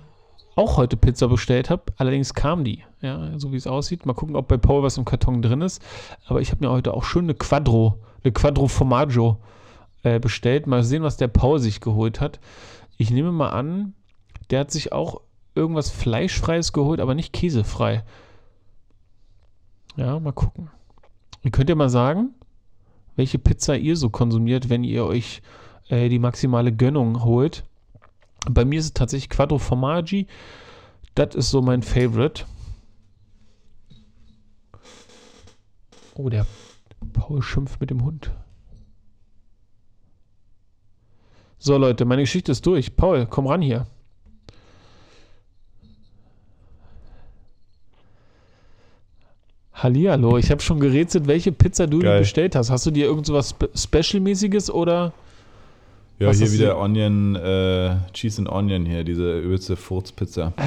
auch 0.57 0.77
heute 0.77 0.97
Pizza 0.97 1.29
bestellt 1.29 1.71
habe. 1.71 1.85
Allerdings 1.97 2.35
kam 2.35 2.65
die, 2.65 2.83
ja, 3.01 3.39
so 3.39 3.53
wie 3.53 3.57
es 3.57 3.67
aussieht. 3.67 4.07
Mal 4.07 4.15
gucken, 4.15 4.37
ob 4.37 4.49
bei 4.49 4.57
Paul 4.57 4.83
was 4.83 4.99
im 4.99 5.05
Karton 5.05 5.43
drin 5.43 5.61
ist. 5.61 5.83
Aber 6.27 6.41
ich 6.41 6.51
habe 6.51 6.65
mir 6.65 6.71
heute 6.71 6.95
auch 6.95 7.05
schön 7.05 7.25
eine 7.25 7.35
Quadro, 7.35 7.99
eine 8.23 8.33
Quadro 8.33 8.69
Formaggio 8.69 9.39
äh, 10.03 10.21
bestellt. 10.21 10.67
Mal 10.67 10.85
sehen, 10.85 11.03
was 11.03 11.17
der 11.17 11.29
Paul 11.29 11.59
sich 11.59 11.81
geholt 11.81 12.21
hat. 12.21 12.41
Ich 12.97 13.11
nehme 13.11 13.33
mal 13.33 13.51
an, 13.51 13.95
der 14.51 14.61
hat 14.61 14.71
sich 14.71 14.93
auch 14.93 15.21
irgendwas 15.55 15.91
Fleischfreies 15.91 16.73
geholt, 16.73 17.01
aber 17.01 17.15
nicht 17.15 17.33
käsefrei. 17.33 18.05
Ja, 19.97 20.19
mal 20.19 20.33
gucken. 20.33 20.71
Ihr 21.43 21.51
könnt 21.51 21.69
ja 21.69 21.75
mal 21.75 21.89
sagen, 21.91 22.31
welche 23.17 23.39
Pizza 23.39 23.77
ihr 23.77 23.97
so 23.97 24.11
konsumiert, 24.11 24.69
wenn 24.69 24.85
ihr 24.85 25.05
euch 25.05 25.43
äh, 25.89 26.09
die 26.09 26.19
maximale 26.19 26.73
Gönnung 26.73 27.25
holt. 27.25 27.65
Bei 28.51 28.65
mir 28.65 28.79
ist 28.79 28.87
es 28.87 28.93
tatsächlich 28.93 29.31
Quattro 29.31 29.59
Formaggi. 29.59 30.27
Das 31.15 31.35
ist 31.35 31.51
so 31.51 31.63
mein 31.63 31.83
Favorite. 31.83 32.45
Oh, 36.15 36.29
der 36.29 36.47
Paul 37.13 37.43
schimpft 37.43 37.81
mit 37.81 37.91
dem 37.91 38.05
Hund. 38.05 38.31
So, 41.59 41.79
Leute, 41.79 42.05
meine 42.05 42.23
Geschichte 42.23 42.53
ist 42.53 42.67
durch. 42.67 42.95
Paul, 42.95 43.27
komm 43.27 43.47
ran 43.47 43.63
hier. 43.63 43.87
Hallihallo, 49.73 50.39
ich 50.39 50.51
habe 50.51 50.63
schon 50.63 50.79
gerätselt, 50.79 51.27
welche 51.27 51.53
Pizza 51.53 51.87
du 51.87 51.99
bestellt 51.99 52.55
hast. 52.55 52.71
Hast 52.71 52.87
du 52.87 52.91
dir 52.91 53.07
irgend 53.07 53.27
so 53.27 53.35
was 53.35 53.51
Spe 53.51 53.71
Special-mäßiges 53.75 54.71
oder? 54.71 55.13
Ja, 56.19 56.29
Was 56.29 56.39
hier 56.39 56.53
wieder 56.53 56.79
Onion, 56.79 57.35
äh, 57.35 57.97
Cheese 58.13 58.41
and 58.41 58.49
Onion 58.49 58.87
hier, 58.87 59.03
diese 59.05 59.41
übelste 59.41 59.77
Furzpizza. 59.77 60.53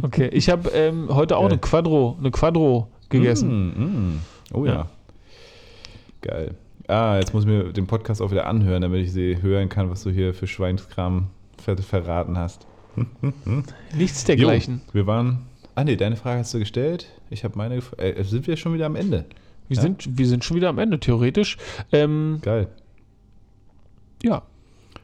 Okay, 0.00 0.28
ich 0.28 0.48
habe 0.48 0.70
ähm, 0.70 1.08
heute 1.10 1.36
auch 1.36 1.42
Geil. 1.42 1.50
eine 1.52 1.60
Quadro, 1.60 2.16
eine 2.18 2.30
Quadro 2.30 2.88
gegessen. 3.10 3.74
Mm, 3.76 3.82
mm. 4.14 4.20
Oh 4.54 4.64
ja. 4.64 4.72
Ja. 4.72 4.86
Geil. 6.22 6.54
Ah, 6.88 7.16
jetzt 7.18 7.34
muss 7.34 7.44
ich 7.44 7.50
mir 7.50 7.72
den 7.74 7.86
Podcast 7.86 8.22
auch 8.22 8.30
wieder 8.30 8.46
anhören, 8.46 8.80
damit 8.80 9.02
ich 9.04 9.12
sie 9.12 9.42
hören 9.42 9.68
kann, 9.68 9.90
was 9.90 10.02
du 10.02 10.10
hier 10.10 10.32
für 10.32 10.46
Schweinskram 10.46 11.26
ver 11.62 11.76
verraten 11.76 12.38
hast. 12.38 12.66
Nichts 13.94 14.24
dergleichen. 14.24 14.80
Jo, 14.88 14.94
wir 14.94 15.06
waren. 15.06 15.40
Ah 15.74 15.84
nee, 15.84 15.96
deine 15.96 16.16
Frage 16.16 16.40
hast 16.40 16.54
du 16.54 16.58
gestellt. 16.58 17.08
Ich 17.28 17.44
habe 17.44 17.58
meine. 17.58 17.80
Äh, 17.98 18.24
sind 18.24 18.46
wir 18.46 18.56
schon 18.56 18.72
wieder 18.72 18.86
am 18.86 18.96
Ende? 18.96 19.26
Wir, 19.68 19.76
Ja. 19.76 19.82
sind, 19.82 20.18
wir 20.18 20.26
sind 20.26 20.42
schon 20.42 20.56
wieder 20.56 20.70
am 20.70 20.78
Ende, 20.78 20.98
theoretisch. 21.00 21.58
Ähm, 21.92 22.38
Geil. 22.40 22.68
Ja, 24.22 24.42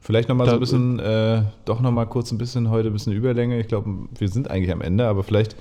Vielleicht 0.00 0.28
nochmal 0.28 0.46
so 0.46 0.54
ein 0.54 0.60
bisschen, 0.60 0.98
äh, 1.00 1.42
doch 1.64 1.80
nochmal 1.80 2.06
kurz 2.06 2.32
ein 2.32 2.38
bisschen 2.38 2.70
heute 2.70 2.88
ein 2.88 2.92
bisschen 2.92 3.12
Überlänge. 3.12 3.60
Ich 3.60 3.68
glaube, 3.68 4.08
wir 4.16 4.28
sind 4.28 4.50
eigentlich 4.50 4.72
am 4.72 4.80
Ende, 4.80 5.06
aber 5.06 5.22
vielleicht 5.22 5.56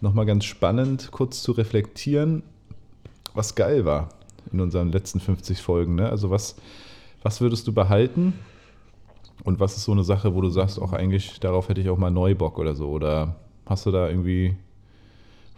nochmal 0.00 0.26
ganz 0.26 0.44
spannend, 0.44 1.10
kurz 1.10 1.42
zu 1.42 1.52
reflektieren, 1.52 2.42
was 3.34 3.54
geil 3.54 3.84
war 3.84 4.08
in 4.52 4.60
unseren 4.60 4.90
letzten 4.90 5.20
50 5.20 5.60
Folgen. 5.60 5.96
Ne? 5.96 6.08
Also 6.08 6.30
was, 6.30 6.56
was 7.22 7.40
würdest 7.40 7.66
du 7.66 7.72
behalten? 7.72 8.34
Und 9.44 9.60
was 9.60 9.76
ist 9.76 9.84
so 9.84 9.92
eine 9.92 10.04
Sache, 10.04 10.34
wo 10.34 10.40
du 10.40 10.50
sagst, 10.50 10.80
auch 10.80 10.92
eigentlich, 10.92 11.40
darauf 11.40 11.68
hätte 11.68 11.80
ich 11.80 11.90
auch 11.90 11.98
mal 11.98 12.10
neu 12.10 12.34
Bock 12.34 12.58
oder 12.58 12.74
so? 12.74 12.88
Oder 12.88 13.36
hast 13.66 13.86
du 13.86 13.90
da 13.90 14.08
irgendwie, 14.08 14.54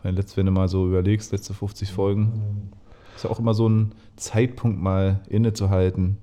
wenn 0.02 0.16
du 0.16 0.50
mal 0.52 0.68
so 0.68 0.86
überlegst, 0.86 1.32
letzte 1.32 1.54
50 1.54 1.92
Folgen, 1.92 2.72
ist 3.14 3.24
ja 3.24 3.30
auch 3.30 3.38
immer 3.38 3.54
so 3.54 3.68
ein 3.68 3.92
Zeitpunkt 4.16 4.80
mal 4.80 5.20
innezuhalten, 5.28 6.18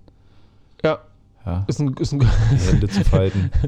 ja, 1.45 1.63
ist 1.67 1.79
ein, 1.79 1.93
ist 1.95 2.13
ein 2.13 2.21
Hände 2.67 2.87
zu 2.87 3.03
falten. 3.03 3.51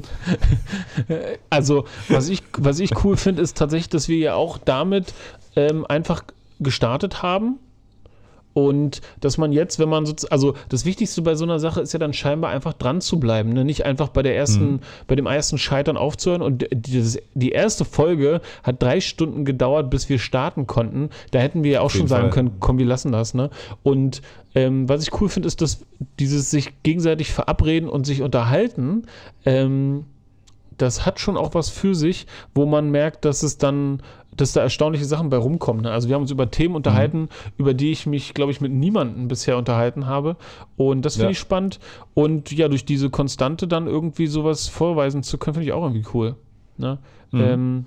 Also, 1.50 1.84
was 2.08 2.28
ich, 2.28 2.42
was 2.56 2.78
ich 2.78 3.04
cool 3.04 3.16
finde, 3.16 3.42
ist 3.42 3.56
tatsächlich, 3.56 3.88
dass 3.90 4.08
wir 4.08 4.16
ja 4.18 4.34
auch 4.34 4.58
damit 4.58 5.12
ähm, 5.56 5.84
einfach 5.86 6.22
gestartet 6.60 7.22
haben. 7.22 7.58
Und 8.54 9.00
dass 9.20 9.38
man 9.38 9.52
jetzt, 9.52 9.78
wenn 9.78 9.88
man 9.88 10.06
so, 10.06 10.14
also 10.30 10.54
das 10.68 10.84
Wichtigste 10.84 11.22
bei 11.22 11.34
so 11.34 11.44
einer 11.44 11.58
Sache 11.58 11.80
ist 11.80 11.92
ja 11.92 11.98
dann 11.98 12.12
scheinbar 12.12 12.50
einfach 12.50 12.74
dran 12.74 13.00
zu 13.00 13.18
bleiben, 13.18 13.52
ne? 13.52 13.64
nicht 13.64 13.84
einfach 13.84 14.08
bei 14.08 14.22
der 14.22 14.36
ersten, 14.36 14.80
bei 15.06 15.14
dem 15.14 15.26
ersten 15.26 15.58
Scheitern 15.58 15.96
aufzuhören. 15.96 16.42
Und 16.42 16.66
die, 16.70 17.18
die 17.34 17.50
erste 17.50 17.84
Folge 17.84 18.40
hat 18.62 18.82
drei 18.82 19.00
Stunden 19.00 19.44
gedauert, 19.44 19.90
bis 19.90 20.08
wir 20.08 20.18
starten 20.18 20.66
konnten. 20.66 21.10
Da 21.30 21.38
hätten 21.38 21.64
wir 21.64 21.70
ja 21.70 21.80
auch 21.80 21.90
schon 21.90 22.08
sagen 22.08 22.24
Fall. 22.24 22.30
können, 22.30 22.56
komm, 22.60 22.78
wir 22.78 22.86
lassen 22.86 23.12
das. 23.12 23.34
Ne? 23.34 23.50
Und 23.82 24.22
ähm, 24.54 24.88
was 24.88 25.02
ich 25.02 25.20
cool 25.20 25.28
finde, 25.28 25.46
ist, 25.46 25.60
dass 25.62 25.84
dieses 26.18 26.50
sich 26.50 26.82
gegenseitig 26.82 27.32
verabreden 27.32 27.88
und 27.88 28.04
sich 28.04 28.22
unterhalten, 28.22 29.04
ähm, 29.44 30.04
das 30.78 31.06
hat 31.06 31.20
schon 31.20 31.36
auch 31.36 31.54
was 31.54 31.68
für 31.68 31.94
sich, 31.94 32.26
wo 32.54 32.66
man 32.66 32.90
merkt, 32.90 33.24
dass 33.24 33.42
es 33.42 33.58
dann, 33.58 34.02
dass 34.36 34.52
da 34.52 34.62
erstaunliche 34.62 35.04
Sachen 35.04 35.30
bei 35.30 35.36
rumkommen. 35.36 35.82
Ne? 35.82 35.90
Also 35.90 36.08
wir 36.08 36.14
haben 36.14 36.22
uns 36.22 36.30
über 36.30 36.50
Themen 36.50 36.74
unterhalten, 36.74 37.28
über 37.58 37.74
die 37.74 37.92
ich 37.92 38.06
mich, 38.06 38.34
glaube 38.34 38.52
ich, 38.52 38.60
mit 38.60 38.72
niemandem 38.72 39.28
bisher 39.28 39.56
unterhalten 39.58 40.06
habe. 40.06 40.36
Und 40.76 41.04
das 41.04 41.14
finde 41.14 41.26
Ja. 41.26 41.30
ich 41.32 41.38
spannend. 41.38 41.80
Und 42.14 42.50
ja, 42.52 42.68
durch 42.68 42.84
diese 42.84 43.10
Konstante 43.10 43.68
dann 43.68 43.86
irgendwie 43.86 44.26
sowas 44.26 44.68
vorweisen 44.68 45.22
zu 45.22 45.38
können, 45.38 45.54
finde 45.54 45.68
ich 45.68 45.72
auch 45.72 45.82
irgendwie 45.82 46.06
cool. 46.14 46.36
Ne? 46.78 46.98
Mhm. 47.30 47.40
Ähm, 47.40 47.86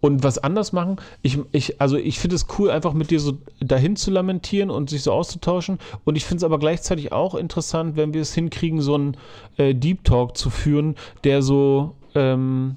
und 0.00 0.22
was 0.22 0.38
anders 0.38 0.72
machen, 0.72 0.96
ich, 1.22 1.38
ich, 1.50 1.80
also 1.80 1.96
ich 1.96 2.20
finde 2.20 2.36
es 2.36 2.46
cool, 2.58 2.70
einfach 2.70 2.92
mit 2.92 3.10
dir 3.10 3.18
so 3.18 3.38
dahin 3.60 3.96
zu 3.96 4.10
lamentieren 4.12 4.70
und 4.70 4.90
sich 4.90 5.02
so 5.02 5.12
auszutauschen. 5.12 5.78
Und 6.04 6.16
ich 6.16 6.24
finde 6.24 6.38
es 6.38 6.44
aber 6.44 6.58
gleichzeitig 6.58 7.12
auch 7.12 7.34
interessant, 7.34 7.96
wenn 7.96 8.14
wir 8.14 8.20
es 8.20 8.32
hinkriegen, 8.32 8.80
so 8.80 8.94
einen 8.94 9.16
äh, 9.56 9.74
Deep 9.74 10.04
Talk 10.04 10.36
zu 10.36 10.50
führen, 10.50 10.94
der 11.24 11.42
so 11.42 11.96
ähm, 12.14 12.76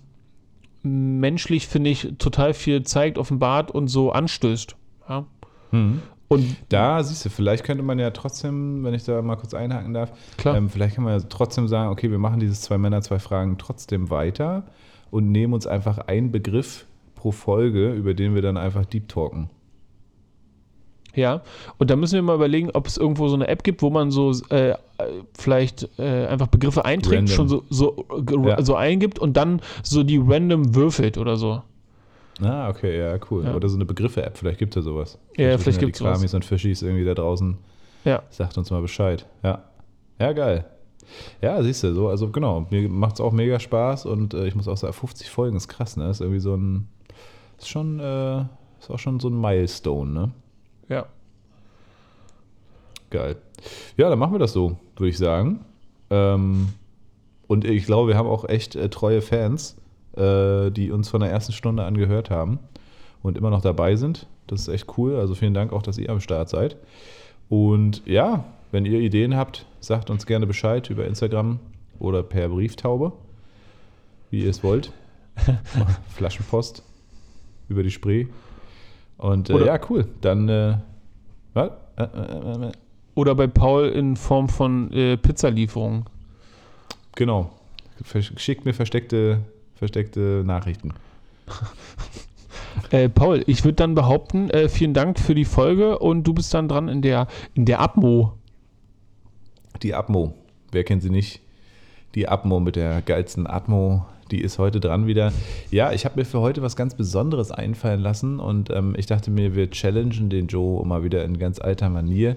menschlich, 0.83 1.67
finde 1.67 1.89
ich, 1.89 2.15
total 2.17 2.53
viel 2.53 2.83
zeigt, 2.83 3.17
offenbart 3.17 3.71
und 3.71 3.87
so 3.87 4.11
anstößt. 4.11 4.75
Ja? 5.07 5.25
Mhm. 5.71 6.01
Und 6.27 6.55
Da 6.69 7.03
siehst 7.03 7.25
du, 7.25 7.29
vielleicht 7.29 7.65
könnte 7.65 7.83
man 7.83 7.99
ja 7.99 8.11
trotzdem, 8.11 8.85
wenn 8.85 8.93
ich 8.93 9.03
da 9.03 9.21
mal 9.21 9.35
kurz 9.35 9.53
einhaken 9.53 9.93
darf, 9.93 10.13
klar, 10.37 10.55
ähm, 10.55 10.69
vielleicht 10.69 10.95
kann 10.95 11.03
man 11.03 11.19
ja 11.19 11.25
trotzdem 11.27 11.67
sagen, 11.67 11.89
okay, 11.89 12.09
wir 12.09 12.19
machen 12.19 12.39
dieses 12.39 12.61
zwei 12.61 12.77
Männer, 12.77 13.01
zwei 13.01 13.19
Fragen 13.19 13.57
trotzdem 13.57 14.09
weiter 14.09 14.63
und 15.09 15.29
nehmen 15.29 15.53
uns 15.53 15.67
einfach 15.67 15.97
einen 15.97 16.31
Begriff 16.31 16.85
pro 17.15 17.31
Folge, 17.31 17.91
über 17.91 18.13
den 18.13 18.33
wir 18.33 18.41
dann 18.41 18.55
einfach 18.55 18.85
deep 18.85 19.09
talken. 19.09 19.49
Ja. 21.15 21.41
Und 21.77 21.89
da 21.89 21.95
müssen 21.95 22.15
wir 22.15 22.21
mal 22.21 22.35
überlegen, 22.35 22.69
ob 22.73 22.87
es 22.87 22.97
irgendwo 22.97 23.27
so 23.27 23.35
eine 23.35 23.47
App 23.47 23.63
gibt, 23.63 23.81
wo 23.81 23.89
man 23.89 24.11
so 24.11 24.31
äh, 24.49 24.75
vielleicht 25.37 25.87
äh, 25.99 26.27
einfach 26.27 26.47
Begriffe 26.47 26.85
einträgt, 26.85 27.29
Random. 27.29 27.35
schon 27.35 27.47
so, 27.49 27.63
so, 27.69 28.05
Ja. 28.45 28.61
so 28.61 28.75
eingibt 28.75 29.19
und 29.19 29.35
dann 29.37 29.61
so 29.83 30.03
die 30.03 30.17
random 30.17 30.75
würfelt 30.75 31.17
oder 31.17 31.35
so. 31.37 31.61
Ah, 32.41 32.69
okay, 32.69 32.97
ja, 32.97 33.19
cool. 33.29 33.43
Ja. 33.45 33.53
Oder 33.55 33.69
so 33.69 33.75
eine 33.75 33.85
Begriffe-App, 33.85 34.37
vielleicht 34.37 34.57
gibt 34.59 34.75
es 34.75 34.83
ja 34.83 34.91
sowas. 34.91 35.19
Ja, 35.37 35.49
wissen 35.49 35.59
vielleicht 35.63 35.81
die 35.81 35.85
gibt's 35.85 35.99
sowas. 35.99 36.13
Kramis 36.17 36.33
und 36.33 36.45
Fischis 36.45 36.81
irgendwie 36.81 37.05
da 37.05 37.13
draußen. 37.13 37.57
Ja. 38.03 38.23
Sagt 38.29 38.57
uns 38.57 38.71
mal 38.71 38.81
Bescheid. 38.81 39.27
Ja. 39.43 39.63
Ja, 40.19 40.33
geil. 40.33 40.65
Ja, 41.41 41.61
siehst 41.61 41.83
du, 41.83 41.93
so, 41.93 42.07
also 42.07 42.29
genau, 42.29 42.67
mir 42.69 42.87
macht 42.87 43.15
es 43.15 43.21
auch 43.21 43.31
mega 43.33 43.59
Spaß 43.59 44.05
und 44.05 44.33
äh, 44.33 44.47
ich 44.47 44.55
muss 44.55 44.67
auch 44.67 44.77
sagen, 44.77 44.93
50 44.93 45.29
Folgen 45.29 45.57
ist 45.57 45.67
krass, 45.67 45.97
ne? 45.97 46.09
Ist 46.09 46.21
irgendwie 46.21 46.39
so 46.39 46.55
ein, 46.55 46.87
ist 47.57 47.67
schon, 47.69 47.99
äh, 47.99 48.41
ist 48.79 48.89
auch 48.89 48.99
schon 48.99 49.19
so 49.19 49.27
ein 49.27 49.39
Milestone, 49.39 50.11
ne? 50.11 50.31
Geil. 53.11 53.35
Ja, 53.97 54.09
dann 54.09 54.17
machen 54.17 54.33
wir 54.33 54.39
das 54.39 54.53
so, 54.53 54.77
würde 54.95 55.09
ich 55.09 55.17
sagen. 55.17 55.59
Ähm, 56.09 56.69
und 57.47 57.65
ich 57.65 57.85
glaube, 57.85 58.07
wir 58.07 58.17
haben 58.17 58.27
auch 58.27 58.47
echt 58.47 58.75
äh, 58.75 58.89
treue 58.89 59.21
Fans, 59.21 59.77
äh, 60.15 60.71
die 60.71 60.91
uns 60.91 61.09
von 61.09 61.21
der 61.21 61.29
ersten 61.29 61.51
Stunde 61.51 61.83
an 61.83 61.97
gehört 61.97 62.29
haben 62.29 62.59
und 63.21 63.37
immer 63.37 63.49
noch 63.49 63.61
dabei 63.61 63.95
sind. 63.95 64.27
Das 64.47 64.61
ist 64.61 64.67
echt 64.69 64.97
cool. 64.97 65.17
Also 65.17 65.35
vielen 65.35 65.53
Dank 65.53 65.73
auch, 65.73 65.83
dass 65.83 65.97
ihr 65.97 66.09
am 66.09 66.21
Start 66.21 66.49
seid. 66.49 66.77
Und 67.49 68.01
ja, 68.05 68.45
wenn 68.71 68.85
ihr 68.85 68.99
Ideen 68.99 69.35
habt, 69.35 69.65
sagt 69.81 70.09
uns 70.09 70.25
gerne 70.25 70.47
Bescheid 70.47 70.89
über 70.89 71.05
Instagram 71.05 71.59
oder 71.99 72.23
per 72.23 72.47
Brieftaube, 72.47 73.11
wie 74.29 74.43
ihr 74.43 74.49
es 74.49 74.63
wollt. 74.63 74.93
Flaschenpost 76.15 76.83
über 77.67 77.83
die 77.83 77.91
Spree. 77.91 78.27
Und 79.17 79.49
äh, 79.49 79.65
ja, 79.65 79.79
cool. 79.89 80.07
Dann, 80.21 80.47
äh, 80.47 80.77
was? 81.53 81.71
Oder 83.15 83.35
bei 83.35 83.47
Paul 83.47 83.89
in 83.89 84.15
Form 84.15 84.49
von 84.49 84.91
äh, 84.91 85.17
Pizzalieferungen. 85.17 86.05
Genau. 87.15 87.51
Schickt 88.37 88.65
mir 88.65 88.73
versteckte, 88.73 89.41
versteckte 89.75 90.43
Nachrichten. 90.45 90.93
Äh, 92.89 93.09
Paul, 93.09 93.43
ich 93.47 93.63
würde 93.63 93.75
dann 93.75 93.95
behaupten, 93.95 94.49
äh, 94.49 94.69
vielen 94.69 94.93
Dank 94.93 95.19
für 95.19 95.35
die 95.35 95.45
Folge 95.45 95.99
und 95.99 96.23
du 96.23 96.33
bist 96.33 96.53
dann 96.53 96.67
dran 96.67 96.87
in 96.87 97.01
der, 97.01 97.27
in 97.53 97.65
der 97.65 97.79
Abmo. 97.79 98.33
Die 99.81 99.93
Atmo, 99.93 100.33
wer 100.71 100.83
kennt 100.83 101.01
sie 101.01 101.09
nicht? 101.09 101.41
Die 102.15 102.27
Atmo 102.27 102.59
mit 102.59 102.75
der 102.75 103.01
geilsten 103.01 103.47
Atmo, 103.47 104.05
die 104.31 104.41
ist 104.41 104.59
heute 104.59 104.79
dran 104.79 105.07
wieder. 105.07 105.31
Ja, 105.69 105.91
ich 105.93 106.05
habe 106.05 106.19
mir 106.19 106.25
für 106.25 106.39
heute 106.39 106.61
was 106.61 106.75
ganz 106.75 106.95
Besonderes 106.95 107.51
einfallen 107.51 108.01
lassen 108.01 108.39
und 108.39 108.69
ähm, 108.69 108.95
ich 108.97 109.05
dachte 109.05 109.31
mir, 109.31 109.55
wir 109.55 109.69
challengen 109.69 110.29
den 110.29 110.47
Joe 110.47 110.85
mal 110.85 111.03
wieder 111.03 111.23
in 111.23 111.39
ganz 111.39 111.59
alter 111.59 111.89
Manier. 111.89 112.35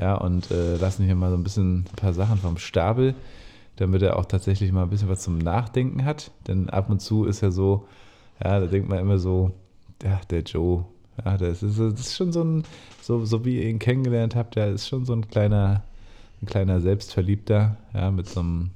Ja, 0.00 0.14
und 0.14 0.50
äh, 0.50 0.76
lassen 0.76 1.04
hier 1.04 1.14
mal 1.14 1.30
so 1.30 1.36
ein 1.36 1.42
bisschen 1.42 1.80
ein 1.80 1.96
paar 1.96 2.14
Sachen 2.14 2.38
vom 2.38 2.56
Stapel, 2.56 3.14
damit 3.76 4.00
er 4.02 4.16
auch 4.16 4.24
tatsächlich 4.24 4.72
mal 4.72 4.84
ein 4.84 4.90
bisschen 4.90 5.10
was 5.10 5.20
zum 5.20 5.36
Nachdenken 5.36 6.04
hat. 6.06 6.30
Denn 6.48 6.70
ab 6.70 6.88
und 6.88 7.00
zu 7.00 7.24
ist 7.26 7.42
ja 7.42 7.50
so, 7.50 7.86
ja, 8.42 8.60
da 8.60 8.66
denkt 8.66 8.88
man 8.88 8.98
immer 8.98 9.18
so, 9.18 9.52
ja, 10.02 10.18
der 10.30 10.40
Joe, 10.42 10.86
ja, 11.22 11.36
das 11.36 11.62
ist, 11.62 11.78
das 11.78 12.00
ist 12.00 12.16
schon 12.16 12.32
so 12.32 12.42
ein, 12.42 12.64
so, 13.02 13.26
so 13.26 13.44
wie 13.44 13.58
ihr 13.58 13.68
ihn 13.68 13.78
kennengelernt 13.78 14.34
habt, 14.34 14.56
der 14.56 14.68
ist 14.68 14.88
schon 14.88 15.04
so 15.04 15.12
ein 15.12 15.28
kleiner, 15.28 15.82
ein 16.40 16.46
kleiner 16.46 16.80
Selbstverliebter, 16.80 17.76
ja, 17.92 18.10
mit 18.10 18.26
so 18.26 18.40
einem, 18.40 18.70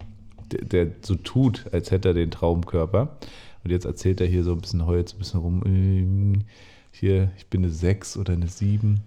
der, 0.52 0.64
der 0.66 0.94
so 1.00 1.14
tut, 1.14 1.64
als 1.72 1.90
hätte 1.90 2.08
er 2.08 2.14
den 2.14 2.30
Traumkörper. 2.30 3.16
Und 3.64 3.70
jetzt 3.70 3.86
erzählt 3.86 4.20
er 4.20 4.26
hier 4.26 4.44
so 4.44 4.52
ein 4.52 4.60
bisschen 4.60 4.80
so 4.80 4.92
ein 4.92 5.18
bisschen 5.18 5.40
rum, 5.40 5.62
äh, 5.64 6.44
hier, 6.92 7.30
ich 7.38 7.46
bin 7.46 7.62
eine 7.62 7.72
6 7.72 8.18
oder 8.18 8.34
eine 8.34 8.48
7. 8.48 9.00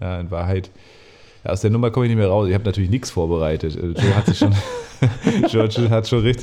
Ja, 0.00 0.20
in 0.20 0.30
Wahrheit, 0.30 0.70
aus 1.44 1.60
der 1.60 1.70
Nummer 1.70 1.90
komme 1.90 2.06
ich 2.06 2.10
nicht 2.10 2.18
mehr 2.18 2.28
raus. 2.28 2.48
Ich 2.48 2.54
habe 2.54 2.64
natürlich 2.64 2.90
nichts 2.90 3.10
vorbereitet. 3.10 3.76
Joe 3.76 4.16
hat 4.16 4.26
sich 4.26 4.38
schon, 4.38 4.54
Joe 5.48 5.90
hat 5.90 6.08
schon 6.08 6.20
richtig 6.20 6.32